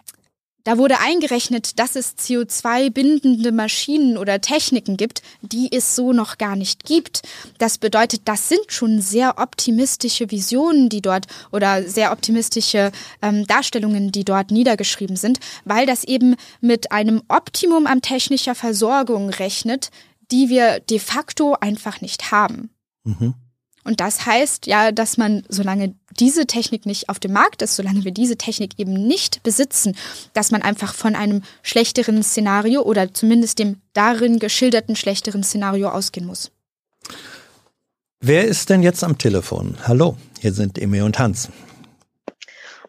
[0.65, 6.57] da wurde eingerechnet, dass es CO2-bindende Maschinen oder Techniken gibt, die es so noch gar
[6.57, 7.23] nicht gibt.
[7.59, 14.13] Das bedeutet, das sind schon sehr optimistische Visionen, die dort oder sehr optimistische ähm, Darstellungen,
[14.13, 19.91] die dort niedergeschrieben sind, weil das eben mit einem Optimum an technischer Versorgung rechnet,
[20.31, 22.71] die wir de facto einfach nicht haben.
[23.05, 23.35] Mhm.
[23.85, 28.05] Und das heißt ja, dass man, solange diese Technik nicht auf dem Markt ist, solange
[28.05, 29.97] wir diese Technik eben nicht besitzen,
[30.35, 36.27] dass man einfach von einem schlechteren Szenario oder zumindest dem darin geschilderten schlechteren Szenario ausgehen
[36.27, 36.53] muss.
[38.21, 39.77] Wer ist denn jetzt am Telefon?
[39.83, 41.49] Hallo, hier sind Eme und Hans.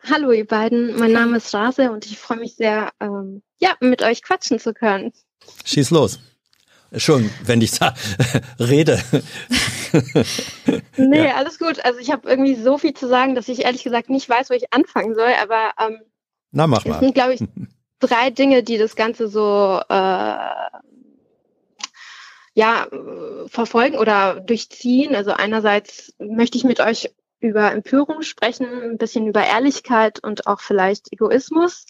[0.08, 4.04] Hallo ihr beiden, mein Name ist Rase und ich freue mich sehr, ähm, ja, mit
[4.04, 5.12] euch quatschen zu können.
[5.64, 6.20] Schieß los.
[6.98, 7.94] Schon, wenn ich da
[8.60, 9.02] rede.
[10.98, 11.36] nee, ja.
[11.36, 11.84] alles gut.
[11.84, 14.54] Also ich habe irgendwie so viel zu sagen, dass ich ehrlich gesagt nicht weiß, wo
[14.54, 15.32] ich anfangen soll.
[15.42, 16.02] Aber ähm,
[16.52, 16.96] Na, mach mal.
[16.96, 17.44] es sind, glaube ich,
[18.00, 20.38] drei Dinge, die das Ganze so äh,
[22.56, 22.88] ja,
[23.48, 25.16] verfolgen oder durchziehen.
[25.16, 30.62] Also einerseits möchte ich mit euch über Empörung sprechen, ein bisschen über Ehrlichkeit und auch
[30.62, 31.86] vielleicht Egoismus.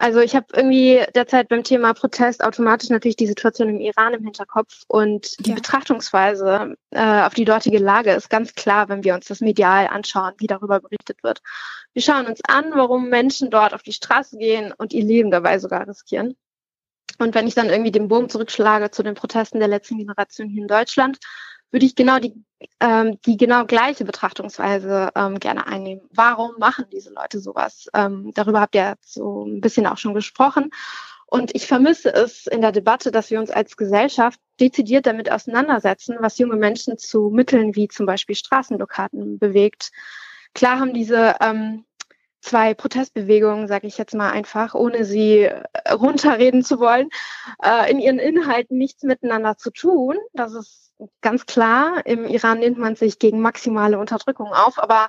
[0.00, 4.24] Also ich habe irgendwie derzeit beim Thema Protest automatisch natürlich die Situation im Iran im
[4.24, 5.56] Hinterkopf und die ja.
[5.56, 10.32] Betrachtungsweise äh, auf die dortige Lage ist ganz klar, wenn wir uns das medial anschauen,
[10.38, 11.42] wie darüber berichtet wird.
[11.92, 15.58] Wir schauen uns an, warum Menschen dort auf die Straße gehen und ihr Leben dabei
[15.58, 16.34] sogar riskieren.
[17.18, 20.62] Und wenn ich dann irgendwie den Bogen zurückschlage zu den Protesten der letzten Generation hier
[20.62, 21.18] in Deutschland,
[21.70, 22.34] würde ich genau die,
[22.80, 26.02] ähm, die genau gleiche Betrachtungsweise ähm, gerne einnehmen.
[26.12, 27.88] Warum machen diese Leute sowas?
[27.94, 30.70] Ähm, darüber habt ihr so ein bisschen auch schon gesprochen.
[31.26, 36.16] Und ich vermisse es in der Debatte, dass wir uns als Gesellschaft dezidiert damit auseinandersetzen,
[36.18, 39.92] was junge Menschen zu Mitteln wie zum Beispiel Straßenblockaden bewegt.
[40.54, 41.84] Klar haben diese ähm,
[42.40, 47.08] zwei Protestbewegungen, sage ich jetzt mal einfach, ohne sie äh, runterreden zu wollen,
[47.62, 50.16] äh, in ihren Inhalten nichts miteinander zu tun.
[50.32, 50.89] Das ist
[51.20, 52.04] ganz klar.
[52.06, 55.08] Im Iran nimmt man sich gegen maximale Unterdrückung auf, aber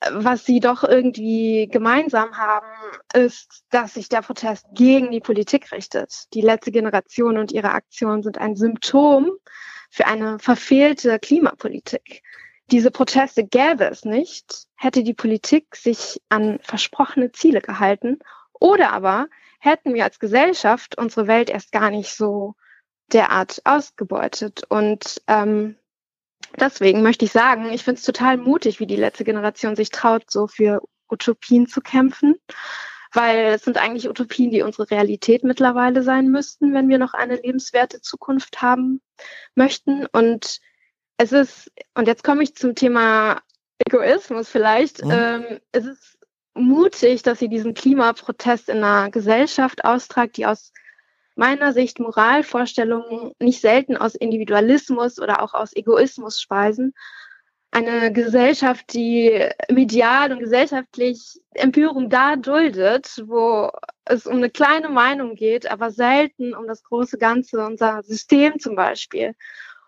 [0.00, 2.66] äh, was sie doch irgendwie gemeinsam haben,
[3.14, 6.32] ist, dass sich der Protest gegen die Politik richtet.
[6.34, 9.30] Die letzte Generation und ihre Aktionen sind ein Symptom
[9.90, 12.22] für eine verfehlte Klimapolitik.
[12.70, 18.18] Diese Proteste gäbe es nicht, hätte die Politik sich an versprochene Ziele gehalten
[18.52, 19.28] oder aber
[19.60, 22.54] hätten wir als Gesellschaft unsere Welt erst gar nicht so
[23.12, 24.62] derart ausgebeutet.
[24.68, 25.76] Und ähm,
[26.58, 30.30] deswegen möchte ich sagen, ich finde es total mutig, wie die letzte Generation sich traut,
[30.30, 32.36] so für Utopien zu kämpfen,
[33.12, 37.36] weil es sind eigentlich Utopien, die unsere Realität mittlerweile sein müssten, wenn wir noch eine
[37.36, 39.00] lebenswerte Zukunft haben
[39.54, 40.06] möchten.
[40.06, 40.60] Und
[41.16, 43.40] es ist, und jetzt komme ich zum Thema
[43.78, 45.10] Egoismus vielleicht, mhm.
[45.12, 46.18] ähm, es ist
[46.54, 50.72] mutig, dass sie diesen Klimaprotest in einer Gesellschaft austragt, die aus
[51.36, 56.94] meiner Sicht Moralvorstellungen nicht selten aus Individualismus oder auch aus Egoismus speisen.
[57.70, 63.70] eine Gesellschaft, die medial und gesellschaftlich Empörung da duldet, wo
[64.06, 68.76] es um eine kleine Meinung geht, aber selten um das große Ganze, unser System zum
[68.76, 69.34] Beispiel.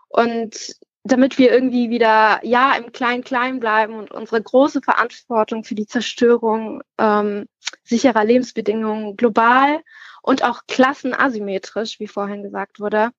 [0.09, 5.87] Und damit wir irgendwie wieder ja im Klein-Klein bleiben und unsere große Verantwortung für die
[5.87, 7.47] Zerstörung ähm,
[7.85, 9.81] sicherer Lebensbedingungen global
[10.23, 13.11] und auch klassenasymmetrisch, wie vorhin gesagt wurde,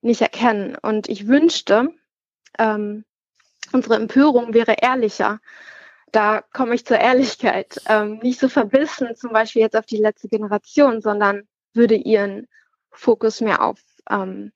[0.00, 0.76] nicht erkennen.
[0.80, 1.88] Und ich wünschte,
[2.58, 3.04] ähm,
[3.72, 5.40] unsere Empörung wäre ehrlicher.
[6.12, 7.80] Da komme ich zur Ehrlichkeit.
[7.88, 12.46] Ähm, nicht so verbissen, zum Beispiel jetzt auf die letzte Generation, sondern würde ihren
[12.90, 13.80] Fokus mehr auf
[14.10, 14.52] ähm,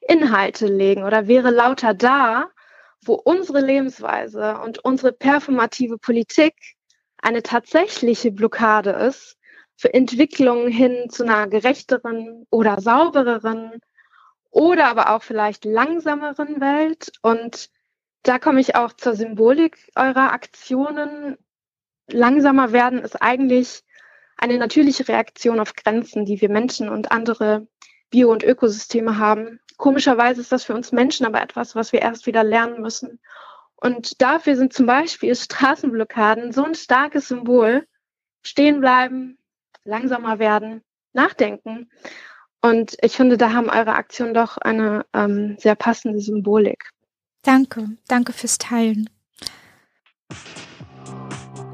[0.00, 2.50] Inhalte legen oder wäre lauter da,
[3.04, 6.54] wo unsere Lebensweise und unsere performative Politik
[7.18, 9.36] eine tatsächliche Blockade ist
[9.80, 13.80] für Entwicklungen hin zu einer gerechteren oder saubereren
[14.50, 17.10] oder aber auch vielleicht langsameren Welt.
[17.22, 17.70] Und
[18.22, 21.38] da komme ich auch zur Symbolik eurer Aktionen.
[22.08, 23.82] Langsamer werden ist eigentlich
[24.36, 27.66] eine natürliche Reaktion auf Grenzen, die wir Menschen und andere
[28.10, 29.60] Bio- und Ökosysteme haben.
[29.78, 33.18] Komischerweise ist das für uns Menschen aber etwas, was wir erst wieder lernen müssen.
[33.76, 37.86] Und dafür sind zum Beispiel Straßenblockaden so ein starkes Symbol.
[38.42, 39.38] Stehen bleiben,
[39.84, 40.82] langsamer werden,
[41.12, 41.90] nachdenken.
[42.62, 46.90] Und ich finde, da haben eure Aktionen doch eine ähm, sehr passende Symbolik.
[47.42, 49.08] Danke, danke fürs Teilen.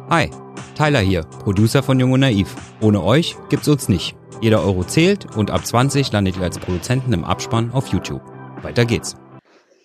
[0.08, 0.30] Hi,
[0.76, 2.54] Tyler hier, Producer von Jung und Naiv.
[2.80, 4.14] Ohne euch gibt's uns nicht.
[4.40, 8.22] Jeder Euro zählt und ab 20 landet ihr als Produzenten im Abspann auf YouTube.
[8.62, 9.16] Weiter geht's.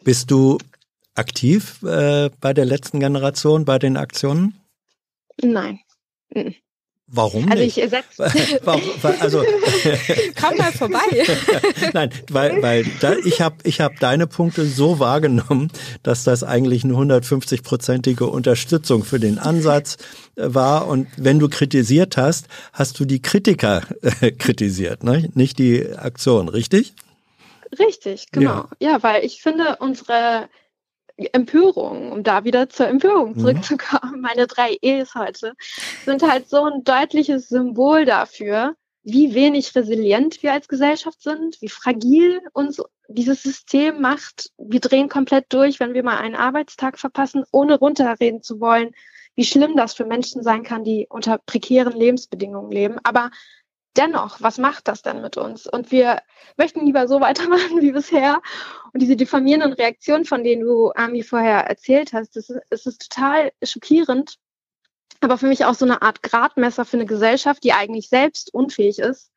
[0.04, 0.58] Bist du
[1.16, 4.60] aktiv äh, bei der letzten Generation, bei den Aktionen?
[5.42, 5.80] Nein.
[7.14, 7.78] Warum also nicht?
[7.78, 8.32] ich ersetze.
[9.20, 9.44] also
[10.42, 11.00] komm mal vorbei.
[11.94, 15.72] Nein, weil weil da, ich habe ich habe deine Punkte so wahrgenommen,
[16.04, 19.98] dass das eigentlich eine 150-prozentige Unterstützung für den Ansatz
[20.38, 23.84] äh, war und wenn du kritisiert hast, hast du die Kritiker
[24.22, 25.30] äh, kritisiert, ne?
[25.34, 26.94] nicht die Aktion, richtig?
[27.78, 28.68] Richtig, genau.
[28.80, 28.92] Ja.
[28.92, 30.50] ja, weil ich finde unsere
[31.18, 33.40] Empörung, um da wieder zur Empörung mhm.
[33.40, 34.22] zurückzukommen, mhm.
[34.22, 35.54] meine drei E's heute,
[36.06, 41.70] sind halt so ein deutliches Symbol dafür, wie wenig resilient wir als Gesellschaft sind, wie
[41.70, 44.52] fragil uns dieses System macht.
[44.58, 48.92] Wir drehen komplett durch, wenn wir mal einen Arbeitstag verpassen, ohne runterreden zu wollen,
[49.36, 52.98] wie schlimm das für Menschen sein kann, die unter prekären Lebensbedingungen leben.
[53.04, 53.32] Aber
[53.98, 55.68] dennoch, was macht das denn mit uns?
[55.68, 56.22] Und wir
[56.58, 58.42] möchten lieber so weitermachen wie bisher.
[58.94, 63.10] Und diese diffamierenden Reaktionen, von denen du, Ami, vorher erzählt hast, das ist, das ist
[63.10, 64.38] total schockierend.
[65.22, 69.00] Aber für mich auch so eine Art Gradmesser für eine Gesellschaft, die eigentlich selbst unfähig
[69.00, 69.32] ist,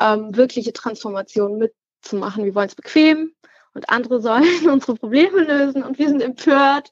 [0.00, 2.44] ähm, wirkliche Transformationen mitzumachen.
[2.44, 3.32] Wir wollen es bequem
[3.74, 6.90] und andere sollen unsere Probleme lösen und wir sind empört,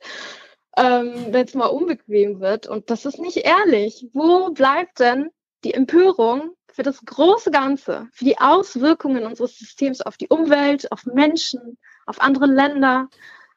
[0.77, 2.67] ähm, wenn es mal unbequem wird.
[2.67, 4.09] Und das ist nicht ehrlich.
[4.13, 5.31] Wo bleibt denn
[5.63, 11.07] die Empörung für das große Ganze, für die Auswirkungen unseres Systems auf die Umwelt, auf
[11.07, 13.09] Menschen, auf andere Länder.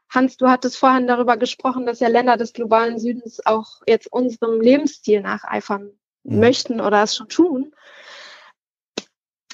[0.07, 4.61] Hans, du hattest vorhin darüber gesprochen, dass ja Länder des globalen Südens auch jetzt unserem
[4.61, 5.91] Lebensstil nacheifern
[6.23, 6.39] mhm.
[6.39, 7.73] möchten oder es schon tun.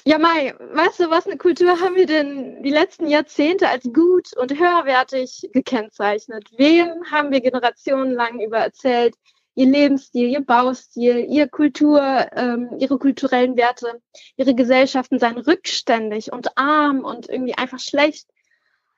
[0.04, 4.36] Ja, Mai, weißt du, was eine Kultur haben wir denn die letzten Jahrzehnte als gut
[4.36, 6.50] und höherwertig gekennzeichnet?
[6.58, 9.14] Wem haben wir generationenlang über erzählt,
[9.54, 12.00] ihr Lebensstil, ihr Baustil, ihr Kultur,
[12.32, 14.00] ähm, ihre kulturellen Werte,
[14.36, 18.28] ihre Gesellschaften seien rückständig und arm und irgendwie einfach schlecht.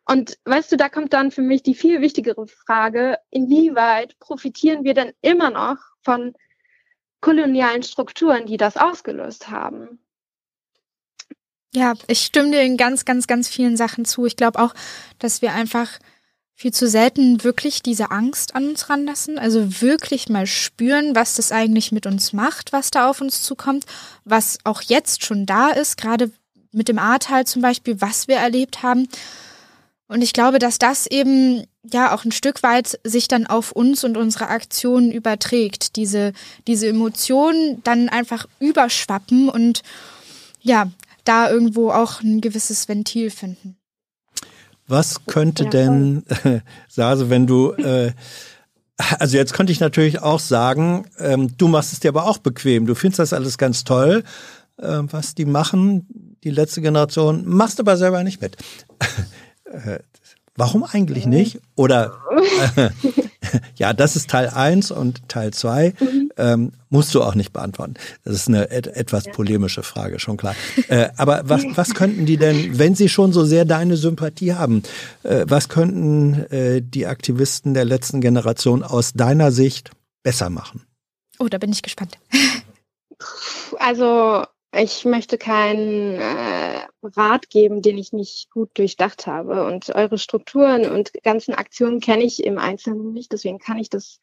[0.07, 4.95] Und weißt du, da kommt dann für mich die viel wichtigere Frage, inwieweit profitieren wir
[4.95, 6.35] denn immer noch von
[7.21, 9.99] kolonialen Strukturen, die das ausgelöst haben?
[11.75, 14.25] Ja, ich stimme dir in ganz, ganz, ganz vielen Sachen zu.
[14.25, 14.75] Ich glaube auch,
[15.19, 15.99] dass wir einfach
[16.59, 19.39] viel zu selten wirklich diese Angst an uns ranlassen.
[19.39, 23.85] Also wirklich mal spüren, was das eigentlich mit uns macht, was da auf uns zukommt,
[24.25, 26.33] was auch jetzt schon da ist, gerade
[26.73, 29.07] mit dem Ahrtal zum Beispiel, was wir erlebt haben.
[30.09, 34.03] Und ich glaube, dass das eben ja auch ein Stück weit sich dann auf uns
[34.03, 35.97] und unsere Aktionen überträgt.
[35.97, 36.33] Diese,
[36.67, 39.83] diese Emotionen dann einfach überschwappen und
[40.63, 40.91] ja,
[41.25, 43.77] da irgendwo auch ein gewisses Ventil finden.
[44.89, 48.13] Was könnte ja, denn, äh, Sase, wenn du, äh,
[48.97, 52.87] also jetzt könnte ich natürlich auch sagen, ähm, du machst es dir aber auch bequem.
[52.87, 54.25] Du findest das alles ganz toll,
[54.79, 58.57] äh, was die machen, die letzte Generation, machst aber selber nicht mit.
[59.65, 59.99] äh,
[60.57, 61.61] warum eigentlich nicht?
[61.75, 62.17] Oder
[62.77, 62.91] äh,
[63.77, 66.31] Ja, das ist Teil eins und Teil zwei mhm.
[66.37, 67.95] ähm, musst du auch nicht beantworten.
[68.25, 70.55] Das ist eine et etwas polemische Frage, schon klar.
[70.89, 74.83] Äh, aber was, was könnten die denn, wenn sie schon so sehr deine Sympathie haben,
[75.25, 79.91] äh, was könnten äh, die Aktivisten der letzten Generation aus deiner Sicht
[80.23, 80.83] besser machen?
[81.39, 82.19] Oh, da bin ich gespannt.
[83.79, 84.45] Also
[84.79, 89.65] ich möchte keinen äh, Rat geben, den ich nicht gut durchdacht habe.
[89.65, 94.19] Und eure Strukturen und ganzen Aktionen kenne ich im Einzelnen nicht, deswegen kann ich das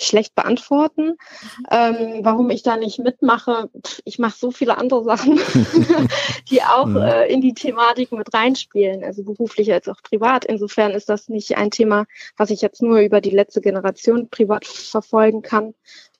[0.00, 1.08] schlecht beantworten.
[1.08, 1.66] Mhm.
[1.70, 3.70] Ähm, warum ich da nicht mitmache,
[4.04, 5.38] ich mache so viele andere Sachen,
[6.50, 6.96] die auch mhm.
[6.96, 10.44] äh, in die Thematik mit reinspielen, also beruflich als auch privat.
[10.44, 12.06] Insofern ist das nicht ein Thema,
[12.36, 15.74] was ich jetzt nur über die letzte Generation privat verfolgen kann,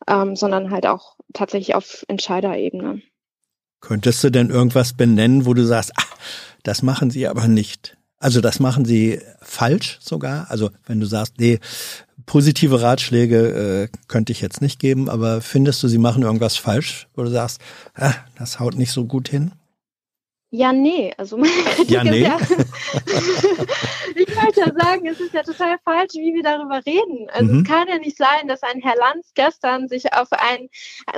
[0.06, 3.02] ähm, sondern halt auch tatsächlich auf Entscheiderebene.
[3.82, 6.16] Könntest du denn irgendwas benennen, wo du sagst, ach,
[6.62, 7.98] das machen sie aber nicht?
[8.18, 10.48] Also das machen sie falsch sogar.
[10.48, 11.58] Also wenn du sagst, nee,
[12.24, 17.08] positive Ratschläge äh, könnte ich jetzt nicht geben, aber findest du, sie machen irgendwas falsch,
[17.16, 17.60] wo du sagst,
[17.94, 19.50] ah, das haut nicht so gut hin?
[20.54, 22.20] Ja, nee, also meine Kritik ja, nee.
[22.20, 22.38] ja,
[24.14, 27.30] ich wollte ja sagen, es ist ja total falsch, wie wir darüber reden.
[27.30, 27.62] Also mhm.
[27.62, 30.68] es kann ja nicht sein, dass ein Herr Lanz gestern sich auf ein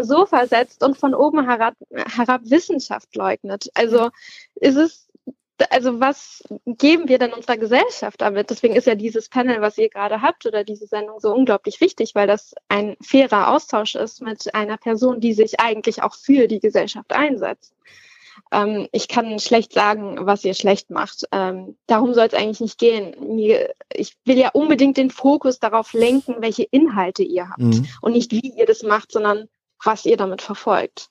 [0.00, 3.68] Sofa setzt und von oben herab, herab Wissenschaft leugnet.
[3.74, 4.10] Also
[4.54, 5.08] ist es
[5.70, 8.50] also was geben wir denn unserer Gesellschaft damit?
[8.50, 12.14] Deswegen ist ja dieses Panel, was ihr gerade habt, oder diese Sendung so unglaublich wichtig,
[12.14, 16.58] weil das ein fairer Austausch ist mit einer Person, die sich eigentlich auch für die
[16.58, 17.72] Gesellschaft einsetzt.
[18.50, 21.24] Ähm, ich kann schlecht sagen, was ihr schlecht macht.
[21.32, 23.36] Ähm, darum soll es eigentlich nicht gehen.
[23.36, 27.86] Mir, ich will ja unbedingt den Fokus darauf lenken, welche Inhalte ihr habt mhm.
[28.00, 29.48] und nicht wie ihr das macht, sondern
[29.82, 31.08] was ihr damit verfolgt.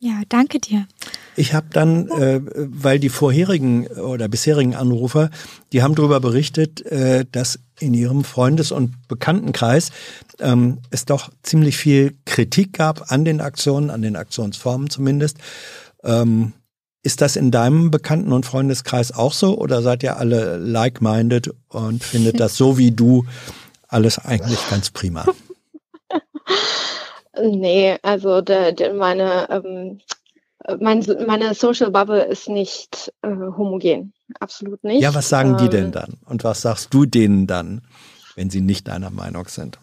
[0.00, 0.86] Ja, danke dir.
[1.36, 5.30] Ich habe dann, äh, weil die vorherigen oder bisherigen Anrufer,
[5.72, 9.90] die haben darüber berichtet, äh, dass in ihrem Freundes- und Bekanntenkreis
[10.40, 15.38] ähm, es doch ziemlich viel Kritik gab an den Aktionen, an den Aktionsformen zumindest.
[16.04, 16.52] Ähm,
[17.02, 22.02] ist das in deinem Bekannten- und Freundeskreis auch so oder seid ihr alle like-minded und
[22.02, 23.26] findet das so wie du
[23.88, 25.26] alles eigentlich ganz prima?
[27.42, 30.00] nee, also de, de, meine, ähm,
[30.80, 34.14] mein, meine Social Bubble ist nicht äh, homogen.
[34.40, 35.02] Absolut nicht.
[35.02, 36.14] Ja, was sagen ähm, die denn dann?
[36.24, 37.82] Und was sagst du denen dann,
[38.34, 39.78] wenn sie nicht deiner Meinung sind?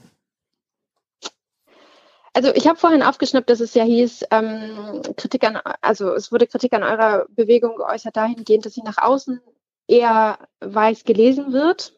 [2.34, 6.48] Also ich habe vorhin aufgeschnappt, dass es ja hieß, ähm, Kritik an, also es wurde
[6.48, 9.42] Kritik an eurer Bewegung geäußert dahingehend, dass sie nach außen
[9.88, 11.94] eher weiß gelesen wird.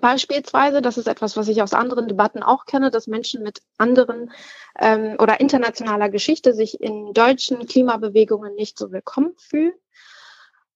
[0.00, 4.30] Beispielsweise, das ist etwas, was ich aus anderen Debatten auch kenne, dass Menschen mit anderen
[4.78, 9.72] ähm, oder internationaler Geschichte sich in deutschen Klimabewegungen nicht so willkommen fühlen.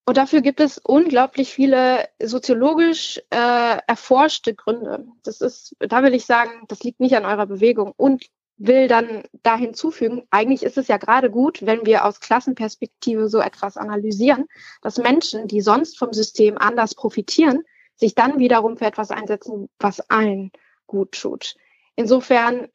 [0.05, 5.07] Und dafür gibt es unglaublich viele soziologisch äh, erforschte Gründe.
[5.23, 8.25] Das ist, da will ich sagen, das liegt nicht an eurer Bewegung und
[8.59, 13.41] will dann da hinzufügen, eigentlich ist es ja gerade gut, wenn wir aus Klassenperspektive so
[13.41, 14.47] etwas analysieren,
[14.83, 17.63] dass Menschen, die sonst vom System anders profitieren,
[17.97, 20.51] sich dann wiederum für etwas einsetzen, was allen
[20.87, 21.57] gut tut.
[21.97, 22.69] Insofern,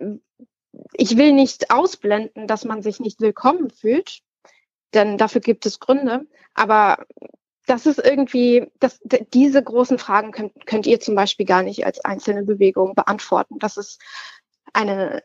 [0.94, 4.22] ich will nicht ausblenden, dass man sich nicht willkommen fühlt,
[4.94, 7.06] denn dafür gibt es Gründe, aber
[7.66, 8.99] das ist irgendwie, das,
[9.34, 13.60] diese großen Fragen könnt, könnt ihr zum Beispiel gar nicht als einzelne Bewegung beantworten.
[13.60, 14.02] Das ist
[14.72, 15.22] eine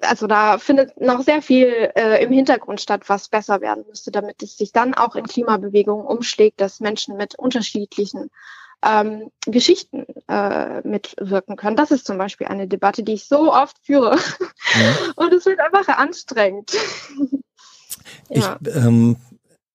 [0.00, 4.42] also da findet noch sehr viel äh, im Hintergrund statt, was besser werden müsste, damit
[4.42, 8.30] es sich dann auch in Klimabewegungen umschlägt, dass Menschen mit unterschiedlichen
[8.82, 11.76] ähm, Geschichten äh, mitwirken können.
[11.76, 14.16] Das ist zum Beispiel eine Debatte, die ich so oft führe.
[14.16, 15.12] Mhm.
[15.16, 16.72] Und es wird einfach anstrengend.
[18.28, 18.58] ja.
[18.60, 19.16] Ich, ähm,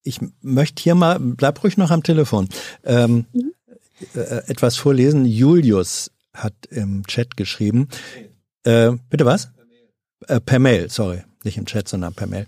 [0.03, 2.49] ich möchte hier mal, bleib ruhig noch am Telefon,
[2.83, 3.53] ähm, mhm.
[4.15, 5.25] äh, etwas vorlesen.
[5.25, 7.89] Julius hat im Chat geschrieben.
[8.63, 9.51] Äh, bitte was?
[10.27, 12.45] Äh, per Mail, sorry, nicht im Chat, sondern per Mail,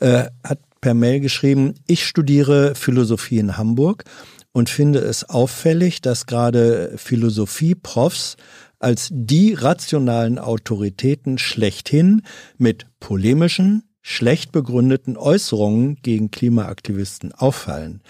[0.00, 4.04] äh, hat per Mail geschrieben, ich studiere Philosophie in Hamburg
[4.52, 8.36] und finde es auffällig, dass gerade Philosophie-Profs
[8.78, 12.22] als die rationalen Autoritäten schlechthin
[12.58, 18.02] mit polemischen, schlecht begründeten Äußerungen gegen Klimaaktivisten auffallen.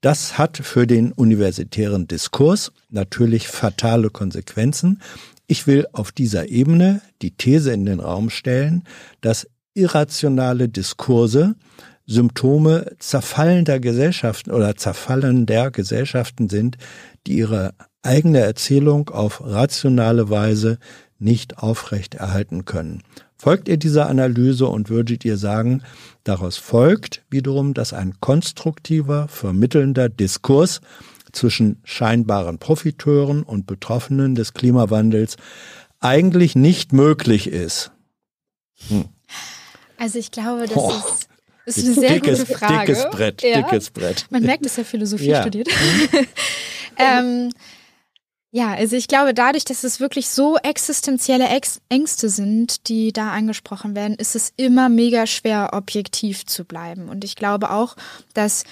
[0.00, 5.02] Das hat für den universitären Diskurs natürlich fatale Konsequenzen,
[5.48, 8.84] ich will auf dieser Ebene die These in den Raum stellen,
[9.20, 11.56] dass irrationale Diskurse
[12.06, 16.78] Symptome zerfallender Gesellschaften oder zerfallender Gesellschaften sind,
[17.26, 20.78] die ihre eigene Erzählung auf rationale Weise
[21.18, 23.02] nicht aufrecht erhalten können.
[23.36, 25.82] Folgt ihr dieser Analyse und würdet ihr sagen,
[26.24, 30.80] daraus folgt wiederum, dass ein konstruktiver, vermittelnder Diskurs
[31.32, 35.36] zwischen scheinbaren Profiteuren und Betroffenen des Klimawandels
[36.00, 37.90] eigentlich nicht möglich ist?
[38.88, 39.06] Hm.
[39.98, 40.90] Also ich glaube, das oh.
[40.90, 41.28] ist
[41.68, 42.92] ist eine sehr dickes, gute Frage.
[42.92, 43.62] Dickes Brett, ja.
[43.62, 44.26] dickes Brett.
[44.30, 45.42] Man merkt, dass er Philosophie ja.
[45.42, 45.68] studiert.
[46.96, 47.50] ähm,
[48.50, 51.46] ja, also ich glaube, dadurch, dass es wirklich so existenzielle
[51.90, 57.10] Ängste sind, die da angesprochen werden, ist es immer mega schwer, objektiv zu bleiben.
[57.10, 57.96] Und ich glaube auch,
[58.32, 58.64] dass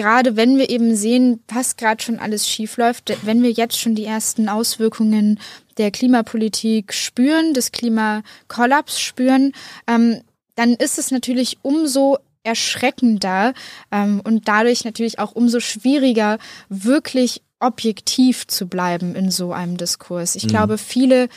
[0.00, 4.06] gerade wenn wir eben sehen, was gerade schon alles schiefläuft, wenn wir jetzt schon die
[4.06, 5.38] ersten Auswirkungen
[5.76, 9.52] der Klimapolitik spüren, des Klimakollaps spüren,
[9.86, 10.22] ähm,
[10.54, 13.52] dann ist es natürlich umso erschreckender
[13.92, 16.38] ähm, und dadurch natürlich auch umso schwieriger,
[16.70, 20.34] wirklich objektiv zu bleiben in so einem Diskurs.
[20.34, 20.48] Ich mhm.
[20.48, 21.28] glaube, viele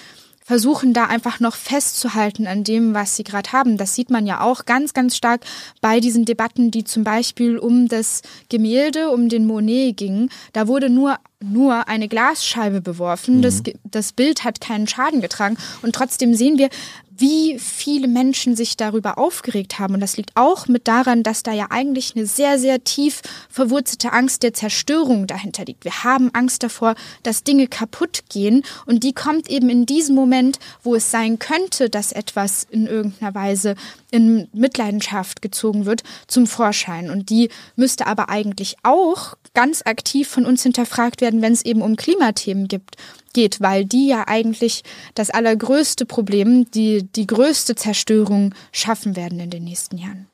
[0.45, 3.77] versuchen da einfach noch festzuhalten an dem, was sie gerade haben.
[3.77, 5.41] Das sieht man ja auch ganz, ganz stark
[5.81, 10.29] bei diesen Debatten, die zum Beispiel um das Gemälde, um den Monet gingen.
[10.51, 13.37] Da wurde nur nur eine Glasscheibe beworfen.
[13.37, 13.41] Mhm.
[13.41, 15.57] Das, das Bild hat keinen Schaden getragen.
[15.81, 16.69] Und trotzdem sehen wir,
[17.17, 19.93] wie viele Menschen sich darüber aufgeregt haben.
[19.93, 24.13] Und das liegt auch mit daran, dass da ja eigentlich eine sehr, sehr tief verwurzelte
[24.13, 25.83] Angst der Zerstörung dahinter liegt.
[25.83, 28.63] Wir haben Angst davor, dass Dinge kaputt gehen.
[28.85, 33.35] Und die kommt eben in diesem Moment, wo es sein könnte, dass etwas in irgendeiner
[33.35, 33.75] Weise
[34.11, 37.09] in Mitleidenschaft gezogen wird, zum Vorschein.
[37.09, 41.81] Und die müsste aber eigentlich auch ganz aktiv von uns hinterfragt werden, wenn es eben
[41.81, 42.97] um Klimathemen gibt,
[43.33, 44.83] geht, weil die ja eigentlich
[45.15, 50.27] das allergrößte Problem, die, die größte Zerstörung schaffen werden in den nächsten Jahren.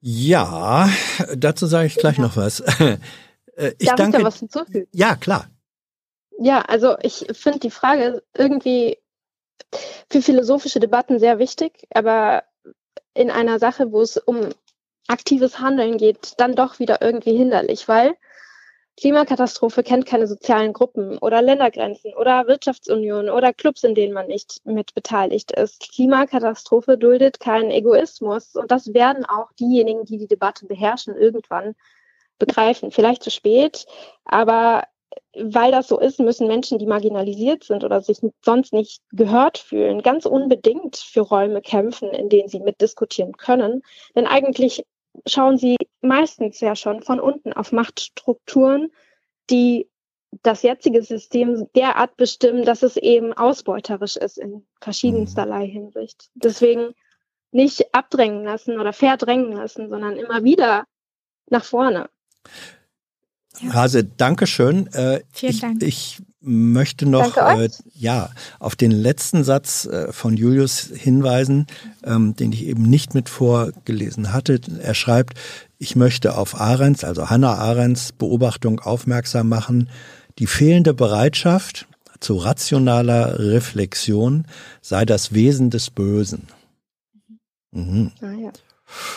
[0.00, 0.90] Ja,
[1.36, 2.24] dazu sage ich gleich ja.
[2.24, 2.62] noch was.
[3.54, 4.16] Äh, ich Darf danke.
[4.16, 4.88] Ich da was hinzufügen?
[4.92, 5.46] Ja, klar.
[6.38, 8.96] Ja, also ich finde die Frage irgendwie
[10.10, 12.44] für philosophische Debatten sehr wichtig, aber
[13.12, 14.48] in einer Sache, wo es um
[15.06, 18.16] aktives Handeln geht, dann doch wieder irgendwie hinderlich, weil
[18.98, 24.60] Klimakatastrophe kennt keine sozialen Gruppen oder Ländergrenzen oder Wirtschaftsunionen oder Clubs, in denen man nicht
[24.64, 25.80] mit beteiligt ist.
[25.92, 31.74] Klimakatastrophe duldet keinen Egoismus und das werden auch diejenigen, die die Debatte beherrschen, irgendwann
[32.38, 32.90] begreifen.
[32.90, 33.86] Vielleicht zu spät,
[34.24, 34.84] aber
[35.34, 40.02] weil das so ist, müssen Menschen, die marginalisiert sind oder sich sonst nicht gehört fühlen,
[40.02, 43.82] ganz unbedingt für Räume kämpfen, in denen sie mitdiskutieren können.
[44.14, 44.84] Denn eigentlich
[45.26, 48.90] schauen sie meistens ja schon von unten auf Machtstrukturen,
[49.50, 49.88] die
[50.42, 56.30] das jetzige System derart bestimmen, dass es eben ausbeuterisch ist in verschiedensterlei Hinsicht.
[56.34, 56.94] Deswegen
[57.50, 60.84] nicht abdrängen lassen oder verdrängen lassen, sondern immer wieder
[61.50, 62.08] nach vorne.
[63.60, 63.74] Ja.
[63.74, 64.86] Hase, danke schön.
[64.94, 65.82] Äh, Vielen ich, Dank.
[65.82, 71.66] Ich möchte noch äh, ja auf den letzten Satz äh, von Julius hinweisen,
[72.04, 74.60] ähm, den ich eben nicht mit vorgelesen hatte.
[74.80, 75.38] Er schreibt,
[75.78, 79.88] ich möchte auf Arends, also Hannah Arends Beobachtung aufmerksam machen,
[80.38, 81.86] die fehlende Bereitschaft
[82.20, 84.46] zu rationaler Reflexion
[84.80, 86.48] sei das Wesen des Bösen.
[87.72, 88.12] Mhm.
[88.20, 88.52] Ah, ja.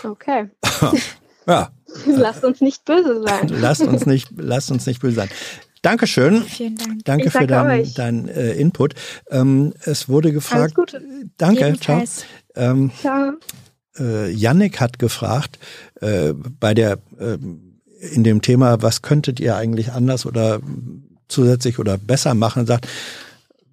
[0.10, 0.50] Okay.
[1.48, 1.72] ja.
[2.06, 3.48] Lasst uns nicht böse sein.
[3.48, 5.30] lasst uns nicht, lasst uns nicht böse sein.
[5.86, 6.42] Dankeschön.
[6.42, 7.06] Vielen Dank.
[7.06, 8.96] Danke für deinen dein, äh, Input.
[9.30, 10.76] Ähm, es wurde gefragt.
[10.78, 11.02] Alles Gute.
[11.38, 11.80] Danke.
[11.80, 12.04] Ciao.
[12.56, 13.34] Ähm, ciao.
[14.00, 15.60] Äh, Yannick hat gefragt,
[16.02, 17.38] äh, bei der, äh,
[18.14, 20.60] in dem Thema, was könntet ihr eigentlich anders oder
[21.28, 22.88] zusätzlich oder besser machen, sagt,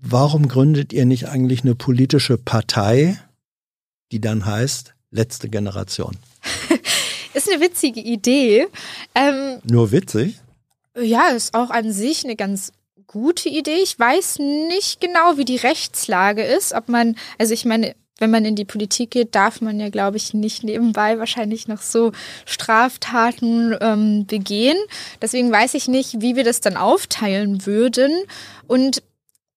[0.02, 3.16] warum gründet ihr nicht eigentlich eine politische Partei,
[4.10, 6.18] die dann heißt letzte Generation?
[7.32, 8.66] ist eine witzige Idee.
[9.14, 10.42] Ähm, Nur witzig?
[10.96, 12.72] Ja, ist auch an sich eine ganz
[13.06, 13.80] gute Idee.
[13.82, 18.44] Ich weiß nicht genau, wie die Rechtslage ist, ob man, also ich meine, wenn man
[18.44, 22.12] in die Politik geht, darf man ja, glaube ich, nicht nebenbei wahrscheinlich noch so
[22.44, 24.76] Straftaten ähm, begehen.
[25.20, 28.12] Deswegen weiß ich nicht, wie wir das dann aufteilen würden.
[28.68, 29.02] Und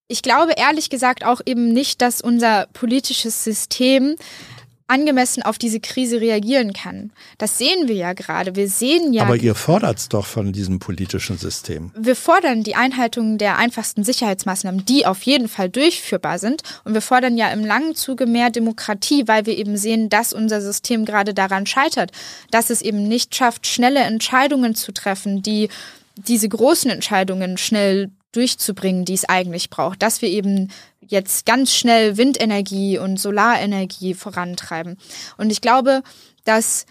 [0.08, 4.16] ich glaube ehrlich gesagt auch eben nicht, dass unser politisches System
[4.88, 7.12] angemessen auf diese Krise reagieren kann.
[7.38, 8.56] Das sehen wir ja gerade.
[8.56, 9.24] Wir sehen ja.
[9.24, 11.92] Aber ihr fordert es doch von diesem politischen System.
[11.98, 16.62] Wir fordern die Einhaltung der einfachsten Sicherheitsmaßnahmen, die auf jeden Fall durchführbar sind.
[16.84, 20.62] Und wir fordern ja im langen Zuge mehr Demokratie, weil wir eben sehen, dass unser
[20.62, 22.12] System gerade daran scheitert,
[22.52, 25.70] dass es eben nicht schafft, schnelle Entscheidungen zu treffen, die
[26.16, 30.70] diese großen Entscheidungen schnell durchzubringen, die es eigentlich braucht, dass wir eben
[31.08, 34.98] jetzt ganz schnell Windenergie und Solarenergie vorantreiben.
[35.38, 36.02] Und ich glaube,
[36.44, 36.86] dass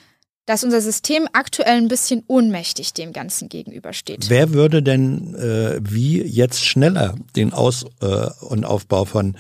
[0.47, 4.27] dass unser System aktuell ein bisschen ohnmächtig dem Ganzen gegenübersteht.
[4.28, 9.36] Wer würde denn äh, wie jetzt schneller den Aus- äh, und Aufbau von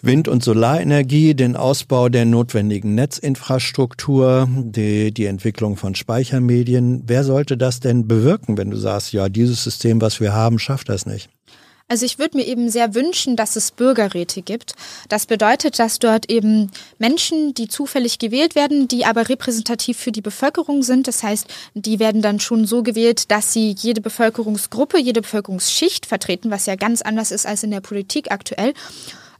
[0.00, 7.02] Wind- und Solarenergie, den Ausbau der notwendigen Netzinfrastruktur, die, die Entwicklung von Speichermedien.
[7.06, 10.88] Wer sollte das denn bewirken, wenn du sagst, ja, dieses System, was wir haben, schafft
[10.88, 11.30] das nicht?
[11.90, 14.74] Also ich würde mir eben sehr wünschen, dass es Bürgerräte gibt.
[15.08, 20.20] Das bedeutet, dass dort eben Menschen, die zufällig gewählt werden, die aber repräsentativ für die
[20.20, 21.08] Bevölkerung sind.
[21.08, 26.50] Das heißt, die werden dann schon so gewählt, dass sie jede Bevölkerungsgruppe, jede Bevölkerungsschicht vertreten,
[26.50, 28.74] was ja ganz anders ist als in der Politik aktuell.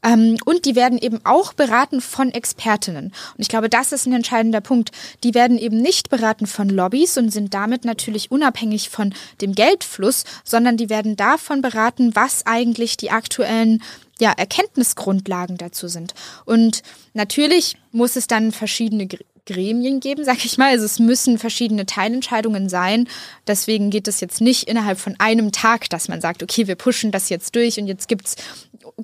[0.02, 3.06] Ähm, und die werden eben auch beraten von Expertinnen.
[3.06, 4.90] Und ich glaube, das ist ein entscheidender Punkt.
[5.24, 10.24] Die werden eben nicht beraten von Lobbys und sind damit natürlich unabhängig von dem Geldfluss,
[10.44, 13.82] sondern die werden davon beraten, was eigentlich die aktuellen
[14.20, 16.14] ja, Erkenntnisgrundlagen dazu sind.
[16.44, 16.82] Und
[17.14, 19.08] natürlich muss es dann verschiedene
[19.48, 20.70] Gremien geben, sag ich mal.
[20.70, 23.08] Also es müssen verschiedene Teilentscheidungen sein.
[23.46, 27.10] Deswegen geht es jetzt nicht innerhalb von einem Tag, dass man sagt, okay, wir pushen
[27.10, 28.36] das jetzt durch und jetzt gibt's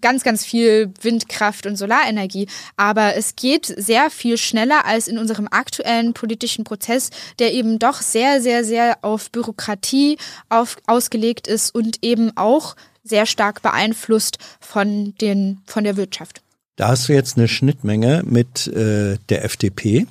[0.00, 2.48] ganz, ganz viel Windkraft und Solarenergie.
[2.76, 8.00] Aber es geht sehr viel schneller als in unserem aktuellen politischen Prozess, der eben doch
[8.02, 10.18] sehr, sehr, sehr auf Bürokratie
[10.48, 16.40] auf, ausgelegt ist und eben auch sehr stark beeinflusst von, den, von der Wirtschaft.
[16.76, 20.06] Da hast du jetzt eine Schnittmenge mit äh, der FDP.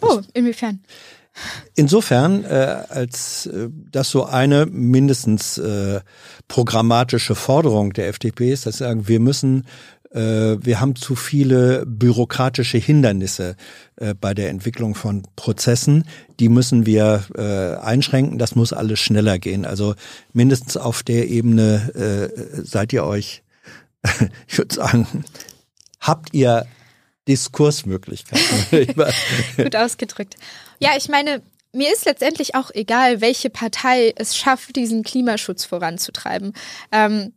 [0.00, 0.80] Oh, inwiefern?
[1.74, 6.00] Insofern, äh, als äh, das so eine mindestens äh,
[6.48, 9.66] programmatische Forderung der FDP ist, dass sie sagen, wir müssen,
[10.12, 13.56] äh, wir haben zu viele bürokratische Hindernisse
[13.96, 16.04] äh, bei der Entwicklung von Prozessen,
[16.40, 19.64] die müssen wir äh, einschränken, das muss alles schneller gehen.
[19.64, 19.94] Also
[20.32, 23.42] mindestens auf der Ebene äh, seid ihr euch,
[24.48, 25.24] ich würde sagen,
[26.00, 26.66] habt ihr
[27.28, 28.86] Diskursmöglichkeiten.
[29.56, 30.36] Gut ausgedrückt.
[30.78, 31.42] Ja, ich meine,
[31.72, 36.54] mir ist letztendlich auch egal, welche Partei es schafft, diesen Klimaschutz voranzutreiben.
[36.90, 37.32] Ähm,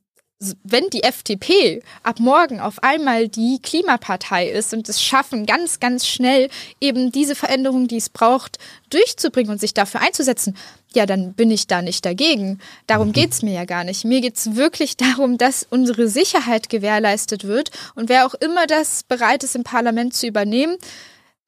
[0.63, 6.07] wenn die FDP ab morgen auf einmal die Klimapartei ist und es schaffen, ganz, ganz
[6.07, 6.47] schnell
[6.79, 8.57] eben diese Veränderung, die es braucht,
[8.89, 10.55] durchzubringen und sich dafür einzusetzen,
[10.93, 12.59] ja, dann bin ich da nicht dagegen.
[12.87, 13.13] Darum mhm.
[13.13, 14.05] geht's mir ja gar nicht.
[14.05, 19.43] Mir geht's wirklich darum, dass unsere Sicherheit gewährleistet wird und wer auch immer das bereit
[19.43, 20.77] ist, im Parlament zu übernehmen,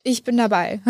[0.03, 0.81] ich bin dabei.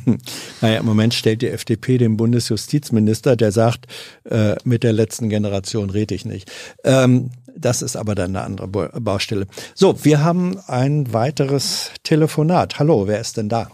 [0.60, 3.86] naja, im Moment stellt die FDP den Bundesjustizminister, der sagt,
[4.24, 6.50] äh, mit der letzten Generation rede ich nicht.
[6.84, 9.46] Ähm, das ist aber dann eine andere Baustelle.
[9.74, 12.78] So, wir haben ein weiteres Telefonat.
[12.78, 13.70] Hallo, wer ist denn da?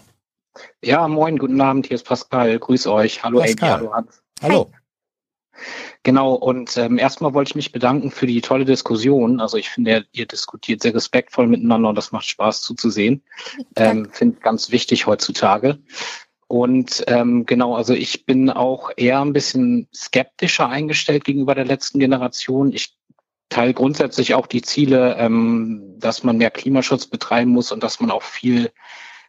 [0.83, 2.59] Ja, moin, guten Abend, hier ist Pascal.
[2.59, 3.23] Grüß euch.
[3.23, 3.71] Hallo, Pascal.
[3.71, 4.23] Amy, hallo Hans.
[4.43, 4.71] Hallo.
[6.05, 9.41] Genau, und ähm, erstmal wollte ich mich bedanken für die tolle Diskussion.
[9.41, 13.23] Also ich finde, ihr diskutiert sehr respektvoll miteinander und das macht Spaß zuzusehen.
[13.77, 15.79] Ähm, finde ganz wichtig heutzutage.
[16.47, 21.99] Und ähm, genau, also ich bin auch eher ein bisschen skeptischer eingestellt gegenüber der letzten
[21.99, 22.73] Generation.
[22.73, 22.97] Ich
[23.51, 28.11] teile grundsätzlich auch die Ziele, ähm, dass man mehr Klimaschutz betreiben muss und dass man
[28.11, 28.71] auch viel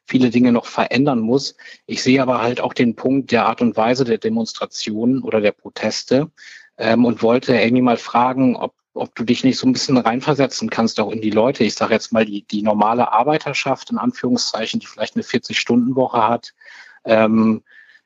[0.10, 1.56] viele Dinge noch verändern muss.
[1.86, 5.52] Ich sehe aber halt auch den Punkt der Art und Weise der Demonstrationen oder der
[5.52, 6.32] Proteste
[6.80, 10.70] ähm, und wollte Amy mal fragen, ob, ob du dich nicht so ein bisschen reinversetzen
[10.70, 11.64] kannst, auch in die Leute.
[11.64, 16.54] Ich sage jetzt mal die, die normale Arbeiterschaft, in Anführungszeichen, die vielleicht eine 40-Stunden-Woche hat.
[17.04, 17.62] Ähm,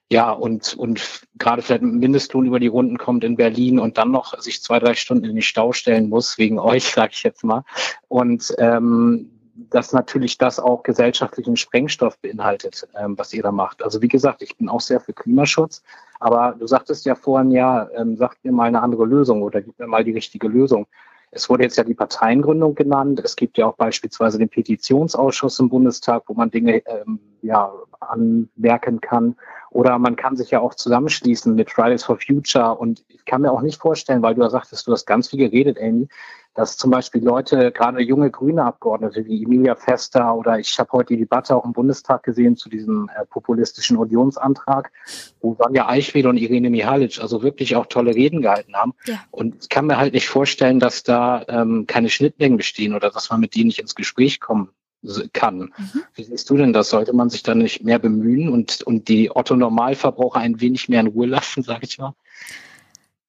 [0.09, 4.11] ja, und, und gerade vielleicht mit Mindestlohn über die Runden kommt in Berlin und dann
[4.11, 7.43] noch sich zwei, drei Stunden in den Stau stellen muss, wegen euch, sage ich jetzt
[7.43, 7.63] mal.
[8.07, 13.83] Und ähm, dass natürlich das auch gesellschaftlichen Sprengstoff beinhaltet, ähm, was ihr da macht.
[13.83, 15.83] Also wie gesagt, ich bin auch sehr für Klimaschutz,
[16.19, 19.77] aber du sagtest ja vorhin, ja, ähm, sagt mir mal eine andere Lösung oder gib
[19.77, 20.87] mir mal die richtige Lösung.
[21.35, 23.19] Es wurde jetzt ja die Parteiengründung genannt.
[23.23, 29.01] Es gibt ja auch beispielsweise den Petitionsausschuss im Bundestag, wo man Dinge ähm, ja, anmerken
[29.01, 29.35] kann.
[29.71, 32.75] Oder man kann sich ja auch zusammenschließen mit Fridays for Future.
[32.77, 35.39] Und ich kann mir auch nicht vorstellen, weil du ja sagtest, du hast ganz viel
[35.39, 36.07] geredet, Amy,
[36.55, 41.13] dass zum Beispiel Leute, gerade junge grüne Abgeordnete wie Emilia Fester oder ich habe heute
[41.13, 44.91] die Debatte auch im Bundestag gesehen zu diesem äh, populistischen Unionsantrag,
[45.41, 48.93] wo Sonja Eichwede und Irene Mihalic also wirklich auch tolle Reden gehalten haben.
[49.05, 49.23] Ja.
[49.31, 53.29] Und ich kann mir halt nicht vorstellen, dass da ähm, keine Schnittmengen bestehen oder dass
[53.29, 54.69] man mit denen nicht ins Gespräch kommen
[55.33, 55.73] kann.
[55.77, 56.03] Mhm.
[56.13, 56.89] Wie siehst du denn das?
[56.89, 61.07] Sollte man sich dann nicht mehr bemühen und, und die Otto-Normalverbraucher ein wenig mehr in
[61.07, 62.13] Ruhe lassen, sage ich mal?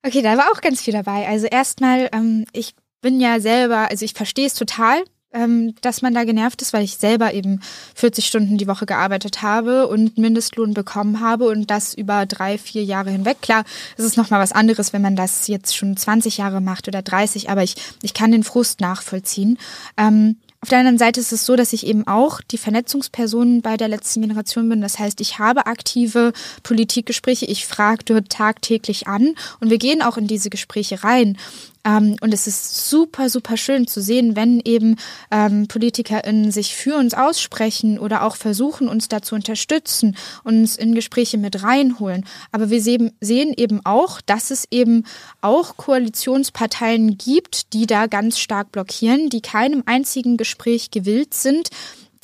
[0.06, 1.26] Okay, da war auch ganz viel dabei.
[1.26, 2.74] Also erstmal, ähm, ich
[3.04, 5.04] bin ja selber, also ich verstehe es total,
[5.34, 7.60] ähm, dass man da genervt ist, weil ich selber eben
[7.94, 12.82] 40 Stunden die Woche gearbeitet habe und Mindestlohn bekommen habe und das über drei, vier
[12.82, 13.42] Jahre hinweg.
[13.42, 13.64] Klar,
[13.98, 17.50] es ist nochmal was anderes, wenn man das jetzt schon 20 Jahre macht oder 30,
[17.50, 19.58] aber ich, ich kann den Frust nachvollziehen.
[19.98, 23.76] Ähm, auf der anderen Seite ist es so, dass ich eben auch die Vernetzungsperson bei
[23.76, 24.80] der letzten Generation bin.
[24.80, 26.32] Das heißt, ich habe aktive
[26.62, 31.36] Politikgespräche, ich frage dort tagtäglich an und wir gehen auch in diese Gespräche rein.
[31.84, 34.96] Ähm, und es ist super, super schön zu sehen, wenn eben
[35.30, 40.94] ähm, PolitikerInnen sich für uns aussprechen oder auch versuchen, uns da zu unterstützen, uns in
[40.94, 42.24] Gespräche mit reinholen.
[42.52, 45.04] Aber wir sehen, sehen eben auch, dass es eben
[45.40, 51.68] auch Koalitionsparteien gibt, die da ganz stark blockieren, die keinem einzigen Gespräch gewillt sind,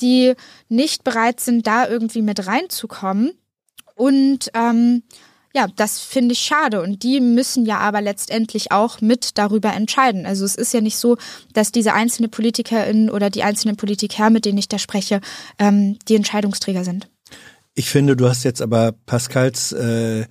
[0.01, 0.35] die
[0.69, 3.33] nicht bereit sind, da irgendwie mit reinzukommen.
[3.95, 5.03] Und ähm,
[5.53, 6.81] ja, das finde ich schade.
[6.81, 10.27] Und die müssen ja aber letztendlich auch mit darüber entscheiden.
[10.27, 11.17] Also es ist ja nicht so,
[11.53, 15.21] dass diese einzelne Politikerin oder die einzelnen Politiker, mit denen ich da spreche,
[15.59, 17.09] ähm, die Entscheidungsträger sind.
[17.75, 20.27] Ich finde, du hast jetzt aber Pascals äh,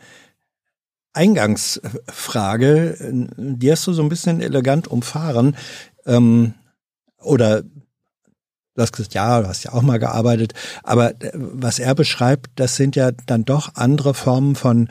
[1.13, 2.97] Eingangsfrage,
[3.37, 5.57] die hast du so ein bisschen elegant umfahren.
[6.05, 6.53] Ähm,
[7.17, 7.63] oder
[8.79, 10.53] Du hast gesagt, ja, du hast ja auch mal gearbeitet.
[10.83, 14.87] Aber äh, was er beschreibt, das sind ja dann doch andere Formen von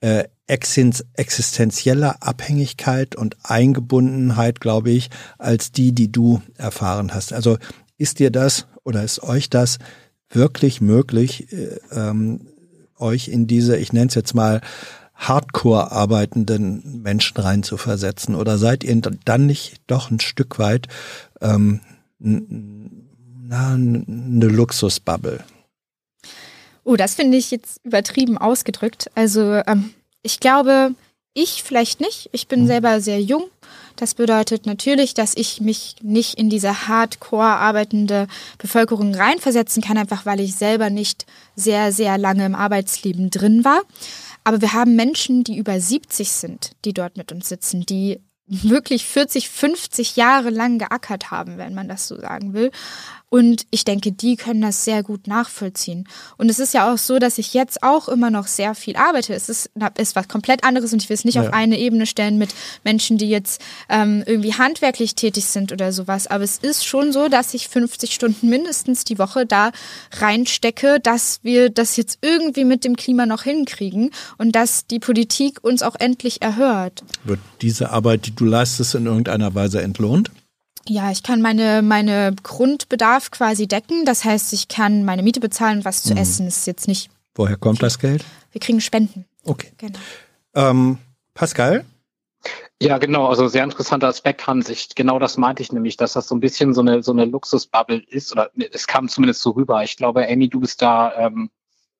[0.00, 7.32] äh, existenzieller Abhängigkeit und Eingebundenheit, glaube ich, als die, die du erfahren hast.
[7.32, 7.58] Also
[7.98, 9.80] ist dir das oder ist euch das
[10.30, 12.46] wirklich möglich, äh, ähm,
[12.96, 14.60] euch in diese, ich nenne es jetzt mal,
[15.16, 18.36] hardcore arbeitenden Menschen reinzuversetzen?
[18.36, 20.86] Oder seid ihr dann nicht doch ein Stück weit
[21.40, 21.80] ähm,
[23.46, 25.44] na, eine Luxusbubble.
[26.84, 29.10] Oh, das finde ich jetzt übertrieben ausgedrückt.
[29.14, 30.94] Also ähm, ich glaube,
[31.34, 32.30] ich vielleicht nicht.
[32.32, 32.66] Ich bin mhm.
[32.66, 33.44] selber sehr jung.
[33.96, 38.26] Das bedeutet natürlich, dass ich mich nicht in diese hardcore arbeitende
[38.58, 43.82] Bevölkerung reinversetzen kann, einfach weil ich selber nicht sehr, sehr lange im Arbeitsleben drin war.
[44.42, 49.06] Aber wir haben Menschen, die über 70 sind, die dort mit uns sitzen, die wirklich
[49.06, 52.70] 40, 50 Jahre lang geackert haben, wenn man das so sagen will.
[53.34, 56.06] Und ich denke, die können das sehr gut nachvollziehen.
[56.36, 59.34] Und es ist ja auch so, dass ich jetzt auch immer noch sehr viel arbeite.
[59.34, 61.42] Es ist, ist was komplett anderes und ich will es nicht ja.
[61.42, 62.54] auf eine Ebene stellen mit
[62.84, 66.28] Menschen, die jetzt ähm, irgendwie handwerklich tätig sind oder sowas.
[66.28, 69.72] Aber es ist schon so, dass ich 50 Stunden mindestens die Woche da
[70.12, 75.58] reinstecke, dass wir das jetzt irgendwie mit dem Klima noch hinkriegen und dass die Politik
[75.60, 77.02] uns auch endlich erhört.
[77.24, 80.30] Wird diese Arbeit, die du leistest, in irgendeiner Weise entlohnt?
[80.86, 84.04] Ja, ich kann meine, meine Grundbedarf quasi decken.
[84.04, 86.18] Das heißt, ich kann meine Miete bezahlen und was zu mhm.
[86.18, 86.46] essen.
[86.46, 87.10] ist jetzt nicht.
[87.34, 88.24] Woher kommt das Geld?
[88.52, 89.24] Wir kriegen Spenden.
[89.44, 89.72] Okay.
[89.78, 89.98] Genau.
[90.54, 90.98] Ähm,
[91.32, 91.84] Pascal?
[92.80, 93.28] Ja, genau.
[93.28, 94.68] Also sehr interessanter Aspekt, Hans.
[94.68, 97.24] Ich, genau das meinte ich nämlich, dass das so ein bisschen so eine, so eine
[97.24, 98.32] Luxusbubble ist.
[98.32, 99.82] Oder es kam zumindest so rüber.
[99.82, 101.50] Ich glaube, Amy, du bist da ähm,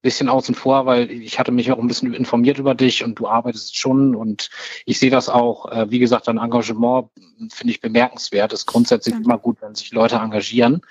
[0.05, 3.27] bisschen außen vor, weil ich hatte mich auch ein bisschen informiert über dich und du
[3.27, 4.51] arbeitest schon und
[4.85, 7.09] ich sehe das auch, äh, wie gesagt, dein Engagement
[7.51, 8.53] finde ich bemerkenswert.
[8.53, 10.83] Ist grundsätzlich immer gut, wenn sich Leute engagieren.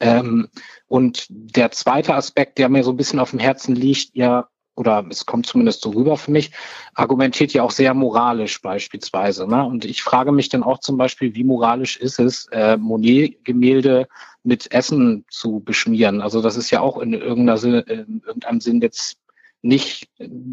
[0.00, 0.48] Ähm,
[0.86, 4.46] und der zweite Aspekt, der mir so ein bisschen auf dem Herzen liegt, ihr
[4.76, 6.52] oder es kommt zumindest so rüber für mich,
[6.94, 9.48] argumentiert ja auch sehr moralisch beispielsweise.
[9.48, 9.64] Ne?
[9.64, 14.06] Und ich frage mich dann auch zum Beispiel, wie moralisch ist es, äh, Monet-Gemälde
[14.48, 16.22] mit Essen zu beschmieren?
[16.22, 19.18] Also das ist ja auch in irgendeiner Sinn, in irgendeinem Sinn jetzt
[19.60, 20.08] nicht,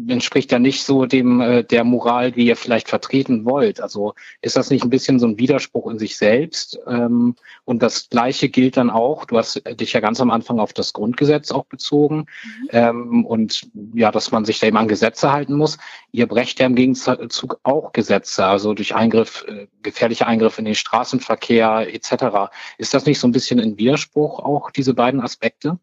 [0.08, 3.80] entspricht ja nicht so dem äh, der Moral, die ihr vielleicht vertreten wollt.
[3.80, 6.78] Also ist das nicht ein bisschen so ein Widerspruch in sich selbst?
[6.88, 10.72] Ähm, und das Gleiche gilt dann auch, du hast dich ja ganz am Anfang auf
[10.72, 12.68] das Grundgesetz auch bezogen mhm.
[12.72, 15.78] ähm, und ja, dass man sich da eben an Gesetze halten muss.
[16.10, 20.74] Ihr brecht ja im Gegenzug auch Gesetze, also durch Eingriff, äh, gefährliche Eingriffe in den
[20.74, 22.50] Straßenverkehr etc.
[22.78, 25.78] Ist das nicht so ein bisschen in Widerspruch auch, diese beiden Aspekte?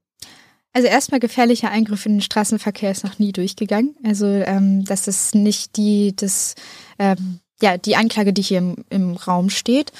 [0.74, 3.95] Also erstmal gefährlicher Eingriff in den Straßenverkehr ist noch nie durchgegangen.
[4.04, 6.56] Also ähm, das ist nicht die, das,
[6.98, 9.91] ähm, ja, die Anklage, die hier im, im Raum steht.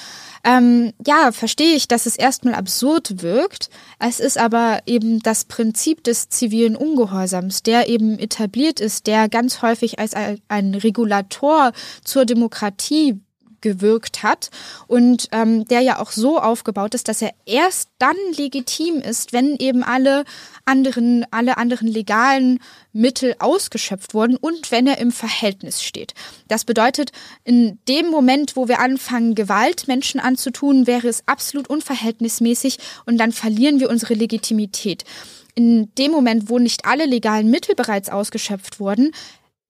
[0.42, 3.70] Ähm, ja, verstehe ich, dass es erstmal absurd wirkt.
[4.00, 9.62] Es ist aber eben das Prinzip des zivilen Ungehorsams, der eben etabliert ist, der ganz
[9.62, 10.12] häufig als
[10.48, 11.72] ein Regulator
[12.02, 13.20] zur Demokratie
[13.64, 14.50] gewirkt hat
[14.86, 19.56] und ähm, der ja auch so aufgebaut ist, dass er erst dann legitim ist, wenn
[19.56, 20.24] eben alle
[20.66, 22.60] anderen, alle anderen legalen
[22.92, 26.12] Mittel ausgeschöpft wurden und wenn er im Verhältnis steht.
[26.46, 27.10] Das bedeutet,
[27.42, 33.32] in dem Moment, wo wir anfangen, Gewalt Menschen anzutun, wäre es absolut unverhältnismäßig und dann
[33.32, 35.04] verlieren wir unsere Legitimität.
[35.54, 39.12] In dem Moment, wo nicht alle legalen Mittel bereits ausgeschöpft wurden,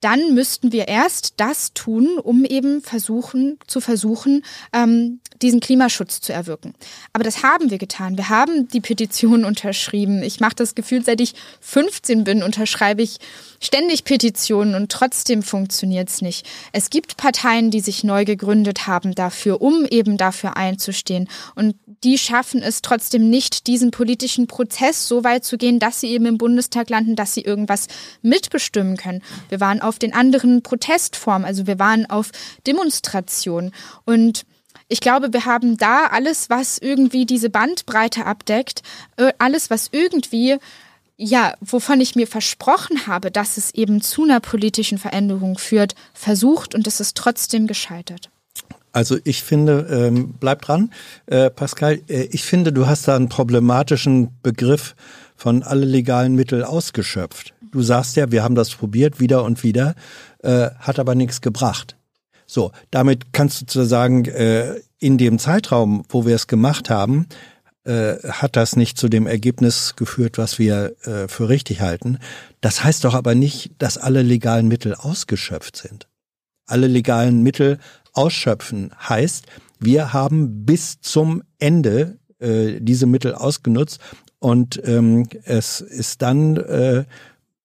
[0.04, 4.44] dann müssten wir erst das tun, um eben versuchen, zu versuchen,
[4.74, 6.74] ähm, diesen Klimaschutz zu erwirken.
[7.12, 8.16] Aber das haben wir getan.
[8.16, 10.22] Wir haben die Petition unterschrieben.
[10.22, 13.18] Ich mache das Gefühl, seit ich 15 bin, unterschreibe ich
[13.60, 16.46] ständig Petitionen und trotzdem funktioniert es nicht.
[16.72, 21.28] Es gibt Parteien, die sich neu gegründet haben dafür, um eben dafür einzustehen.
[21.54, 26.08] Und die schaffen es trotzdem nicht, diesen politischen Prozess so weit zu gehen, dass sie
[26.08, 27.86] eben im Bundestag landen, dass sie irgendwas
[28.22, 29.22] mitbestimmen können.
[29.48, 31.46] Wir waren auf den anderen Protestformen.
[31.46, 32.30] Also wir waren auf
[32.66, 33.72] Demonstrationen
[34.04, 34.44] und
[34.88, 38.82] ich glaube, wir haben da alles, was irgendwie diese Bandbreite abdeckt,
[39.16, 40.58] äh, alles, was irgendwie
[41.16, 46.74] ja, wovon ich mir versprochen habe, dass es eben zu einer politischen Veränderung führt, versucht
[46.74, 48.30] und es ist trotzdem gescheitert.
[48.92, 50.92] Also ich finde, ähm, bleib dran,
[51.26, 54.94] äh, Pascal, äh, ich finde, du hast da einen problematischen Begriff
[55.36, 57.54] von alle legalen Mittel ausgeschöpft.
[57.72, 59.96] Du sagst ja, wir haben das probiert wieder und wieder,
[60.42, 61.96] äh, hat aber nichts gebracht.
[62.54, 67.26] So, damit kannst du sozusagen äh, in dem Zeitraum, wo wir es gemacht haben,
[67.82, 72.18] äh, hat das nicht zu dem Ergebnis geführt, was wir äh, für richtig halten.
[72.60, 76.06] Das heißt doch aber nicht, dass alle legalen Mittel ausgeschöpft sind.
[76.64, 77.80] Alle legalen Mittel
[78.12, 79.46] ausschöpfen heißt,
[79.80, 83.98] wir haben bis zum Ende äh, diese Mittel ausgenutzt
[84.38, 87.04] und ähm, es ist dann äh,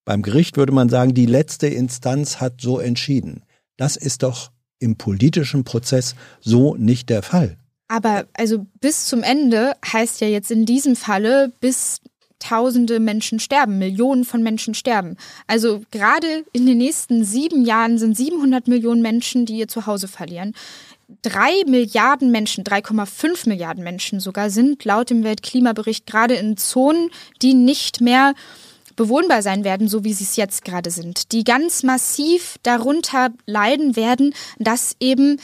[0.04, 3.44] beim Gericht würde man sagen, die letzte Instanz hat so entschieden.
[3.78, 4.50] Das ist doch
[4.80, 7.58] im politischen Prozess so nicht der Fall.
[7.88, 12.02] Aber also bis zum Ende heißt ja jetzt in diesem Falle bis
[12.40, 15.18] Tausende Menschen sterben, Millionen von Menschen sterben.
[15.46, 20.56] Also gerade in den nächsten sieben Jahren sind 700 Millionen Menschen, die ihr Zuhause verlieren.
[21.22, 27.10] Drei Milliarden Menschen, 3,5 Milliarden Menschen sogar, sind laut dem Weltklimabericht gerade in Zonen,
[27.42, 28.34] die nicht mehr
[29.00, 33.96] bewohnbar sein werden, so wie sie es jetzt gerade sind, die ganz massiv darunter leiden
[33.96, 35.38] werden, dass eben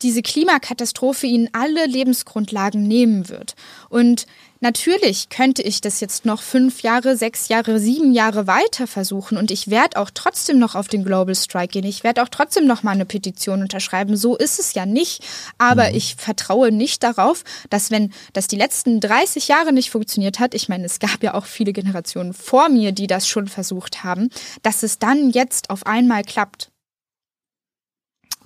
[0.00, 3.56] diese Klimakatastrophe ihnen alle Lebensgrundlagen nehmen wird.
[3.90, 4.24] Und
[4.64, 9.50] natürlich könnte ich das jetzt noch fünf Jahre, sechs Jahre, sieben Jahre weiter versuchen und
[9.50, 11.84] ich werde auch trotzdem noch auf den Global Strike gehen.
[11.84, 14.16] Ich werde auch trotzdem noch mal eine Petition unterschreiben.
[14.16, 15.22] So ist es ja nicht.
[15.58, 15.96] Aber mhm.
[15.96, 20.68] ich vertraue nicht darauf, dass wenn das die letzten 30 Jahre nicht funktioniert hat, ich
[20.68, 24.30] meine, es gab ja auch viele Generationen vor mir, die das schon versucht haben,
[24.62, 26.70] dass es dann jetzt auf einmal klappt.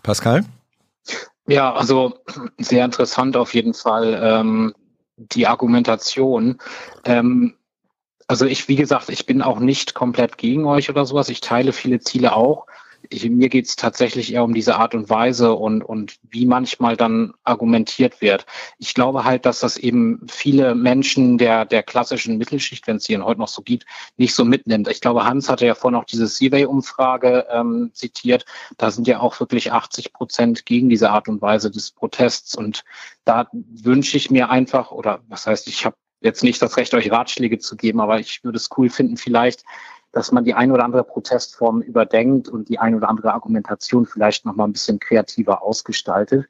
[0.02, 0.44] Pascal?
[1.46, 2.18] Ja, also
[2.58, 4.74] sehr interessant auf jeden Fall ähm,
[5.18, 6.58] die Argumentation.
[7.04, 7.54] Ähm,
[8.26, 11.28] also ich, wie gesagt, ich bin auch nicht komplett gegen euch oder sowas.
[11.28, 12.66] Ich teile viele Ziele auch
[13.10, 16.96] ich, mir geht es tatsächlich eher um diese Art und Weise und, und wie manchmal
[16.96, 18.46] dann argumentiert wird.
[18.78, 23.24] Ich glaube halt, dass das eben viele Menschen der, der klassischen Mittelschicht, wenn es hier
[23.24, 23.86] heute noch so gibt,
[24.16, 24.88] nicht so mitnimmt.
[24.88, 28.44] Ich glaube, Hans hatte ja vorhin auch diese Survey-Umfrage ähm, zitiert.
[28.76, 32.54] Da sind ja auch wirklich 80 Prozent gegen diese Art und Weise des Protests.
[32.54, 32.84] Und
[33.24, 37.10] da wünsche ich mir einfach, oder was heißt, ich habe jetzt nicht das Recht, euch
[37.10, 39.64] Ratschläge zu geben, aber ich würde es cool finden, vielleicht
[40.18, 44.44] dass man die ein oder andere Protestform überdenkt und die ein oder andere Argumentation vielleicht
[44.44, 46.48] noch mal ein bisschen kreativer ausgestaltet.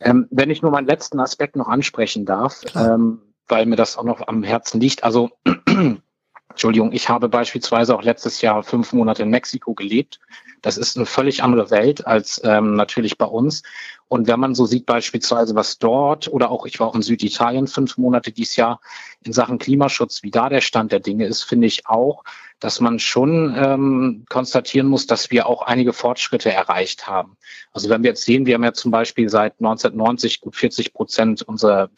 [0.00, 4.04] Ähm, wenn ich nur meinen letzten Aspekt noch ansprechen darf, ähm, weil mir das auch
[4.04, 5.04] noch am Herzen liegt.
[5.04, 5.28] Also,
[6.52, 10.20] Entschuldigung, ich habe beispielsweise auch letztes Jahr fünf Monate in Mexiko gelebt.
[10.60, 13.62] Das ist eine völlig andere Welt als ähm, natürlich bei uns.
[14.08, 17.66] Und wenn man so sieht beispielsweise, was dort oder auch ich war auch in Süditalien
[17.66, 18.80] fünf Monate dieses Jahr
[19.24, 22.22] in Sachen Klimaschutz, wie da der Stand der Dinge ist, finde ich auch,
[22.60, 27.36] dass man schon ähm, konstatieren muss, dass wir auch einige Fortschritte erreicht haben.
[27.72, 31.42] Also wenn wir jetzt sehen, wir haben ja zum Beispiel seit 1990 gut 40 Prozent
[31.42, 31.88] unserer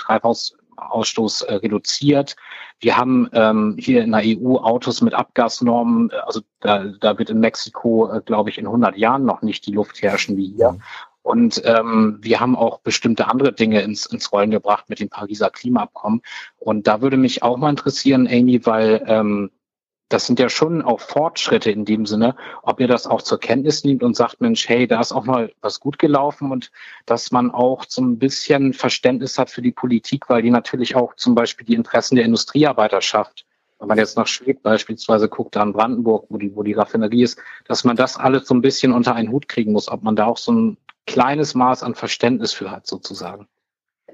[0.74, 2.36] Treibhausausstoß äh, reduziert.
[2.80, 7.40] Wir haben ähm, hier in der EU Autos mit Abgasnormen, also da, da wird in
[7.40, 10.78] Mexiko, äh, glaube ich, in 100 Jahren noch nicht die Luft herrschen wie hier.
[11.22, 15.48] Und ähm, wir haben auch bestimmte andere Dinge ins, ins Rollen gebracht mit dem Pariser
[15.48, 16.20] Klimaabkommen.
[16.58, 19.50] Und da würde mich auch mal interessieren, Amy, weil ähm,
[20.08, 23.84] das sind ja schon auch Fortschritte in dem Sinne, ob ihr das auch zur Kenntnis
[23.84, 26.70] nehmt und sagt, Mensch, hey, da ist auch mal was gut gelaufen und
[27.06, 31.14] dass man auch so ein bisschen Verständnis hat für die Politik, weil die natürlich auch
[31.16, 33.46] zum Beispiel die Interessen der Industriearbeiterschaft
[33.84, 37.22] wenn man jetzt nach Schwedt beispielsweise guckt, da in Brandenburg, wo die, wo die Raffinerie
[37.22, 40.16] ist, dass man das alles so ein bisschen unter einen Hut kriegen muss, ob man
[40.16, 43.46] da auch so ein kleines Maß an Verständnis für hat, sozusagen.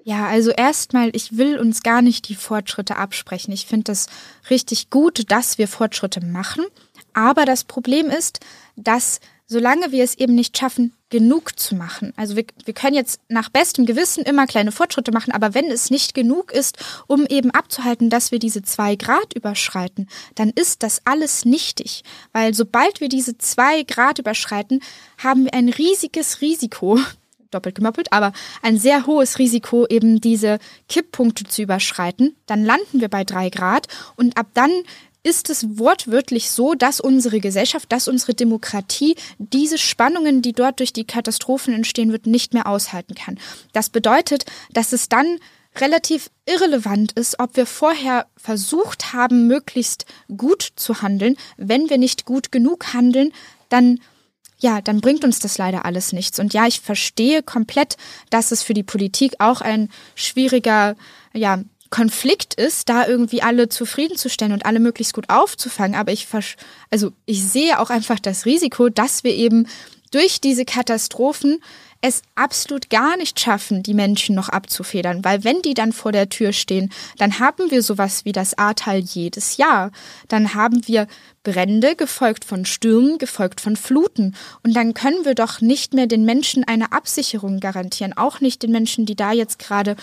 [0.04, 3.52] Ja, also erstmal, ich will uns gar nicht die Fortschritte absprechen.
[3.52, 4.06] Ich finde es
[4.48, 6.64] richtig gut, dass wir Fortschritte machen.
[7.12, 8.40] Aber das Problem ist,
[8.76, 9.20] dass
[9.50, 12.12] solange wir es eben nicht schaffen, genug zu machen.
[12.16, 15.90] Also wir, wir können jetzt nach bestem Gewissen immer kleine Fortschritte machen, aber wenn es
[15.90, 16.78] nicht genug ist,
[17.08, 22.04] um eben abzuhalten, dass wir diese zwei Grad überschreiten, dann ist das alles nichtig.
[22.32, 24.80] Weil sobald wir diese zwei Grad überschreiten,
[25.18, 27.00] haben wir ein riesiges Risiko,
[27.50, 28.32] doppelt gemoppelt, aber
[28.62, 30.58] ein sehr hohes Risiko, eben diese
[30.88, 32.36] Kipppunkte zu überschreiten.
[32.46, 34.70] Dann landen wir bei drei Grad und ab dann
[35.22, 40.92] ist es wortwörtlich so, dass unsere Gesellschaft, dass unsere Demokratie diese Spannungen, die dort durch
[40.92, 43.38] die Katastrophen entstehen wird, nicht mehr aushalten kann.
[43.72, 45.38] Das bedeutet, dass es dann
[45.76, 50.04] relativ irrelevant ist, ob wir vorher versucht haben, möglichst
[50.36, 51.36] gut zu handeln.
[51.56, 53.32] Wenn wir nicht gut genug handeln,
[53.68, 54.00] dann
[54.60, 56.38] ja, dann bringt uns das leider alles nichts.
[56.38, 57.96] Und ja, ich verstehe komplett,
[58.30, 60.96] dass es für die Politik auch ein schwieriger,
[61.32, 61.60] ja,
[61.90, 65.96] Konflikt ist, da irgendwie alle zufriedenzustellen und alle möglichst gut aufzufangen.
[65.98, 66.28] Aber ich,
[66.88, 69.66] also ich sehe auch einfach das Risiko, dass wir eben
[70.12, 71.60] durch diese Katastrophen
[72.02, 76.30] es absolut gar nicht schaffen, die Menschen noch abzufedern, weil wenn die dann vor der
[76.30, 79.90] Tür stehen, dann haben wir sowas wie das Ahrtal jedes Jahr.
[80.28, 81.06] Dann haben wir
[81.42, 84.34] Brände, gefolgt von Stürmen, gefolgt von Fluten.
[84.62, 88.72] Und dann können wir doch nicht mehr den Menschen eine Absicherung garantieren, auch nicht den
[88.72, 89.96] Menschen, die da jetzt gerade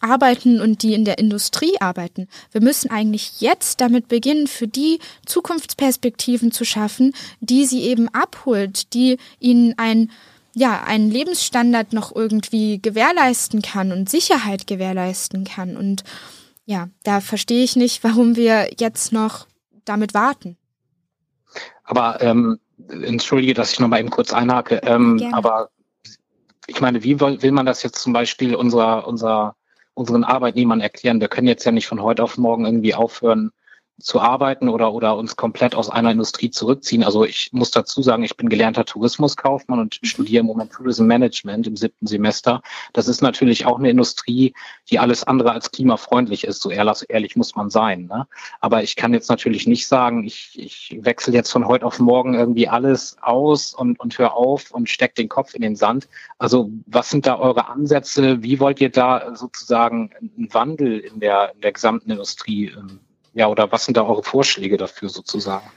[0.00, 2.28] arbeiten und die in der Industrie arbeiten.
[2.52, 8.92] Wir müssen eigentlich jetzt damit beginnen, für die Zukunftsperspektiven zu schaffen, die sie eben abholt,
[8.92, 10.10] die ihnen ein
[10.54, 15.76] ja, einen Lebensstandard noch irgendwie gewährleisten kann und Sicherheit gewährleisten kann.
[15.76, 16.04] Und
[16.64, 19.46] ja, da verstehe ich nicht, warum wir jetzt noch
[19.84, 20.56] damit warten.
[21.82, 22.58] Aber ähm,
[22.88, 24.80] entschuldige, dass ich noch mal eben kurz einhake.
[24.84, 25.70] Ähm, aber
[26.66, 29.56] ich meine, wie will, will man das jetzt zum Beispiel unserer, unserer,
[29.92, 31.20] unseren Arbeitnehmern erklären?
[31.20, 33.50] Wir können jetzt ja nicht von heute auf morgen irgendwie aufhören,
[34.00, 37.04] zu arbeiten oder, oder uns komplett aus einer Industrie zurückziehen.
[37.04, 40.06] Also ich muss dazu sagen, ich bin gelernter Tourismuskaufmann und mhm.
[40.06, 42.60] studiere im Moment Tourism Management im siebten Semester.
[42.92, 44.52] Das ist natürlich auch eine Industrie,
[44.90, 46.60] die alles andere als klimafreundlich ist.
[46.60, 48.06] So ehrlich, ehrlich muss man sein.
[48.06, 48.26] Ne?
[48.60, 52.34] Aber ich kann jetzt natürlich nicht sagen, ich, ich wechsle jetzt von heute auf morgen
[52.34, 56.08] irgendwie alles aus und, und hör auf und steck den Kopf in den Sand.
[56.38, 58.42] Also was sind da eure Ansätze?
[58.42, 62.98] Wie wollt ihr da sozusagen einen Wandel in der, in der gesamten Industrie ähm,
[63.34, 65.68] ja, oder was sind da eure Vorschläge dafür sozusagen?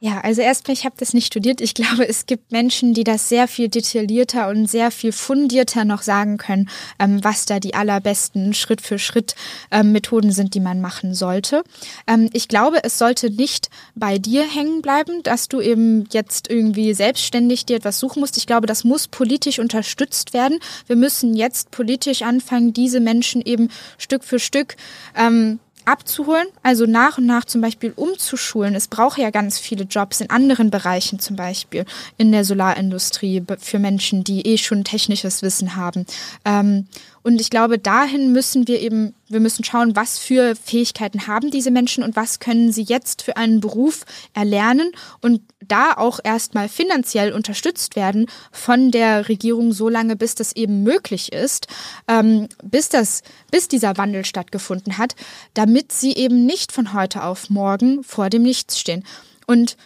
[0.00, 1.60] Ja, also erstmal, ich habe das nicht studiert.
[1.60, 6.02] Ich glaube, es gibt Menschen, die das sehr viel detaillierter und sehr viel fundierter noch
[6.02, 6.68] sagen können,
[7.00, 9.34] ähm, was da die allerbesten Schritt für Schritt
[9.72, 11.64] ähm, Methoden sind, die man machen sollte.
[12.06, 16.94] Ähm, ich glaube, es sollte nicht bei dir hängen bleiben, dass du eben jetzt irgendwie
[16.94, 18.36] selbstständig dir etwas suchen musst.
[18.36, 20.60] Ich glaube, das muss politisch unterstützt werden.
[20.86, 23.68] Wir müssen jetzt politisch anfangen, diese Menschen eben
[23.98, 24.76] Stück für Stück
[25.16, 28.74] ähm, abzuholen, also nach und nach zum Beispiel umzuschulen.
[28.74, 31.84] Es braucht ja ganz viele Jobs in anderen Bereichen, zum Beispiel
[32.16, 36.06] in der Solarindustrie für Menschen, die eh schon technisches Wissen haben.
[36.44, 36.86] Ähm,
[37.22, 41.70] und ich glaube, dahin müssen wir eben, wir müssen schauen, was für Fähigkeiten haben diese
[41.70, 44.04] Menschen und was können sie jetzt für einen Beruf
[44.34, 50.56] erlernen und da auch erstmal finanziell unterstützt werden von der Regierung so lange, bis das
[50.56, 51.68] eben möglich ist,
[52.08, 55.14] ähm, bis das, bis dieser Wandel stattgefunden hat,
[55.54, 59.04] damit sie eben nicht von heute auf morgen vor dem Nichts stehen.
[59.46, 59.76] Und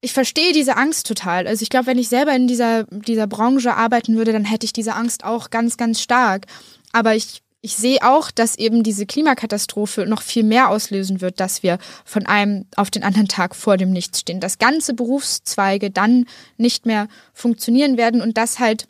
[0.00, 1.46] ich verstehe diese Angst total.
[1.46, 4.72] Also ich glaube, wenn ich selber in dieser, dieser Branche arbeiten würde, dann hätte ich
[4.72, 6.46] diese Angst auch ganz, ganz stark.
[6.92, 11.62] Aber ich, ich sehe auch, dass eben diese Klimakatastrophe noch viel mehr auslösen wird, dass
[11.62, 14.40] wir von einem auf den anderen Tag vor dem Nichts stehen.
[14.40, 16.26] Dass ganze Berufszweige dann
[16.56, 18.86] nicht mehr funktionieren werden und das halt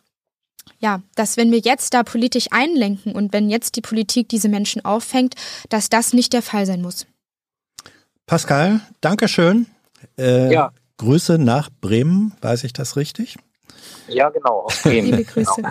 [0.81, 4.85] ja, dass wenn wir jetzt da politisch einlenken und wenn jetzt die Politik diese Menschen
[4.85, 5.35] auffängt,
[5.70, 7.07] dass das nicht der Fall sein muss.
[8.27, 9.66] Pascal, Dankeschön.
[10.19, 10.73] Äh, ja.
[10.99, 13.39] Grüße nach Bremen, weiß ich das richtig?
[14.09, 15.10] Ja, genau, aus Bremen.
[15.10, 15.52] Liebe Grüße.
[15.56, 15.68] Genau.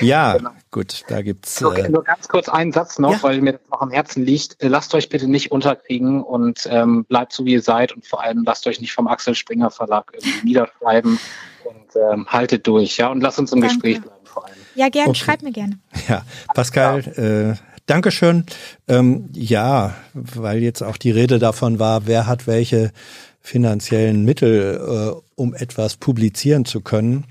[0.00, 0.50] Ja, genau.
[0.70, 1.60] gut, da gibt's.
[1.60, 3.22] Nur, äh, nur ganz kurz einen Satz noch, ja.
[3.22, 4.62] weil mir das noch am Herzen liegt.
[4.62, 8.22] Äh, lasst euch bitte nicht unterkriegen und ähm, bleibt so, wie ihr seid und vor
[8.22, 11.18] allem lasst euch nicht vom Axel Springer Verlag irgendwie niederschreiben
[11.64, 13.74] und ähm, haltet durch, ja, und lasst uns im Danke.
[13.74, 14.56] Gespräch bleiben vor allem.
[14.74, 15.18] Ja, gerne, okay.
[15.18, 15.78] schreibt mir gerne.
[16.08, 18.46] Ja, Pascal, äh, Dankeschön.
[18.88, 22.92] Ähm, ja, weil jetzt auch die Rede davon war, wer hat welche
[23.40, 24.80] finanziellen Mittel,
[25.16, 27.24] äh, um etwas publizieren zu können.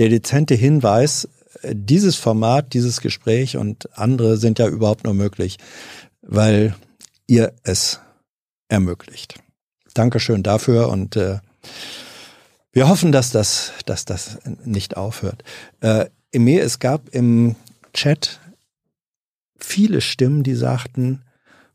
[0.00, 1.28] Der dezente Hinweis,
[1.60, 5.58] äh, dieses Format, dieses Gespräch und andere sind ja überhaupt nur möglich,
[6.22, 6.74] weil
[7.26, 8.00] ihr es
[8.68, 9.34] ermöglicht.
[9.92, 11.40] Dankeschön dafür und äh,
[12.72, 15.44] wir hoffen, dass das, dass das nicht aufhört.
[15.80, 17.56] Äh, Emir, es gab im
[17.92, 18.40] Chat
[19.58, 21.20] viele Stimmen, die sagten,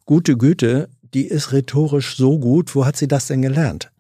[0.06, 2.74] gute Güte, die ist rhetorisch so gut.
[2.74, 3.92] Wo hat sie das denn gelernt?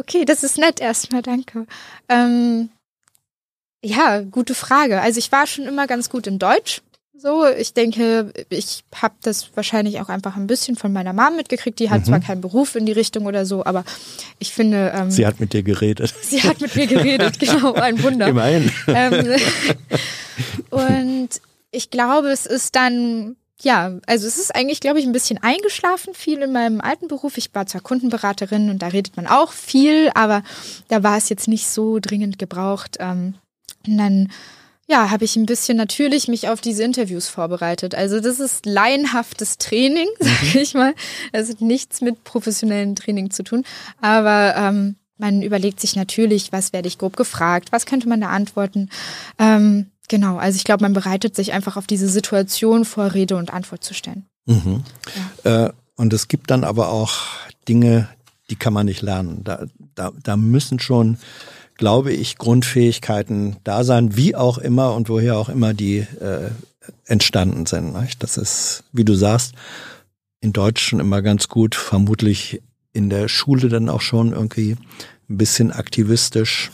[0.00, 1.66] Okay, das ist nett erstmal, danke.
[2.08, 2.70] Ähm,
[3.82, 5.00] ja, gute Frage.
[5.00, 6.82] Also ich war schon immer ganz gut in Deutsch.
[7.22, 11.78] So, ich denke, ich habe das wahrscheinlich auch einfach ein bisschen von meiner Mom mitgekriegt.
[11.78, 12.04] Die hat mhm.
[12.04, 13.84] zwar keinen Beruf in die Richtung oder so, aber
[14.38, 14.90] ich finde.
[14.94, 16.14] Ähm, sie hat mit dir geredet.
[16.22, 18.28] Sie hat mit mir geredet, genau, ein Wunder.
[18.28, 18.72] Immerhin.
[18.86, 19.36] Ähm,
[20.70, 21.28] und
[21.72, 26.14] ich glaube, es ist dann ja, also es ist eigentlich, glaube ich, ein bisschen eingeschlafen,
[26.14, 27.36] viel in meinem alten Beruf.
[27.36, 30.42] Ich war zwar Kundenberaterin und da redet man auch viel, aber
[30.88, 32.96] da war es jetzt nicht so dringend gebraucht.
[33.00, 33.34] Ähm,
[33.86, 34.32] und dann,
[34.88, 37.94] ja, habe ich ein bisschen natürlich mich auf diese Interviews vorbereitet.
[37.94, 40.60] Also das ist laienhaftes Training, sage mhm.
[40.60, 40.94] ich mal.
[41.32, 43.64] Es hat nichts mit professionellem Training zu tun.
[44.00, 48.28] Aber ähm, man überlegt sich natürlich, was werde ich grob gefragt, was könnte man da
[48.28, 48.88] antworten.
[49.38, 53.50] Ähm, genau, also ich glaube, man bereitet sich einfach auf diese Situation vor, Rede und
[53.50, 54.26] Antwort zu stellen.
[54.44, 54.82] Mhm.
[55.44, 55.66] Ja.
[55.66, 57.14] Äh, und es gibt dann aber auch
[57.68, 58.08] Dinge,
[58.50, 59.44] die kann man nicht lernen.
[59.44, 61.18] Da, da, da müssen schon,
[61.76, 66.50] glaube ich, Grundfähigkeiten da sein, wie auch immer und woher auch immer die äh,
[67.06, 67.94] entstanden sind.
[67.98, 68.22] Nicht?
[68.22, 69.54] Das ist, wie du sagst,
[70.40, 72.60] in Deutsch schon immer ganz gut, vermutlich
[72.92, 74.76] in der Schule dann auch schon irgendwie
[75.28, 76.72] ein bisschen aktivistisch.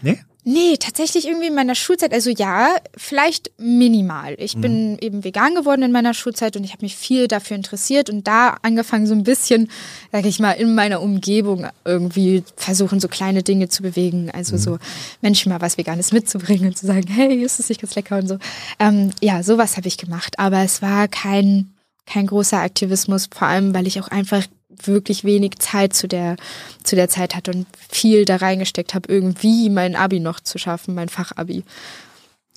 [0.00, 0.24] Nee?
[0.44, 4.34] Nee, tatsächlich irgendwie in meiner Schulzeit, also ja, vielleicht minimal.
[4.38, 4.60] Ich mhm.
[4.60, 8.26] bin eben vegan geworden in meiner Schulzeit und ich habe mich viel dafür interessiert und
[8.26, 9.70] da angefangen so ein bisschen,
[10.10, 14.32] sag ich mal, in meiner Umgebung irgendwie versuchen, so kleine Dinge zu bewegen.
[14.32, 14.60] Also mhm.
[14.60, 14.78] so
[15.20, 18.26] Menschen mal was Veganes mitzubringen und zu sagen, hey, ist das nicht ganz lecker und
[18.26, 18.38] so.
[18.80, 21.72] Ähm, ja, sowas habe ich gemacht, aber es war kein,
[22.04, 24.42] kein großer Aktivismus, vor allem, weil ich auch einfach
[24.84, 26.36] wirklich wenig Zeit zu der,
[26.82, 30.94] zu der Zeit hatte und viel da reingesteckt habe, irgendwie mein Abi noch zu schaffen,
[30.94, 31.64] mein Fachabi.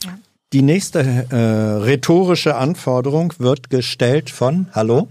[0.04, 0.18] Ja.
[0.54, 5.08] Die nächste äh, rhetorische Anforderung wird gestellt von Hallo?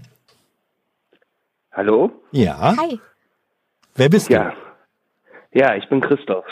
[1.71, 2.11] Hallo?
[2.31, 2.75] Ja.
[2.77, 2.99] Hi.
[3.95, 4.51] Wer bist ja.
[4.51, 5.59] du?
[5.59, 6.45] Ja, ich bin Christoph.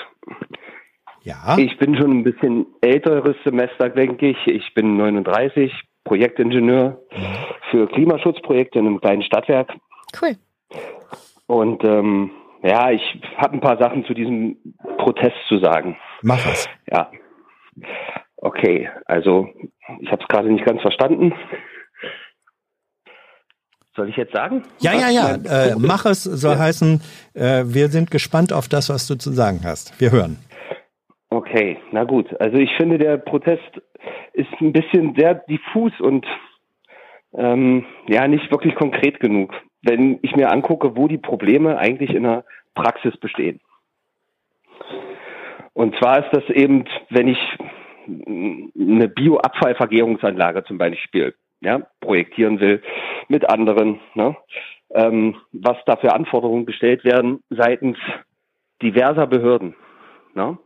[1.24, 1.58] Ja.
[1.58, 4.38] Ich bin schon ein bisschen älteres Semester, denke ich.
[4.48, 5.72] Ich bin 39,
[6.04, 7.36] Projektingenieur mhm.
[7.72, 9.74] für Klimaschutzprojekte in einem kleinen Stadtwerk.
[10.20, 10.36] Cool.
[11.48, 12.32] Und ähm,
[12.64, 13.02] ja, ich
[13.38, 14.58] habe ein paar Sachen zu diesem
[14.98, 15.98] Protest zu sagen.
[16.22, 16.68] Mach es.
[16.90, 17.12] Ja.
[18.38, 19.50] Okay, also
[20.00, 21.34] ich habe es gerade nicht ganz verstanden.
[23.96, 24.64] Soll ich jetzt sagen?
[24.80, 25.36] Ja, ja, ja.
[25.36, 26.60] Äh, mach es soll ja.
[26.60, 27.02] heißen,
[27.36, 30.00] äh, wir sind gespannt auf das, was du zu sagen hast.
[30.02, 30.40] Wir hören.
[31.30, 32.28] Okay, na gut.
[32.40, 33.82] Also ich finde, der Protest
[34.34, 36.26] ist ein bisschen sehr diffus und
[37.36, 39.54] ähm, ja nicht wirklich konkret genug
[39.84, 43.60] wenn ich mir angucke, wo die Probleme eigentlich in der Praxis bestehen.
[45.74, 47.40] Und zwar ist das eben, wenn ich
[48.08, 52.82] eine Bioabfallvergärungsanlage zum Beispiel ja, projektieren will
[53.28, 54.36] mit anderen, ne,
[54.92, 57.98] ähm, was da für Anforderungen gestellt werden seitens
[58.82, 59.76] diverser Behörden.
[60.34, 60.58] Ne?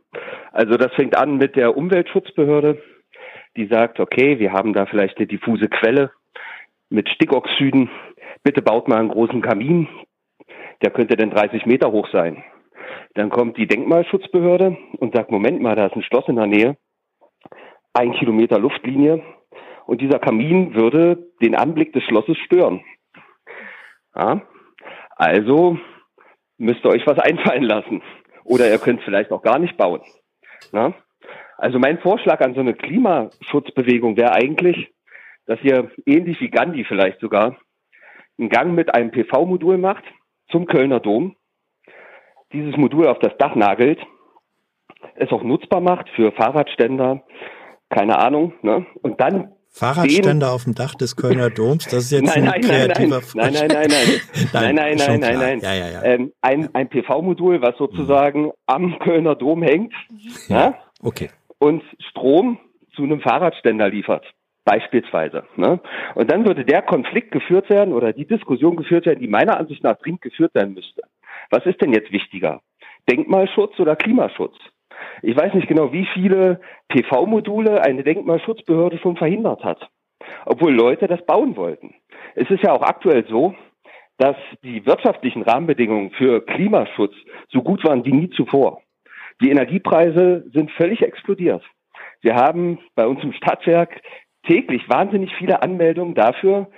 [0.52, 2.82] Also das fängt an mit der Umweltschutzbehörde,
[3.56, 6.10] die sagt, okay, wir haben da vielleicht eine diffuse Quelle
[6.90, 7.90] mit Stickoxiden,
[8.42, 9.88] bitte baut mal einen großen Kamin,
[10.82, 12.42] der könnte denn 30 Meter hoch sein.
[13.14, 16.76] Dann kommt die Denkmalschutzbehörde und sagt, Moment mal, da ist ein Schloss in der Nähe,
[17.92, 19.22] ein Kilometer Luftlinie
[19.86, 22.84] und dieser Kamin würde den Anblick des Schlosses stören.
[24.14, 24.42] Ja,
[25.16, 25.78] also
[26.58, 28.02] müsst ihr euch was einfallen lassen.
[28.44, 30.00] Oder ihr könnt es vielleicht auch gar nicht bauen.
[30.72, 30.94] Ja?
[31.56, 34.92] Also mein Vorschlag an so eine Klimaschutzbewegung wäre eigentlich,
[35.48, 37.56] dass ihr ähnlich wie Gandhi vielleicht sogar
[38.38, 40.04] einen Gang mit einem PV-Modul macht
[40.52, 41.34] zum Kölner Dom,
[42.52, 43.98] dieses Modul auf das Dach nagelt,
[45.16, 47.24] es auch nutzbar macht für Fahrradständer,
[47.88, 48.86] keine Ahnung, ne?
[49.02, 53.22] und dann Fahrradständer auf dem Dach des Kölner Doms, das ist jetzt nein, ein kreativer
[53.34, 53.94] nein, nein, nein, nein,
[54.52, 56.02] nein, nein, nein, nein, nein, ja, ja, ja.
[56.04, 58.52] Ähm, ein, ein PV-Modul, was sozusagen mhm.
[58.66, 59.94] am Kölner Dom hängt,
[60.48, 62.58] ja, okay, und Strom
[62.94, 64.24] zu einem Fahrradständer liefert.
[64.64, 65.44] Beispielsweise.
[65.56, 65.80] Ne?
[66.14, 69.82] Und dann würde der Konflikt geführt werden oder die Diskussion geführt werden, die meiner Ansicht
[69.82, 71.02] nach dringend geführt sein müsste.
[71.50, 72.60] Was ist denn jetzt wichtiger?
[73.08, 74.56] Denkmalschutz oder Klimaschutz?
[75.22, 79.88] Ich weiß nicht genau, wie viele PV-Module eine Denkmalschutzbehörde schon verhindert hat,
[80.44, 81.94] obwohl Leute das bauen wollten.
[82.34, 83.54] Es ist ja auch aktuell so,
[84.18, 87.14] dass die wirtschaftlichen Rahmenbedingungen für Klimaschutz
[87.48, 88.82] so gut waren wie nie zuvor.
[89.40, 91.62] Die Energiepreise sind völlig explodiert.
[92.20, 94.02] Wir haben bei uns im Stadtwerk
[94.48, 96.68] täglich wahnsinnig viele Anmeldungen dafür,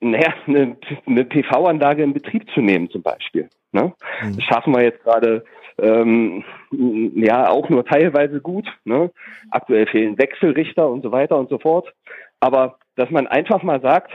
[0.00, 0.76] naja, eine,
[1.06, 3.48] eine PV-Anlage in Betrieb zu nehmen zum Beispiel.
[3.72, 3.92] Ne?
[4.22, 4.36] Mhm.
[4.36, 5.44] Das schaffen wir jetzt gerade
[5.80, 8.66] ähm, ja auch nur teilweise gut.
[8.84, 9.10] Ne?
[9.50, 11.92] Aktuell fehlen Wechselrichter und so weiter und so fort.
[12.40, 14.12] Aber dass man einfach mal sagt,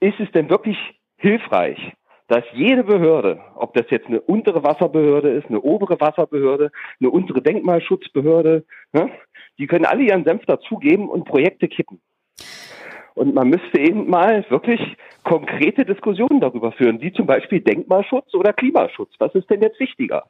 [0.00, 0.76] ist es denn wirklich
[1.16, 1.92] hilfreich,
[2.28, 6.70] dass jede Behörde, ob das jetzt eine untere Wasserbehörde ist, eine obere Wasserbehörde,
[7.00, 9.10] eine untere Denkmalschutzbehörde, ne,
[9.58, 12.00] die können alle ihren Senf dazugeben und Projekte kippen.
[13.18, 14.80] Und man müsste eben mal wirklich
[15.24, 19.12] konkrete Diskussionen darüber führen, wie zum Beispiel Denkmalschutz oder Klimaschutz.
[19.18, 20.26] Was ist denn jetzt wichtiger?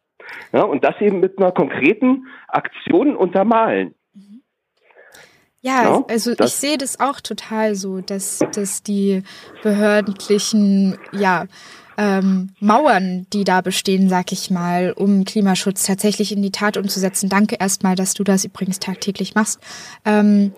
[0.52, 3.94] Ja, und das eben mit einer konkreten Aktion untermalen.
[5.60, 9.22] Ja, also ich sehe das auch total so, dass, dass die
[9.62, 11.46] behördlichen, ja,
[11.98, 17.28] ähm, Mauern, die da bestehen, sag ich mal, um Klimaschutz tatsächlich in die Tat umzusetzen.
[17.28, 19.60] Danke erstmal, dass du das übrigens tagtäglich machst.
[20.04, 20.52] Ähm,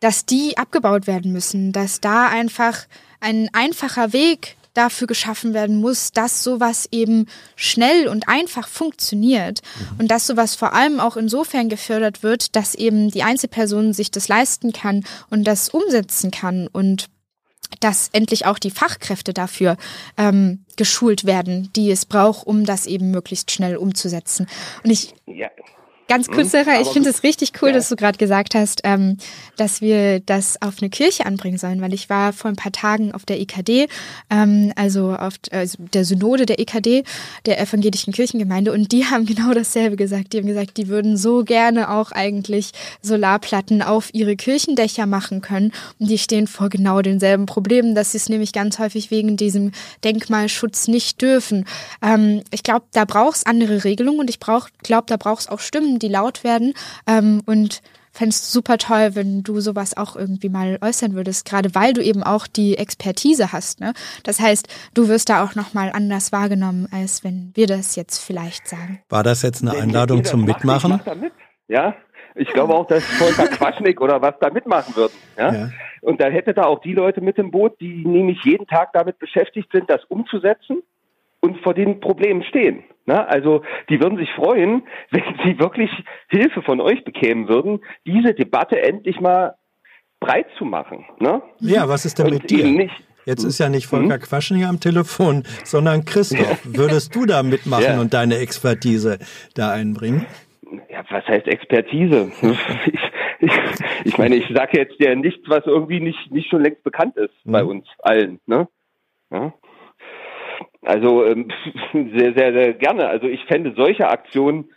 [0.00, 2.86] dass die abgebaut werden müssen, dass da einfach
[3.20, 10.00] ein einfacher Weg dafür geschaffen werden muss, dass sowas eben schnell und einfach funktioniert mhm.
[10.00, 14.28] und dass sowas vor allem auch insofern gefördert wird, dass eben die Einzelperson sich das
[14.28, 17.06] leisten kann und das umsetzen kann und
[17.80, 19.76] dass endlich auch die Fachkräfte dafür
[20.16, 24.46] ähm, geschult werden, die es braucht, um das eben möglichst schnell umzusetzen.
[24.82, 25.48] Und ich ja.
[26.10, 27.74] Ganz kurz, hm, Sarah, ich finde es richtig cool, ja.
[27.76, 29.16] dass du gerade gesagt hast, ähm,
[29.56, 33.12] dass wir das auf eine Kirche anbringen sollen, weil ich war vor ein paar Tagen
[33.12, 33.86] auf der EKD,
[34.28, 37.04] ähm, also auf also der Synode der EKD,
[37.46, 40.32] der evangelischen Kirchengemeinde, und die haben genau dasselbe gesagt.
[40.32, 42.72] Die haben gesagt, die würden so gerne auch eigentlich
[43.02, 45.70] Solarplatten auf ihre Kirchendächer machen können.
[46.00, 49.70] Und die stehen vor genau denselben Problemen, dass sie es nämlich ganz häufig wegen diesem
[50.02, 51.66] Denkmalschutz nicht dürfen.
[52.02, 55.60] Ähm, ich glaube, da braucht es andere Regelungen und ich glaube, da braucht es auch
[55.60, 56.74] Stimmen, die laut werden.
[57.06, 57.82] Ähm, und
[58.12, 62.02] fände es super toll, wenn du sowas auch irgendwie mal äußern würdest, gerade weil du
[62.02, 63.80] eben auch die Expertise hast.
[63.80, 63.92] Ne?
[64.24, 68.68] Das heißt, du wirst da auch nochmal anders wahrgenommen, als wenn wir das jetzt vielleicht
[68.68, 69.00] sagen.
[69.08, 71.00] War das jetzt eine Einladung zum Mitmachen?
[71.06, 71.32] Ich mit.
[71.68, 71.94] Ja,
[72.34, 75.14] ich glaube auch, dass Volker Quaschnik oder was da mitmachen würden.
[75.38, 75.52] Ja?
[75.52, 75.70] ja?
[76.00, 79.18] Und da hätte da auch die Leute mit im Boot, die nämlich jeden Tag damit
[79.18, 80.82] beschäftigt sind, das umzusetzen
[81.40, 82.84] und vor den Problemen stehen.
[83.06, 85.90] Na, also die würden sich freuen, wenn sie wirklich
[86.28, 89.54] Hilfe von euch bekämen würden, diese Debatte endlich mal
[90.20, 91.06] breit zu machen.
[91.18, 91.42] Ne?
[91.60, 92.64] Ja, was ist denn und mit dir?
[92.64, 92.94] Nicht,
[93.26, 94.20] Jetzt ist ja nicht Volker hm?
[94.20, 96.60] Quaschning am Telefon, sondern Christoph.
[96.64, 98.00] Würdest du da mitmachen ja.
[98.00, 99.18] und deine Expertise
[99.54, 100.26] da einbringen?
[100.88, 102.32] Ja, was heißt Expertise?
[103.42, 103.52] Ich, ich,
[104.04, 107.32] ich meine, ich sage jetzt ja nichts, was irgendwie nicht, nicht schon längst bekannt ist
[107.44, 107.52] hm.
[107.52, 108.38] bei uns allen.
[108.44, 108.68] Ne?
[109.30, 109.54] Ja?
[110.82, 111.48] Also ähm,
[111.92, 113.08] sehr, sehr, sehr gerne.
[113.08, 114.70] Also ich fände solche Aktionen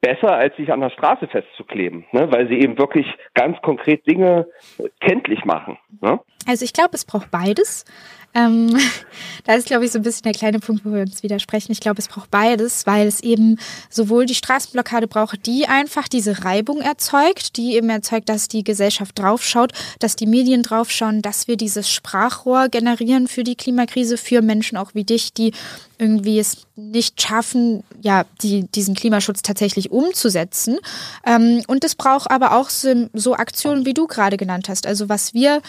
[0.00, 2.30] besser, als sich an der Straße festzukleben, ne?
[2.30, 4.46] weil sie eben wirklich ganz konkret Dinge
[5.00, 5.78] kenntlich machen.
[6.00, 6.20] Ne?
[6.46, 7.84] Also ich glaube, es braucht beides.
[8.34, 8.76] Ähm,
[9.44, 11.72] da ist, glaube ich, so ein bisschen der kleine Punkt, wo wir uns widersprechen.
[11.72, 13.58] Ich glaube, es braucht beides, weil es eben
[13.90, 19.18] sowohl die Straßenblockade braucht, die einfach diese Reibung erzeugt, die eben erzeugt, dass die Gesellschaft
[19.18, 24.76] draufschaut, dass die Medien draufschauen, dass wir dieses Sprachrohr generieren für die Klimakrise, für Menschen
[24.76, 25.52] auch wie dich, die
[25.98, 30.78] irgendwie es nicht schaffen, ja, die, diesen Klimaschutz tatsächlich umzusetzen.
[31.26, 34.86] Ähm, und es braucht aber auch so, so Aktionen, wie du gerade genannt hast.
[34.86, 35.60] Also was wir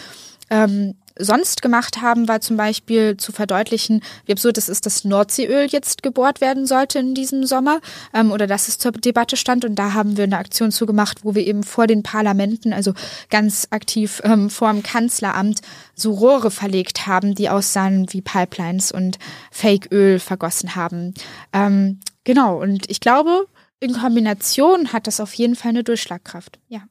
[0.50, 5.66] ähm, sonst gemacht haben, war zum Beispiel zu verdeutlichen, wie absurd es ist, dass Nordseeöl
[5.66, 7.80] jetzt gebohrt werden sollte in diesem Sommer
[8.14, 9.64] ähm, oder dass es zur Debatte stand.
[9.64, 12.94] Und da haben wir eine Aktion zugemacht, wo wir eben vor den Parlamenten, also
[13.30, 15.60] ganz aktiv ähm, vor dem Kanzleramt,
[15.94, 19.18] so Rohre verlegt haben, die aussahen wie Pipelines und
[19.50, 21.14] Fake-Öl vergossen haben.
[21.52, 23.46] Ähm, genau, und ich glaube,
[23.80, 26.58] in Kombination hat das auf jeden Fall eine Durchschlagkraft.
[26.68, 26.82] Ja.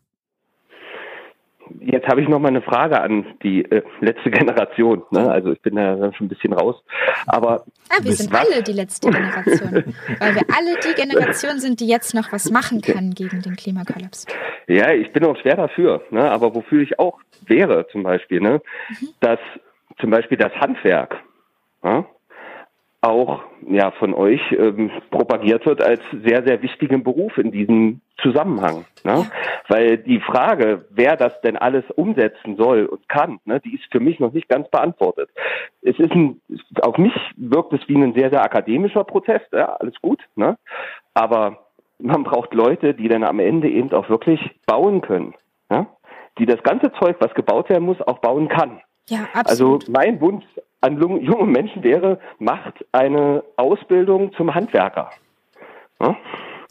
[1.79, 5.03] Jetzt habe ich noch mal eine Frage an die äh, letzte Generation.
[5.11, 5.29] Ne?
[5.29, 6.75] Also ich bin da schon ein bisschen raus.
[7.27, 8.47] Aber ah, wir sind was?
[8.47, 12.81] alle die letzte Generation, weil wir alle die Generation sind, die jetzt noch was machen
[12.81, 14.25] kann gegen den Klimakollaps.
[14.67, 16.01] Ja, ich bin auch schwer dafür.
[16.11, 16.29] Ne?
[16.29, 18.61] Aber wofür ich auch wäre, zum Beispiel, ne?
[18.89, 19.09] Mhm.
[19.19, 19.39] dass
[19.99, 21.17] zum Beispiel das Handwerk.
[21.83, 22.05] Ja?
[23.01, 28.85] Auch ja von euch ähm, propagiert wird als sehr sehr wichtigen Beruf in diesem Zusammenhang,
[29.05, 29.25] ne?
[29.69, 34.01] weil die Frage, wer das denn alles umsetzen soll und kann, ne, die ist für
[34.01, 35.29] mich noch nicht ganz beantwortet.
[35.81, 36.41] Es ist ein,
[36.81, 40.57] auf mich wirkt es wie ein sehr sehr akademischer Prozess, ja, alles gut, ne?
[41.13, 41.69] aber
[41.99, 45.35] man braucht Leute, die dann am Ende eben auch wirklich bauen können,
[45.71, 45.87] ja?
[46.37, 48.81] die das ganze Zeug, was gebaut werden muss, auch bauen kann.
[49.09, 49.83] Ja, absolut.
[49.85, 50.45] Also mein Wunsch
[50.81, 55.09] an junge Menschen wäre, macht eine Ausbildung zum Handwerker.
[56.01, 56.15] Ja?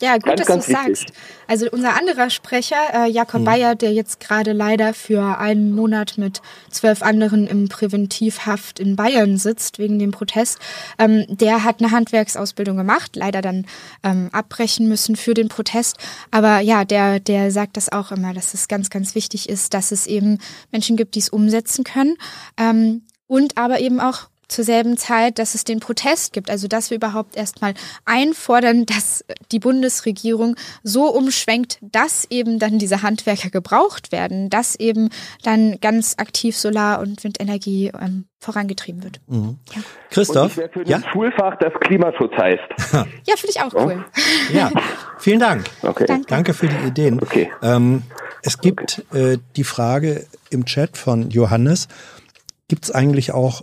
[0.00, 1.12] Ja, gut, ganz, dass du sagst.
[1.48, 3.46] Also unser anderer Sprecher, äh, Jakob mhm.
[3.46, 9.38] Bayer, der jetzt gerade leider für einen Monat mit zwölf anderen im Präventivhaft in Bayern
[9.38, 10.58] sitzt wegen dem Protest,
[10.98, 13.66] ähm, der hat eine Handwerksausbildung gemacht, leider dann
[14.04, 15.96] ähm, abbrechen müssen für den Protest.
[16.30, 19.90] Aber ja, der, der sagt das auch immer, dass es ganz, ganz wichtig ist, dass
[19.90, 20.38] es eben
[20.70, 22.16] Menschen gibt, die es umsetzen können.
[22.56, 26.90] Ähm, und aber eben auch zur selben Zeit, dass es den Protest gibt, also dass
[26.90, 34.10] wir überhaupt erstmal einfordern, dass die Bundesregierung so umschwenkt, dass eben dann diese Handwerker gebraucht
[34.10, 35.10] werden, dass eben
[35.42, 39.20] dann ganz aktiv Solar- und Windenergie ähm, vorangetrieben wird.
[39.26, 39.58] Mhm.
[39.74, 39.82] Ja.
[40.10, 40.56] Christoph?
[40.56, 41.00] Und für ja?
[41.12, 42.62] Schulfach, das Klimaschutz heißt.
[42.92, 44.04] ja, finde ich auch cool.
[44.52, 44.70] Ja,
[45.18, 45.64] vielen Dank.
[45.82, 46.06] Okay.
[46.06, 46.26] Danke.
[46.26, 47.20] Danke für die Ideen.
[47.22, 47.50] Okay.
[47.62, 48.02] Ähm,
[48.42, 51.88] es gibt äh, die Frage im Chat von Johannes,
[52.68, 53.62] Gibt es eigentlich auch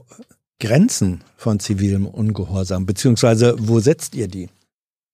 [0.59, 4.49] Grenzen von zivilem Ungehorsam, beziehungsweise wo setzt ihr die?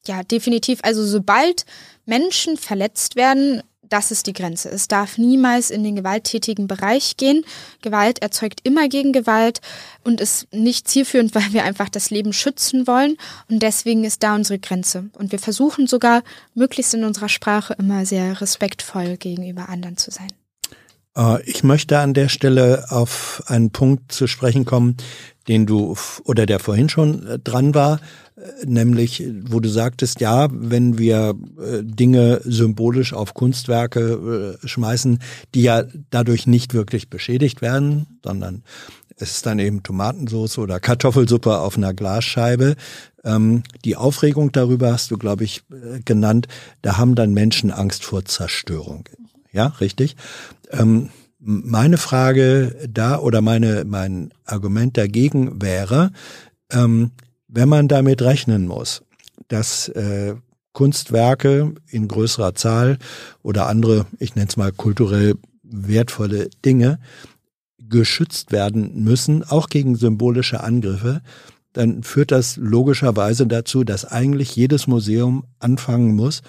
[0.05, 0.80] Ja, definitiv.
[0.84, 1.65] Also sobald
[2.05, 3.61] Menschen verletzt werden,
[3.91, 4.69] das ist die Grenze.
[4.69, 7.43] Es darf niemals in den gewalttätigen Bereich gehen.
[7.81, 9.59] Gewalt erzeugt immer gegen Gewalt
[10.03, 13.18] und ist nicht zielführend, weil wir einfach das Leben schützen wollen.
[13.49, 15.09] Und deswegen ist da unsere Grenze.
[15.18, 16.23] Und wir versuchen sogar,
[16.53, 20.30] möglichst in unserer Sprache immer sehr respektvoll gegenüber anderen zu sein.
[21.16, 24.98] Äh, ich möchte an der Stelle auf einen Punkt zu sprechen kommen,
[25.48, 28.00] den du oder der vorhin schon äh, dran war,
[28.36, 31.34] äh, nämlich wo du sagtest, ja, wenn wir
[31.82, 35.20] Dinge symbolisch auf Kunstwerke schmeißen,
[35.54, 38.64] die ja dadurch nicht wirklich beschädigt werden, sondern
[39.18, 42.76] es ist dann eben Tomatensauce oder Kartoffelsuppe auf einer Glasscheibe.
[43.24, 45.64] Ähm, die Aufregung darüber hast du, glaube ich,
[46.06, 46.48] genannt.
[46.82, 49.06] Da haben dann Menschen Angst vor Zerstörung.
[49.52, 50.15] Ja, richtig.
[50.69, 51.10] Ähm,
[51.40, 56.11] meine Frage da oder meine, mein Argument dagegen wäre,
[56.72, 57.11] ähm,
[57.48, 59.03] wenn man damit rechnen muss,
[59.48, 60.36] dass äh,
[60.73, 62.98] Kunstwerke in größerer Zahl
[63.44, 66.99] oder andere, ich nenne es mal kulturell wertvolle Dinge,
[67.78, 71.22] geschützt werden müssen, auch gegen symbolische Angriffe,
[71.73, 76.41] dann führt das logischerweise dazu, dass eigentlich jedes Museum anfangen muss,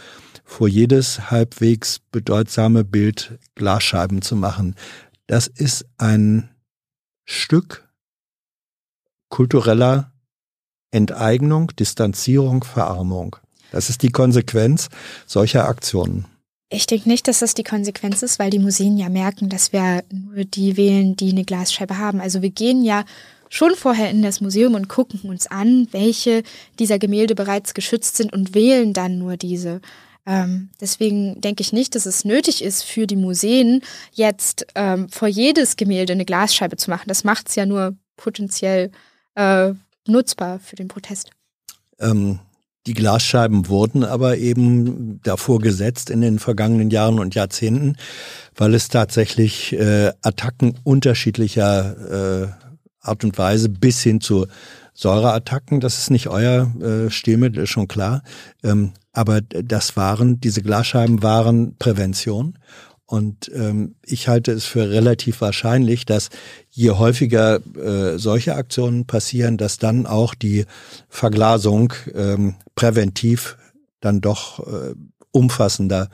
[0.45, 4.77] vor jedes halbwegs bedeutsame Bild Glasscheiben zu machen.
[5.27, 6.51] Das ist ein
[7.25, 7.89] Stück
[9.29, 10.13] kultureller
[10.91, 13.37] Enteignung, Distanzierung, Verarmung.
[13.71, 14.89] Das ist die Konsequenz
[15.27, 16.27] solcher Aktionen.
[16.69, 20.05] Ich denke nicht, dass das die Konsequenz ist, weil die Museen ja merken, dass wir
[20.11, 22.21] nur die wählen, die eine Glasscheibe haben.
[22.21, 23.05] Also wir gehen ja
[23.49, 26.43] schon vorher in das Museum und gucken uns an, welche
[26.79, 29.83] dieser Gemälde bereits geschützt sind und wählen dann nur diese.
[30.25, 33.83] Ähm, deswegen denke ich nicht, dass es nötig ist für die Museen
[34.13, 37.09] jetzt ähm, vor jedes Gemälde eine Glasscheibe zu machen.
[37.09, 38.91] Das macht es ja nur potenziell
[39.35, 39.73] äh,
[40.07, 41.31] nutzbar für den Protest.
[41.99, 42.39] Ähm,
[42.87, 47.97] die Glasscheiben wurden aber eben davor gesetzt in den vergangenen Jahren und Jahrzehnten,
[48.57, 52.49] weil es tatsächlich äh, Attacken unterschiedlicher äh,
[53.01, 54.47] Art und Weise bis hin zu
[54.95, 58.23] Säureattacken, das ist nicht euer äh, Stilmittel, ist schon klar.
[58.63, 62.59] Ähm, aber das waren, diese Glasscheiben waren Prävention.
[63.05, 66.31] Und ähm, ich halte es für relativ wahrscheinlich, dass
[66.71, 70.65] je häufiger äh, solche Aktionen passieren, dass dann auch die
[71.11, 73.59] Verglasung ähm, präventiv
[74.01, 74.95] dann doch äh,
[75.31, 76.09] umfassender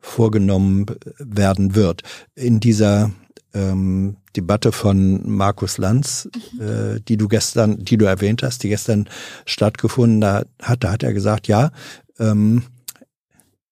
[0.00, 0.86] vorgenommen
[1.18, 2.02] werden wird.
[2.36, 3.10] In dieser
[3.52, 6.60] ähm, Debatte von Markus Lanz, mhm.
[6.60, 9.08] äh, die du gestern, die du erwähnt hast, die gestern
[9.46, 10.24] stattgefunden
[10.62, 11.72] hat, da hat er gesagt, ja,
[12.20, 12.62] ähm,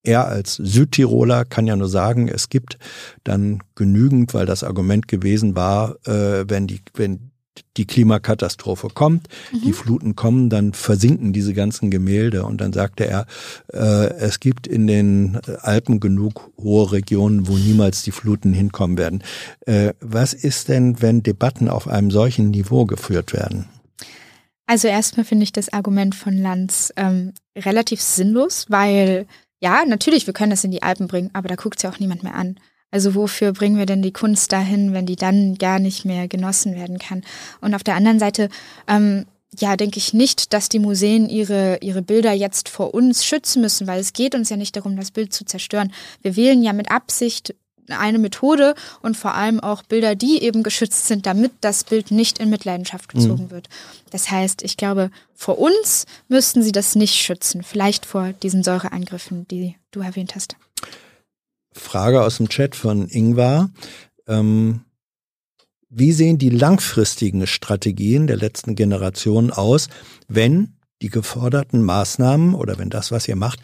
[0.03, 2.77] er als Südtiroler kann ja nur sagen, es gibt
[3.23, 7.31] dann genügend, weil das Argument gewesen war, äh, wenn die, wenn
[7.77, 9.61] die Klimakatastrophe kommt, mhm.
[9.65, 12.43] die Fluten kommen, dann versinken diese ganzen Gemälde.
[12.43, 13.25] Und dann sagte er,
[13.73, 19.23] äh, es gibt in den Alpen genug hohe Regionen, wo niemals die Fluten hinkommen werden.
[19.65, 23.65] Äh, was ist denn, wenn Debatten auf einem solchen Niveau geführt werden?
[24.69, 29.25] Also erstmal finde ich das Argument von Lanz ähm, relativ sinnlos, weil
[29.59, 32.21] ja, natürlich, wir können das in die Alpen bringen, aber da guckt ja auch niemand
[32.21, 32.59] mehr an.
[32.91, 36.75] Also wofür bringen wir denn die Kunst dahin, wenn die dann gar nicht mehr genossen
[36.75, 37.23] werden kann?
[37.61, 38.49] Und auf der anderen Seite,
[38.87, 39.25] ähm,
[39.57, 43.87] ja, denke ich nicht, dass die Museen ihre, ihre Bilder jetzt vor uns schützen müssen,
[43.87, 45.91] weil es geht uns ja nicht darum, das Bild zu zerstören.
[46.21, 47.55] Wir wählen ja mit Absicht
[47.91, 52.39] eine Methode und vor allem auch Bilder, die eben geschützt sind, damit das Bild nicht
[52.39, 53.51] in Mitleidenschaft gezogen mhm.
[53.51, 53.69] wird.
[54.11, 59.47] Das heißt, ich glaube, vor uns müssten sie das nicht schützen, vielleicht vor diesen Säureangriffen,
[59.47, 60.55] die du erwähnt hast.
[61.71, 63.69] Frage aus dem Chat von Ingvar.
[64.27, 64.81] Ähm,
[65.89, 69.89] wie sehen die langfristigen Strategien der letzten Generation aus,
[70.27, 73.59] wenn die geforderten Maßnahmen oder wenn das, was ihr macht,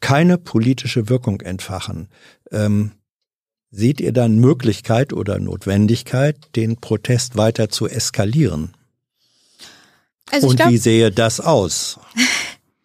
[0.00, 2.08] keine politische Wirkung entfachen?
[2.50, 2.92] Ähm,
[3.70, 8.74] seht ihr dann Möglichkeit oder Notwendigkeit, den Protest weiter zu eskalieren?
[10.30, 11.98] Also Und glaub, wie sehe das aus?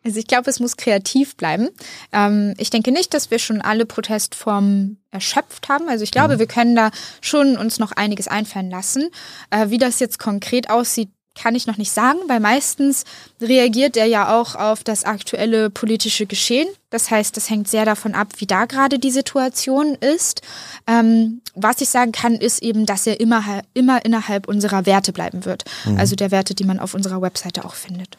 [0.05, 1.69] Also ich glaube, es muss kreativ bleiben.
[2.11, 5.87] Ähm, ich denke nicht, dass wir schon alle Protestformen erschöpft haben.
[5.87, 6.39] Also ich glaube, mhm.
[6.39, 6.91] wir können da
[7.21, 9.09] schon uns noch einiges einfallen lassen.
[9.49, 13.05] Äh, wie das jetzt konkret aussieht, kann ich noch nicht sagen, weil meistens
[13.41, 16.67] reagiert er ja auch auf das aktuelle politische Geschehen.
[16.89, 20.41] Das heißt, das hängt sehr davon ab, wie da gerade die Situation ist.
[20.85, 25.45] Ähm, was ich sagen kann, ist eben, dass er immer, immer innerhalb unserer Werte bleiben
[25.45, 25.65] wird.
[25.85, 25.97] Mhm.
[25.97, 28.17] Also der Werte, die man auf unserer Webseite auch findet.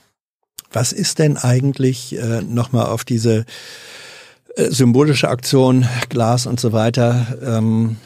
[0.73, 3.45] Was ist denn eigentlich äh, nochmal auf diese
[4.57, 7.39] äh, symbolische Aktion, Glas und so weiter?
[7.45, 7.97] Ähm,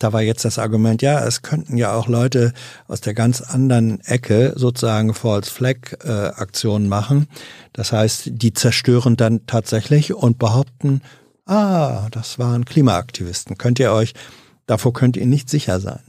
[0.00, 2.52] da war jetzt das Argument, ja, es könnten ja auch Leute
[2.88, 7.28] aus der ganz anderen Ecke sozusagen False Flag äh, Aktionen machen.
[7.72, 11.02] Das heißt, die zerstören dann tatsächlich und behaupten,
[11.50, 13.58] Ah, das waren Klimaaktivisten.
[13.58, 14.14] Könnt ihr euch,
[14.66, 16.02] davor könnt ihr nicht sicher sein.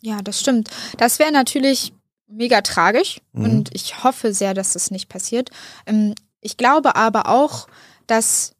[0.00, 0.68] Ja, das stimmt.
[0.98, 1.92] Das wäre natürlich
[2.26, 3.44] mega tragisch mhm.
[3.44, 5.50] und ich hoffe sehr, dass das nicht passiert.
[5.86, 7.68] Ähm, ich glaube aber auch,
[8.08, 8.56] dass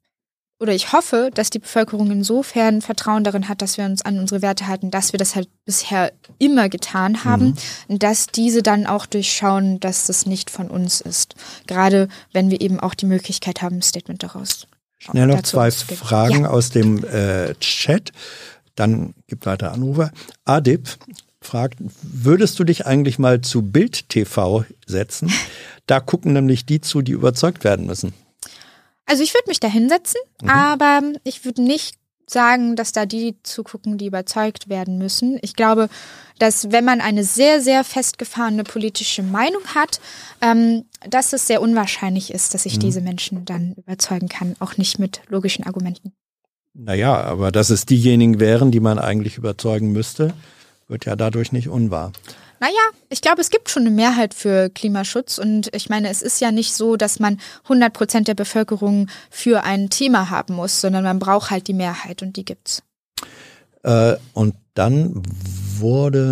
[0.60, 4.42] oder ich hoffe, dass die Bevölkerung insofern Vertrauen darin hat, dass wir uns an unsere
[4.42, 7.56] Werte halten, dass wir das halt bisher immer getan haben,
[7.88, 7.98] mhm.
[7.98, 11.34] dass diese dann auch durchschauen, dass das nicht von uns ist.
[11.66, 14.66] Gerade wenn wir eben auch die Möglichkeit haben, ein Statement daraus.
[14.98, 16.50] Schnell noch zwei Fragen ja.
[16.50, 18.12] aus dem äh, Chat.
[18.74, 20.12] Dann gibt weiter Anrufer.
[20.44, 20.88] Adip
[21.40, 25.32] fragt, würdest du dich eigentlich mal zu Bild TV setzen?
[25.86, 28.12] Da gucken nämlich die zu, die überzeugt werden müssen.
[29.10, 30.48] Also ich würde mich da hinsetzen, mhm.
[30.48, 31.96] aber ich würde nicht
[32.28, 35.36] sagen, dass da die zugucken, die überzeugt werden müssen.
[35.42, 35.88] Ich glaube,
[36.38, 40.00] dass wenn man eine sehr, sehr festgefahrene politische Meinung hat,
[40.40, 42.80] ähm, dass es sehr unwahrscheinlich ist, dass ich mhm.
[42.80, 46.12] diese Menschen dann überzeugen kann, auch nicht mit logischen Argumenten.
[46.72, 50.34] Naja, aber dass es diejenigen wären, die man eigentlich überzeugen müsste,
[50.86, 52.12] wird ja dadurch nicht unwahr.
[52.60, 52.74] Naja,
[53.08, 56.52] ich glaube, es gibt schon eine Mehrheit für Klimaschutz und ich meine, es ist ja
[56.52, 61.18] nicht so, dass man 100 Prozent der Bevölkerung für ein Thema haben muss, sondern man
[61.18, 62.82] braucht halt die Mehrheit und die gibt's.
[63.82, 65.22] Äh, und dann
[65.78, 66.26] wurde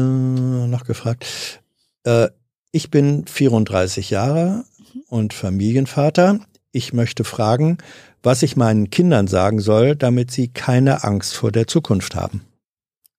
[0.68, 1.60] noch gefragt,
[2.04, 2.28] äh,
[2.72, 5.02] ich bin 34 Jahre mhm.
[5.08, 6.40] und Familienvater.
[6.72, 7.78] Ich möchte fragen,
[8.22, 12.44] was ich meinen Kindern sagen soll, damit sie keine Angst vor der Zukunft haben.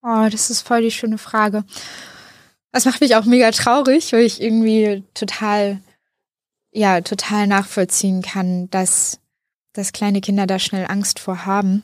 [0.04, 1.64] Oh, das ist voll die schöne Frage.
[2.72, 5.82] Das macht mich auch mega traurig, weil ich irgendwie total,
[6.72, 9.20] ja, total nachvollziehen kann, dass,
[9.74, 11.84] dass kleine Kinder da schnell Angst vor haben.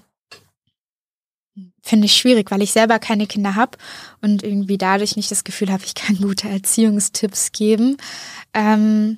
[1.82, 3.78] Finde ich schwierig, weil ich selber keine Kinder habe
[4.22, 7.98] und irgendwie dadurch nicht das Gefühl habe, ich kann gute Erziehungstipps geben.
[8.54, 9.18] Ähm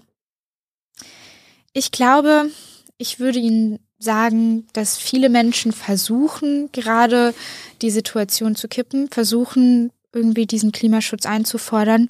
[1.73, 2.49] ich glaube,
[2.98, 7.34] ich würde Ihnen sagen, dass viele Menschen versuchen, gerade
[7.81, 12.10] die Situation zu kippen, versuchen, irgendwie diesen Klimaschutz einzufordern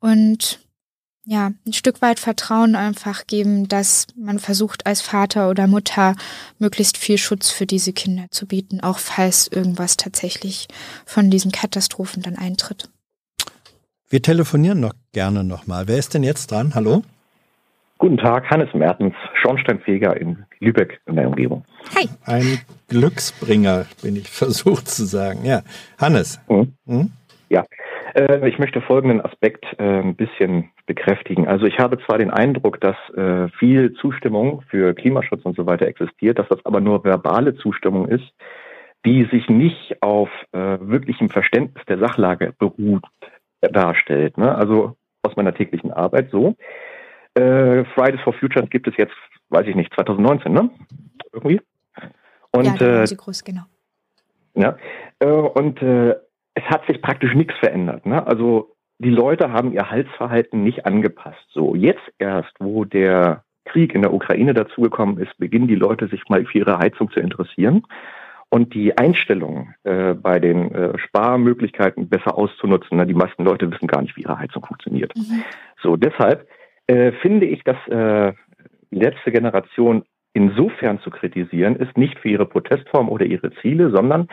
[0.00, 0.60] und
[1.28, 6.14] ja, ein Stück weit Vertrauen einfach geben, dass man versucht, als Vater oder Mutter
[6.60, 10.68] möglichst viel Schutz für diese Kinder zu bieten, auch falls irgendwas tatsächlich
[11.04, 12.90] von diesen Katastrophen dann eintritt.
[14.08, 15.88] Wir telefonieren noch gerne nochmal.
[15.88, 16.76] Wer ist denn jetzt dran?
[16.76, 17.02] Hallo?
[17.98, 21.64] Guten Tag, Hannes Mertens, Schornsteinfeger in Lübeck in der Umgebung.
[21.96, 22.08] Hi.
[22.24, 25.44] Ein Glücksbringer, bin ich versucht zu sagen.
[25.44, 25.62] Ja,
[25.98, 26.38] Hannes.
[26.48, 26.74] Mhm.
[26.86, 27.10] Hm?
[27.48, 27.64] Ja,
[28.14, 31.46] äh, ich möchte folgenden Aspekt äh, ein bisschen bekräftigen.
[31.46, 35.86] Also ich habe zwar den Eindruck, dass äh, viel Zustimmung für Klimaschutz und so weiter
[35.86, 38.24] existiert, dass das aber nur verbale Zustimmung ist,
[39.04, 43.04] die sich nicht auf wirklichem Verständnis der Sachlage beruht,
[43.60, 44.36] darstellt.
[44.36, 44.52] Ne?
[44.52, 46.56] Also aus meiner täglichen Arbeit so.
[47.34, 49.14] Fridays for Future gibt es jetzt,
[49.50, 50.70] weiß ich nicht, 2019, ne?
[51.32, 51.60] Irgendwie.
[52.50, 53.62] Und, ja, groß, genau.
[54.54, 54.76] Ja,
[55.20, 55.80] und
[56.56, 58.06] es hat sich praktisch nichts verändert.
[58.06, 58.26] Ne?
[58.26, 61.46] Also die Leute haben ihr Halsverhalten nicht angepasst.
[61.50, 66.22] So, jetzt erst, wo der Krieg in der Ukraine dazugekommen ist, beginnen die Leute sich
[66.28, 67.82] mal für ihre Heizung zu interessieren
[68.48, 72.96] und die Einstellung äh, bei den äh, Sparmöglichkeiten besser auszunutzen.
[72.96, 73.06] Ne?
[73.06, 75.14] Die meisten Leute wissen gar nicht, wie ihre Heizung funktioniert.
[75.14, 75.42] Mhm.
[75.82, 76.48] So, deshalb
[76.86, 78.32] äh, finde ich, dass äh,
[78.90, 84.28] die letzte Generation insofern zu kritisieren ist, nicht für ihre Protestform oder ihre Ziele, sondern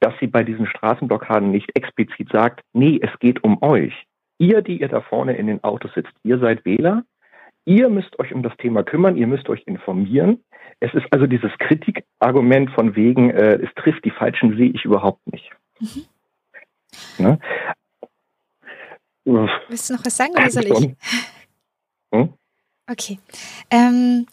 [0.00, 3.94] dass sie bei diesen Straßenblockaden nicht explizit sagt, nee, es geht um euch.
[4.38, 7.04] Ihr, die ihr da vorne in den Autos sitzt, ihr seid Wähler,
[7.64, 10.44] ihr müsst euch um das Thema kümmern, ihr müsst euch informieren.
[10.80, 15.20] Es ist also dieses Kritikargument von wegen, äh, es trifft die Falschen, sehe ich überhaupt
[15.32, 15.50] nicht.
[15.80, 16.04] Mhm.
[17.18, 17.38] Ne?
[19.68, 20.96] Willst du noch was sagen oder soll ich?
[22.14, 22.32] Hm?
[22.90, 23.18] Okay.
[23.70, 24.26] Ähm,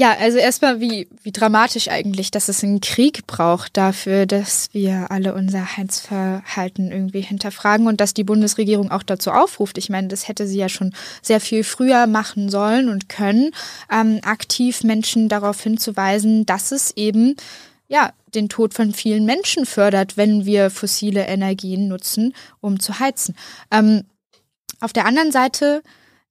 [0.00, 5.10] ja, also erstmal, wie, wie dramatisch eigentlich, dass es einen Krieg braucht dafür, dass wir
[5.10, 9.76] alle unser Heizverhalten irgendwie hinterfragen und dass die Bundesregierung auch dazu aufruft.
[9.76, 13.50] Ich meine, das hätte sie ja schon sehr viel früher machen sollen und können,
[13.92, 17.36] ähm, aktiv Menschen darauf hinzuweisen, dass es eben
[17.86, 22.32] ja, den Tod von vielen Menschen fördert, wenn wir fossile Energien nutzen,
[22.62, 23.36] um zu heizen.
[23.70, 24.04] Ähm,
[24.80, 25.82] auf der anderen Seite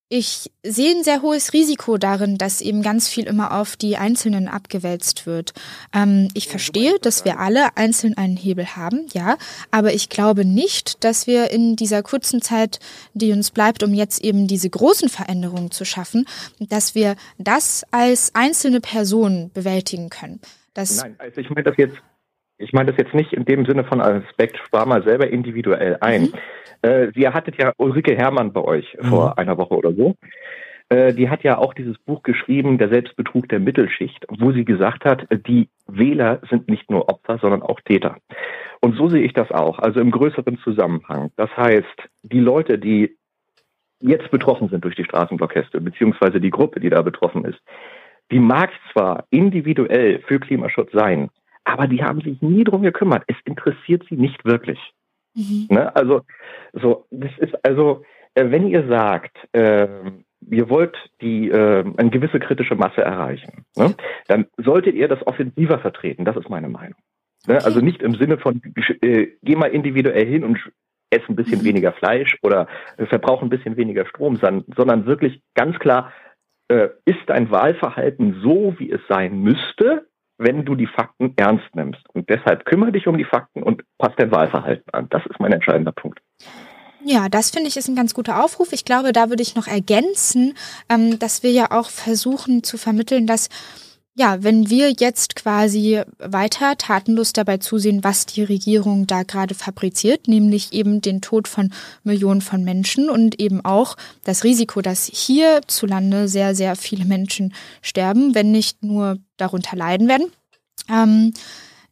[0.09, 4.47] ich sehe ein sehr hohes Risiko darin, dass eben ganz viel immer auf die Einzelnen
[4.47, 5.53] abgewälzt wird.
[5.93, 9.37] Ähm, ich verstehe, dass wir alle einzeln einen Hebel haben, ja,
[9.69, 12.79] aber ich glaube nicht, dass wir in dieser kurzen Zeit,
[13.13, 16.25] die uns bleibt, um jetzt eben diese großen Veränderungen zu schaffen,
[16.59, 20.39] dass wir das als einzelne Person bewältigen können.
[20.73, 21.97] Das Nein, also ich meine das jetzt
[22.59, 26.23] ich meine das jetzt nicht in dem Sinne von Aspekt, spar mal selber individuell ein.
[26.23, 26.33] Mhm.
[26.81, 29.07] Äh, ihr hattet ja Ulrike Hermann bei euch mhm.
[29.07, 30.15] vor einer Woche oder so.
[30.89, 35.05] äh, die hat ja auch dieses Buch geschrieben, Der Selbstbetrug der Mittelschicht, wo sie gesagt
[35.05, 38.17] hat, die Wähler sind nicht nur Opfer, sondern auch Täter.
[38.81, 41.31] Und so sehe ich das auch, also im größeren Zusammenhang.
[41.37, 43.15] Das heißt, die Leute, die
[44.01, 47.59] jetzt betroffen sind durch die Straßenproteste, beziehungsweise die Gruppe, die da betroffen ist,
[48.31, 51.29] die mag zwar individuell für Klimaschutz sein,
[51.69, 53.23] aber die haben sich nie drum gekümmert.
[53.27, 54.79] Es interessiert sie nicht wirklich.
[55.35, 55.67] Mhm.
[55.69, 55.95] Ne?
[55.95, 56.21] Also,
[56.73, 59.87] so, das ist also, äh, wenn ihr sagt, äh,
[60.49, 63.93] ihr wollt die äh, eine gewisse kritische Masse erreichen, ne?
[64.27, 66.25] dann solltet ihr das offensiver vertreten.
[66.25, 66.99] Das ist meine Meinung.
[67.47, 67.55] Ne?
[67.55, 67.65] Okay.
[67.65, 68.61] Also nicht im Sinne von,
[69.01, 70.57] äh, geh mal individuell hin und
[71.11, 71.65] ess ein bisschen mhm.
[71.65, 72.67] weniger Fleisch oder
[72.97, 76.11] äh, verbrauch ein bisschen weniger Strom, sondern wirklich ganz klar,
[76.67, 80.08] äh, ist dein Wahlverhalten so, wie es sein müsste,
[80.39, 82.01] wenn du die Fakten ernst nimmst.
[82.13, 85.07] Und deshalb kümmere dich um die Fakten und pass dein Wahlverhalten an.
[85.09, 86.19] Das ist mein entscheidender Punkt.
[87.03, 88.73] Ja, das finde ich ist ein ganz guter Aufruf.
[88.73, 90.55] Ich glaube, da würde ich noch ergänzen,
[90.89, 93.49] ähm, dass wir ja auch versuchen zu vermitteln, dass
[94.19, 100.27] ja, wenn wir jetzt quasi weiter tatenlos dabei zusehen, was die Regierung da gerade fabriziert,
[100.27, 101.71] nämlich eben den Tod von
[102.03, 108.35] Millionen von Menschen und eben auch das Risiko, dass hierzulande sehr, sehr viele Menschen sterben,
[108.35, 110.29] wenn nicht nur darunter leiden werden,
[110.89, 111.33] ähm,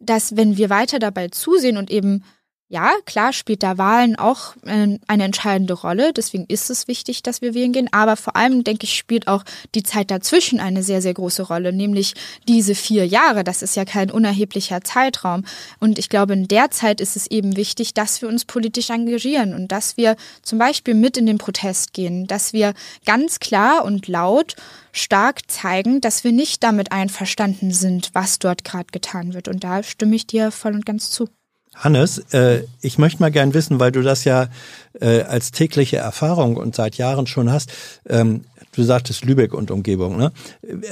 [0.01, 2.25] dass wenn wir weiter dabei zusehen und eben
[2.69, 6.11] ja, klar spielt da Wahlen auch äh, eine entscheidende Rolle.
[6.11, 7.87] Deswegen ist es wichtig, dass wir wählen gehen.
[7.93, 11.71] Aber vor allem, denke ich, spielt auch die Zeit dazwischen eine sehr, sehr große Rolle.
[11.71, 12.13] Nämlich
[12.45, 13.45] diese vier Jahre.
[13.45, 15.45] Das ist ja kein unerheblicher Zeitraum.
[15.79, 19.53] Und ich glaube, in der Zeit ist es eben wichtig, dass wir uns politisch engagieren
[19.53, 22.27] und dass wir zum Beispiel mit in den Protest gehen.
[22.27, 22.73] Dass wir
[23.05, 24.57] ganz klar und laut
[24.91, 29.47] stark zeigen, dass wir nicht damit einverstanden sind, was dort gerade getan wird.
[29.47, 31.29] Und da stimme ich dir voll und ganz zu.
[31.77, 34.47] Hannes, äh, ich möchte mal gern wissen, weil du das ja
[34.99, 37.71] äh, als tägliche Erfahrung und seit Jahren schon hast.
[38.07, 38.41] Ähm,
[38.77, 40.17] du sagtest Lübeck und Umgebung.
[40.17, 40.31] Ne?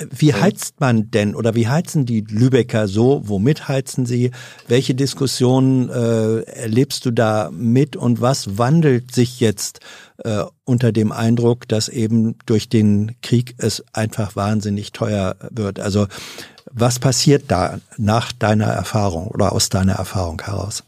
[0.09, 3.21] Wie heizt man denn oder wie heizen die Lübecker so?
[3.25, 4.31] Womit heizen sie?
[4.67, 9.79] Welche Diskussionen äh, erlebst du da mit und was wandelt sich jetzt
[10.23, 15.79] äh, unter dem Eindruck, dass eben durch den Krieg es einfach wahnsinnig teuer wird?
[15.79, 16.07] Also
[16.77, 20.83] was passiert da nach deiner Erfahrung oder aus deiner Erfahrung heraus?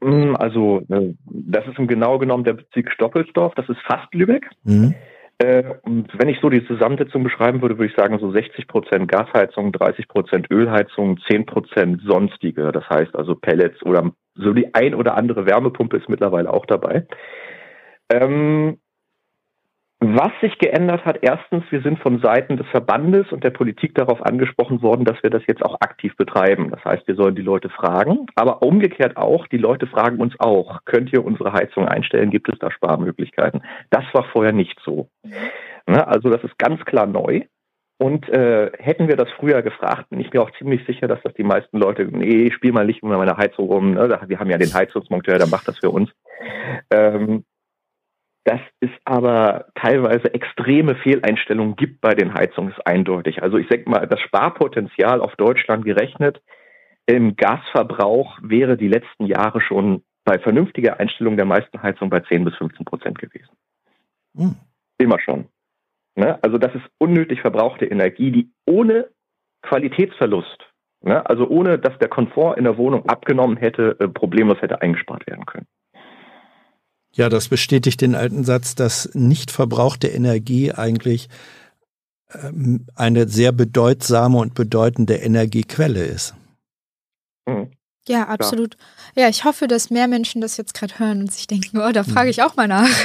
[0.00, 4.48] Mm, also, äh, das ist im genau genommen der Bezirk Stoppelsdorf, das ist fast Lübeck.
[4.64, 4.94] Mhm.
[5.38, 9.10] Äh, und wenn ich so die Zusammensetzung beschreiben würde, würde ich sagen, so 60 Prozent
[9.10, 12.70] Gasheizung, 30 Prozent Ölheizung, 10 Prozent sonstige.
[12.70, 17.06] Das heißt also Pellets oder so die ein oder andere Wärmepumpe ist mittlerweile auch dabei.
[18.10, 18.78] Ähm,
[20.04, 24.20] was sich geändert hat, erstens, wir sind von Seiten des Verbandes und der Politik darauf
[24.26, 26.70] angesprochen worden, dass wir das jetzt auch aktiv betreiben.
[26.70, 30.80] Das heißt, wir sollen die Leute fragen, aber umgekehrt auch, die Leute fragen uns auch,
[30.86, 33.62] könnt ihr unsere Heizung einstellen, gibt es da Sparmöglichkeiten?
[33.90, 35.08] Das war vorher nicht so.
[35.86, 37.42] Ne, also das ist ganz klar neu.
[37.98, 41.34] Und äh, hätten wir das früher gefragt, bin ich mir auch ziemlich sicher, dass das
[41.34, 44.18] die meisten Leute, nee, spiel mal nicht mit meiner Heizung rum, ne?
[44.26, 46.10] wir haben ja den Heizungsmonteur, der macht das für uns.
[46.90, 47.44] Ähm,
[48.44, 53.42] dass es aber teilweise extreme Fehleinstellungen gibt bei den Heizungen, ist eindeutig.
[53.42, 56.42] Also ich denke mal, das Sparpotenzial auf Deutschland gerechnet
[57.06, 62.44] im Gasverbrauch wäre die letzten Jahre schon bei vernünftiger Einstellung der meisten Heizungen bei 10
[62.44, 63.56] bis 15 Prozent gewesen.
[64.36, 64.56] Hm.
[64.98, 65.48] Immer schon.
[66.14, 66.38] Ne?
[66.42, 69.08] Also das ist unnötig verbrauchte Energie, die ohne
[69.62, 70.58] Qualitätsverlust,
[71.00, 71.28] ne?
[71.28, 75.46] also ohne dass der Komfort in der Wohnung abgenommen hätte, äh, problemlos hätte eingespart werden
[75.46, 75.66] können.
[77.14, 81.28] Ja, das bestätigt den alten Satz, dass nicht verbrauchte Energie eigentlich
[82.32, 86.34] ähm, eine sehr bedeutsame und bedeutende Energiequelle ist.
[87.46, 87.70] Mhm.
[88.08, 88.76] Ja, absolut.
[89.14, 89.28] Ja.
[89.28, 92.26] ich hoffe, dass mehr Menschen das jetzt gerade hören und sich denken, oh, da frage
[92.26, 92.30] mhm.
[92.30, 92.88] ich auch mal nach.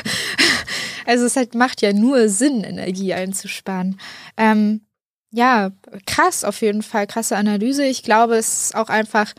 [1.05, 3.97] Also es halt macht ja nur Sinn, Energie einzusparen.
[4.35, 4.81] Ähm,
[5.31, 5.71] ja,
[6.05, 7.85] krass auf jeden Fall, krasse Analyse.
[7.85, 9.33] Ich glaube, es ist auch einfach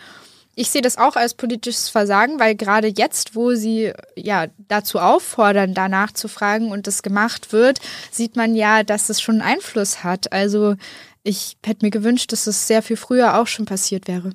[0.58, 5.72] ich sehe das auch als politisches Versagen, weil gerade jetzt, wo sie ja dazu auffordern,
[5.72, 7.78] danach zu fragen und das gemacht wird,
[8.10, 10.32] sieht man ja, dass es schon Einfluss hat.
[10.32, 10.74] Also
[11.22, 14.32] ich hätte mir gewünscht, dass es sehr viel früher auch schon passiert wäre.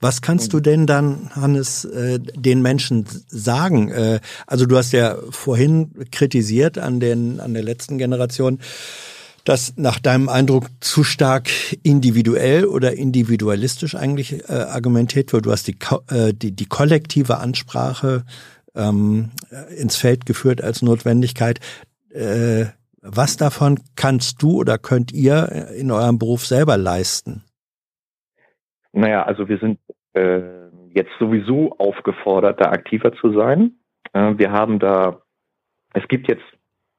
[0.00, 3.90] Was kannst du denn dann, Hannes, äh, den Menschen sagen?
[3.90, 8.60] Äh, also du hast ja vorhin kritisiert an den an der letzten Generation,
[9.44, 11.48] das nach deinem Eindruck zu stark
[11.82, 15.46] individuell oder individualistisch eigentlich äh, argumentiert wird.
[15.46, 15.76] Du hast die,
[16.10, 18.24] äh, die, die kollektive Ansprache
[18.74, 19.30] ähm,
[19.76, 21.60] ins Feld geführt als Notwendigkeit.
[22.10, 22.66] Äh,
[23.02, 27.44] was davon kannst du oder könnt ihr in eurem Beruf selber leisten?
[28.92, 29.78] Naja, also wir sind
[30.14, 30.40] äh,
[30.94, 33.72] jetzt sowieso aufgefordert, da aktiver zu sein.
[34.14, 35.20] Äh, wir haben da,
[35.92, 36.44] es gibt jetzt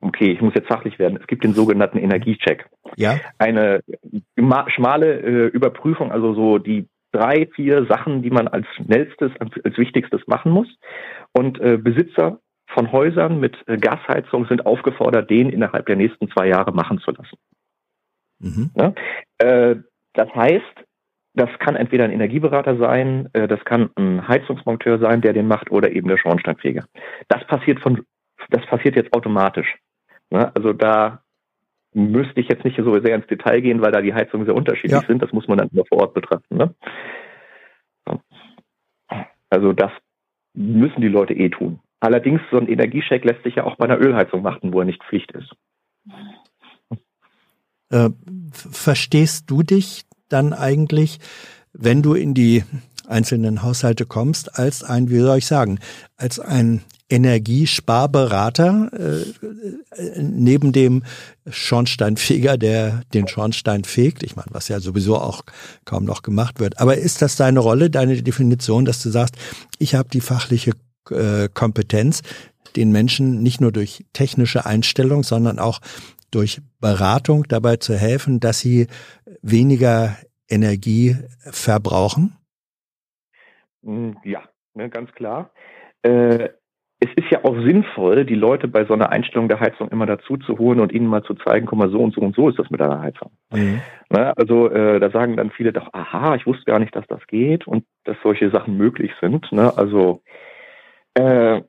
[0.05, 2.67] okay, ich muss jetzt fachlich werden, es gibt den sogenannten Energiecheck.
[2.95, 3.19] Ja.
[3.37, 3.81] Eine
[4.67, 10.21] schmale äh, Überprüfung, also so die drei, vier Sachen, die man als schnellstes, als wichtigstes
[10.27, 10.67] machen muss.
[11.31, 16.47] Und äh, Besitzer von Häusern mit äh, Gasheizung sind aufgefordert, den innerhalb der nächsten zwei
[16.47, 17.37] Jahre machen zu lassen.
[18.39, 18.71] Mhm.
[18.75, 18.93] Ja?
[19.37, 19.77] Äh,
[20.13, 20.85] das heißt,
[21.35, 25.71] das kann entweder ein Energieberater sein, äh, das kann ein Heizungsmonteur sein, der den macht,
[25.71, 26.85] oder eben der Schornsteinfeger.
[27.27, 28.05] Das passiert von,
[28.49, 29.77] das passiert jetzt automatisch.
[30.29, 30.51] Ne?
[30.55, 31.21] Also da
[31.93, 35.01] müsste ich jetzt nicht so sehr ins Detail gehen, weil da die Heizungen sehr unterschiedlich
[35.01, 35.07] ja.
[35.07, 35.21] sind.
[35.21, 36.57] Das muss man dann nur vor Ort betrachten.
[36.57, 36.75] Ne?
[39.49, 39.91] Also das
[40.53, 41.79] müssen die Leute eh tun.
[42.01, 45.03] Allerdings, so ein Energiecheck lässt sich ja auch bei einer Ölheizung machen, wo er nicht
[45.03, 45.51] Pflicht ist.
[47.89, 48.09] Äh,
[48.51, 51.19] verstehst du dich dann eigentlich,
[51.71, 52.63] wenn du in die
[53.07, 55.79] einzelnen Haushalte kommst, als ein, wie soll ich sagen,
[56.17, 61.03] als ein Energiesparberater äh, neben dem
[61.47, 64.23] Schornsteinfeger, der den Schornstein fegt.
[64.23, 65.43] Ich meine, was ja sowieso auch
[65.85, 66.79] kaum noch gemacht wird.
[66.79, 69.35] Aber ist das deine Rolle, deine Definition, dass du sagst,
[69.77, 70.71] ich habe die fachliche
[71.11, 72.21] äh, Kompetenz,
[72.75, 75.79] den Menschen nicht nur durch technische Einstellung, sondern auch
[76.31, 78.87] durch Beratung dabei zu helfen, dass sie
[79.41, 80.17] weniger
[80.49, 82.35] Energie verbrauchen?
[83.85, 84.43] Hm, ja,
[84.73, 85.51] ne, ganz klar.
[86.01, 86.49] Äh,
[86.99, 90.37] es ist ja auch sinnvoll, die Leute bei so einer Einstellung der Heizung immer dazu
[90.37, 92.57] zu holen und ihnen mal zu zeigen, guck mal, so und so und so ist
[92.57, 93.31] das mit einer Heizung.
[93.51, 93.81] Mhm.
[94.09, 97.25] Ne, also äh, da sagen dann viele doch, aha, ich wusste gar nicht, dass das
[97.27, 99.51] geht und dass solche Sachen möglich sind.
[99.51, 99.73] Ne?
[99.77, 100.21] Also
[101.15, 101.61] äh,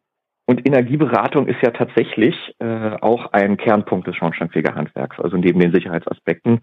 [0.48, 6.60] und Energieberatung ist ja tatsächlich äh, auch ein Kernpunkt des Schornsteinfegerhandwerks, also neben den Sicherheitsaspekten.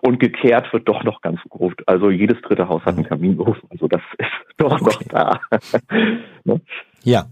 [0.00, 1.74] Und gekehrt wird doch noch ganz grob.
[1.84, 5.40] Also jedes dritte Haus hat einen Kaminofen, also das ist doch noch da.
[6.44, 6.62] ne?
[7.02, 7.26] Ja,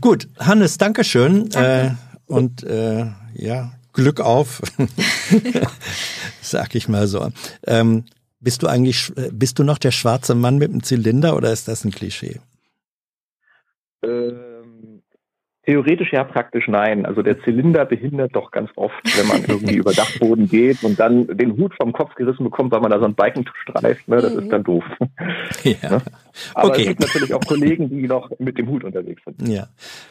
[0.00, 0.28] gut.
[0.40, 1.50] Hannes, Dankeschön.
[1.50, 1.96] Danke.
[1.98, 3.04] Äh, und äh,
[3.34, 4.62] ja, Glück auf,
[6.40, 7.28] sag ich mal so.
[7.66, 8.04] Ähm,
[8.40, 11.84] bist du eigentlich, bist du noch der schwarze Mann mit dem Zylinder oder ist das
[11.84, 12.40] ein Klischee?
[14.02, 14.53] Äh
[15.66, 17.06] Theoretisch ja, praktisch nein.
[17.06, 21.26] Also der Zylinder behindert doch ganz oft, wenn man irgendwie über Dachboden geht und dann
[21.26, 24.06] den Hut vom Kopf gerissen bekommt, weil man da so einen Balken streift.
[24.06, 24.20] Ne?
[24.20, 24.84] Das ist dann doof.
[25.62, 25.74] Ja.
[25.84, 26.00] Ne?
[26.54, 26.80] Aber okay.
[26.82, 29.48] es gibt natürlich auch Kollegen, die noch mit dem Hut unterwegs sind.
[29.48, 29.68] Ja.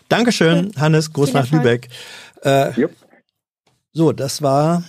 [0.07, 1.87] Dankeschön, Hannes, Groß nach Lübeck.
[2.41, 2.71] Äh,
[3.91, 4.83] so, das war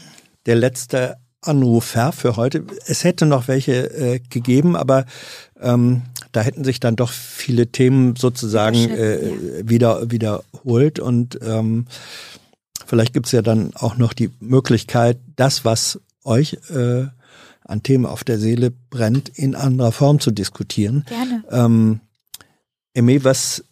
[0.47, 2.65] der letzte Anrufer für heute.
[2.87, 5.07] Es hätte noch welche äh, gegeben, aber
[5.61, 6.03] ähm,
[6.33, 11.87] da hätten sich dann doch viele Themen sozusagen äh, wieder wiederholt und ähm,
[12.87, 17.07] vielleicht gibt's ja dann auch noch die Möglichkeit, das, was euch äh,
[17.65, 21.05] an Themen auf der Seele brennt, in anderer Form zu diskutieren.
[21.09, 21.45] Gerne.
[21.51, 22.01] Ähm,
[22.95, 23.65] Eme, was,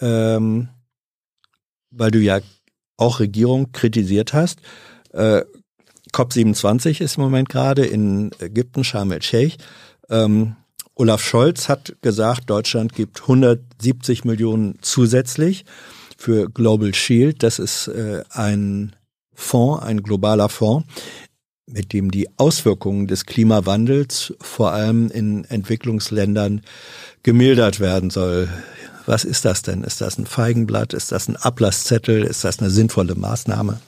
[0.00, 0.68] ähm,
[1.90, 2.40] weil du ja
[2.96, 4.60] auch Regierung kritisiert hast,
[5.12, 5.42] äh,
[6.12, 9.56] COP27 ist im Moment gerade in Ägypten, Sharm el-Sheikh.
[10.10, 10.56] Ähm,
[10.94, 15.64] Olaf Scholz hat gesagt, Deutschland gibt 170 Millionen zusätzlich
[16.16, 17.42] für Global Shield.
[17.42, 18.96] Das ist äh, ein
[19.32, 20.88] Fonds, ein globaler Fonds,
[21.66, 26.62] mit dem die Auswirkungen des Klimawandels vor allem in Entwicklungsländern
[27.22, 28.48] gemildert werden soll.
[29.06, 29.84] Was ist das denn?
[29.84, 30.92] Ist das ein Feigenblatt?
[30.92, 32.24] Ist das ein Ablasszettel?
[32.24, 33.80] Ist das eine sinnvolle Maßnahme?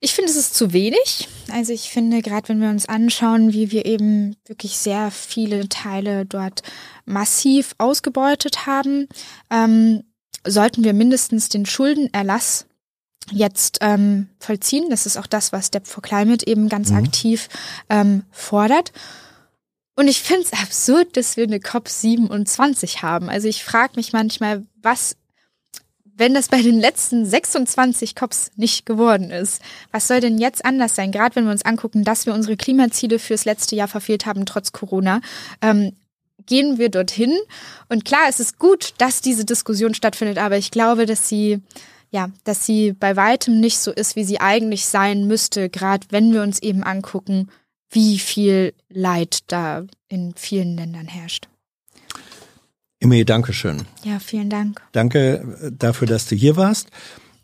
[0.00, 1.28] Ich finde, es ist zu wenig.
[1.50, 6.26] Also ich finde, gerade wenn wir uns anschauen, wie wir eben wirklich sehr viele Teile
[6.26, 6.62] dort
[7.06, 9.08] massiv ausgebeutet haben,
[9.50, 10.04] ähm,
[10.46, 12.66] sollten wir mindestens den Schuldenerlass
[13.32, 14.90] jetzt ähm, vollziehen.
[14.90, 16.98] Das ist auch das, was Step for Climate eben ganz mhm.
[16.98, 17.48] aktiv
[17.88, 18.92] ähm, fordert.
[19.96, 23.30] Und ich finde es absurd, dass wir eine COP 27 haben.
[23.30, 25.16] Also ich frage mich manchmal, was
[26.16, 29.60] wenn das bei den letzten 26 COPs nicht geworden ist,
[29.92, 31.12] was soll denn jetzt anders sein?
[31.12, 34.72] Gerade wenn wir uns angucken, dass wir unsere Klimaziele fürs letzte Jahr verfehlt haben, trotz
[34.72, 35.20] Corona.
[35.60, 35.92] Ähm,
[36.46, 37.36] gehen wir dorthin.
[37.88, 41.60] Und klar, es ist gut, dass diese Diskussion stattfindet, aber ich glaube, dass sie,
[42.10, 46.32] ja, dass sie bei weitem nicht so ist, wie sie eigentlich sein müsste, gerade wenn
[46.32, 47.50] wir uns eben angucken,
[47.90, 51.48] wie viel Leid da in vielen Ländern herrscht.
[53.06, 53.82] Emil, danke schön.
[54.02, 54.82] Ja, vielen Dank.
[54.90, 56.88] Danke äh, dafür, dass du hier warst,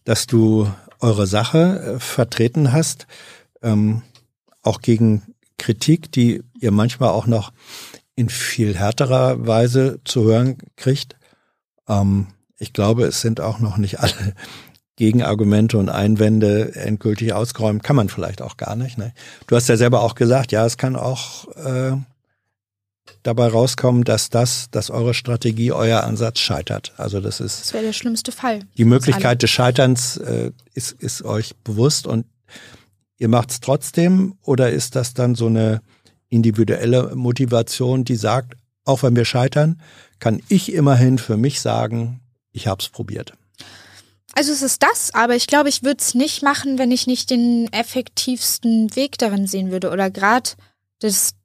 [0.02, 0.68] dass du
[0.98, 3.06] eure Sache äh, vertreten hast,
[3.62, 4.02] ähm,
[4.62, 5.22] auch gegen
[5.58, 7.52] Kritik, die ihr manchmal auch noch
[8.16, 11.14] in viel härterer Weise zu hören kriegt.
[11.88, 12.26] Ähm,
[12.58, 14.34] ich glaube, es sind auch noch nicht alle
[14.96, 17.84] Gegenargumente und Einwände endgültig ausgeräumt.
[17.84, 18.98] Kann man vielleicht auch gar nicht.
[18.98, 19.12] Ne?
[19.46, 21.92] Du hast ja selber auch gesagt, ja, es kann auch äh,
[23.22, 26.92] dabei rauskommen, dass das, dass eure Strategie, euer Ansatz scheitert.
[26.96, 27.60] Also das ist.
[27.60, 28.60] Das wäre der schlimmste Fall.
[28.76, 32.26] Die Möglichkeit des Scheiterns äh, ist, ist euch bewusst und
[33.18, 35.80] ihr macht es trotzdem oder ist das dann so eine
[36.28, 39.80] individuelle Motivation, die sagt, auch wenn wir scheitern,
[40.18, 42.20] kann ich immerhin für mich sagen,
[42.52, 43.34] ich habe es probiert.
[44.34, 47.30] Also es ist das, aber ich glaube, ich würde es nicht machen, wenn ich nicht
[47.30, 50.50] den effektivsten Weg darin sehen würde oder gerade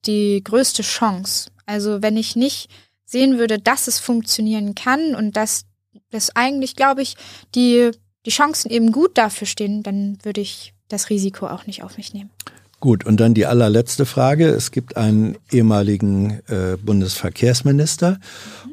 [0.06, 1.50] die größte Chance.
[1.68, 2.70] Also wenn ich nicht
[3.06, 5.66] sehen würde, dass es funktionieren kann und dass
[6.10, 7.16] das eigentlich, glaube ich,
[7.54, 7.92] die,
[8.26, 12.14] die Chancen eben gut dafür stehen, dann würde ich das Risiko auch nicht auf mich
[12.14, 12.32] nehmen.
[12.80, 14.50] Gut, und dann die allerletzte Frage.
[14.50, 18.20] Es gibt einen ehemaligen äh, Bundesverkehrsminister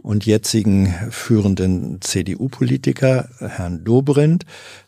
[0.02, 4.44] und jetzigen führenden CDU-Politiker, Herrn Dobrindt,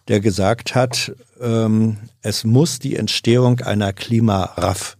[0.09, 4.99] der gesagt hat, ähm, es muss die Entstehung einer Klimaraff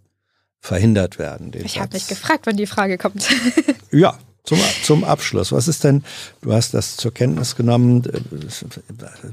[0.67, 1.53] verhindert werden.
[1.53, 3.29] Den ich habe mich gefragt, wann die Frage kommt.
[3.93, 5.53] ja, zum, zum Abschluss.
[5.53, 6.05] Was ist denn,
[6.43, 8.03] du hast das zur Kenntnis genommen,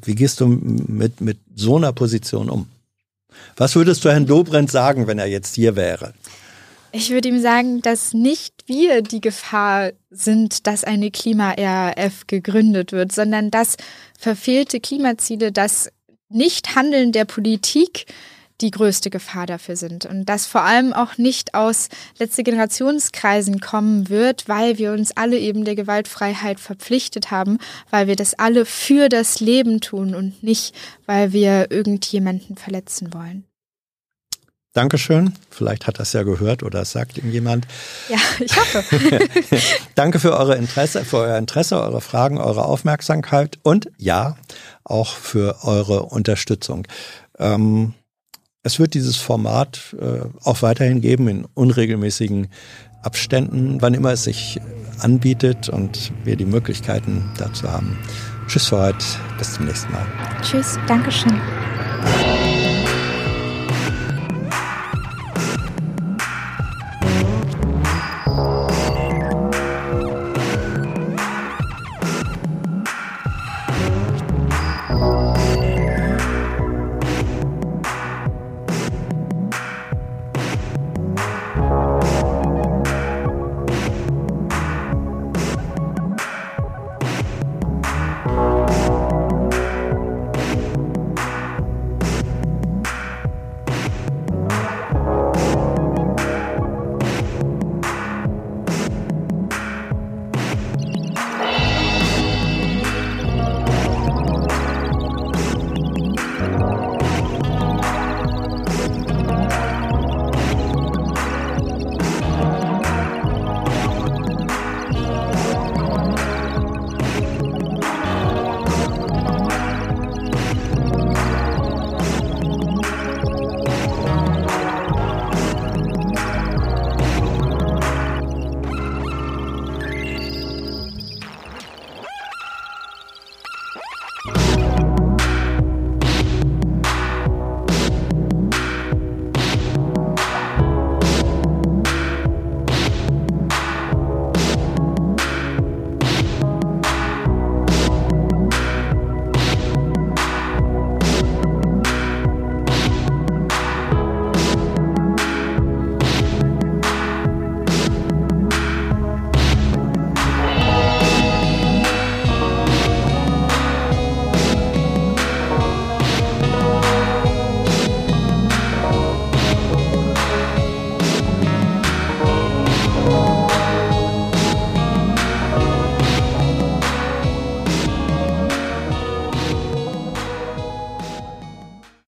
[0.04, 2.68] wie gehst du mit, mit so einer Position um?
[3.58, 6.14] Was würdest du Herrn Dobrindt sagen, wenn er jetzt hier wäre?
[6.92, 13.12] Ich würde ihm sagen, dass nicht wir die Gefahr sind, dass eine Klima-RAF gegründet wird,
[13.12, 13.78] sondern dass
[14.20, 15.90] verfehlte Klimaziele, das
[16.30, 18.06] Nichthandeln der Politik
[18.62, 20.06] die größte Gefahr dafür sind.
[20.06, 25.38] Und das vor allem auch nicht aus letzte Generationskreisen kommen wird, weil wir uns alle
[25.38, 27.58] eben der Gewaltfreiheit verpflichtet haben,
[27.90, 30.76] weil wir das alle für das Leben tun und nicht,
[31.06, 33.46] weil wir irgendjemanden verletzen wollen.
[34.74, 35.34] Dankeschön.
[35.52, 37.68] Vielleicht hat das ja gehört oder sagt ihm jemand.
[38.10, 38.84] Ja, ich hoffe.
[39.96, 44.36] Danke für eure Interesse, für euer Interesse, eure Fragen, eure Aufmerksamkeit und ja,
[44.84, 46.88] auch für eure Unterstützung.
[47.38, 47.94] Ähm,
[48.64, 52.48] es wird dieses Format äh, auch weiterhin geben in unregelmäßigen
[53.04, 54.60] Abständen, wann immer es sich
[55.00, 57.98] anbietet und wir die Möglichkeiten dazu haben.
[58.48, 59.06] Tschüss für heute,
[59.38, 60.06] bis zum nächsten Mal.
[60.42, 61.40] Tschüss, Dankeschön.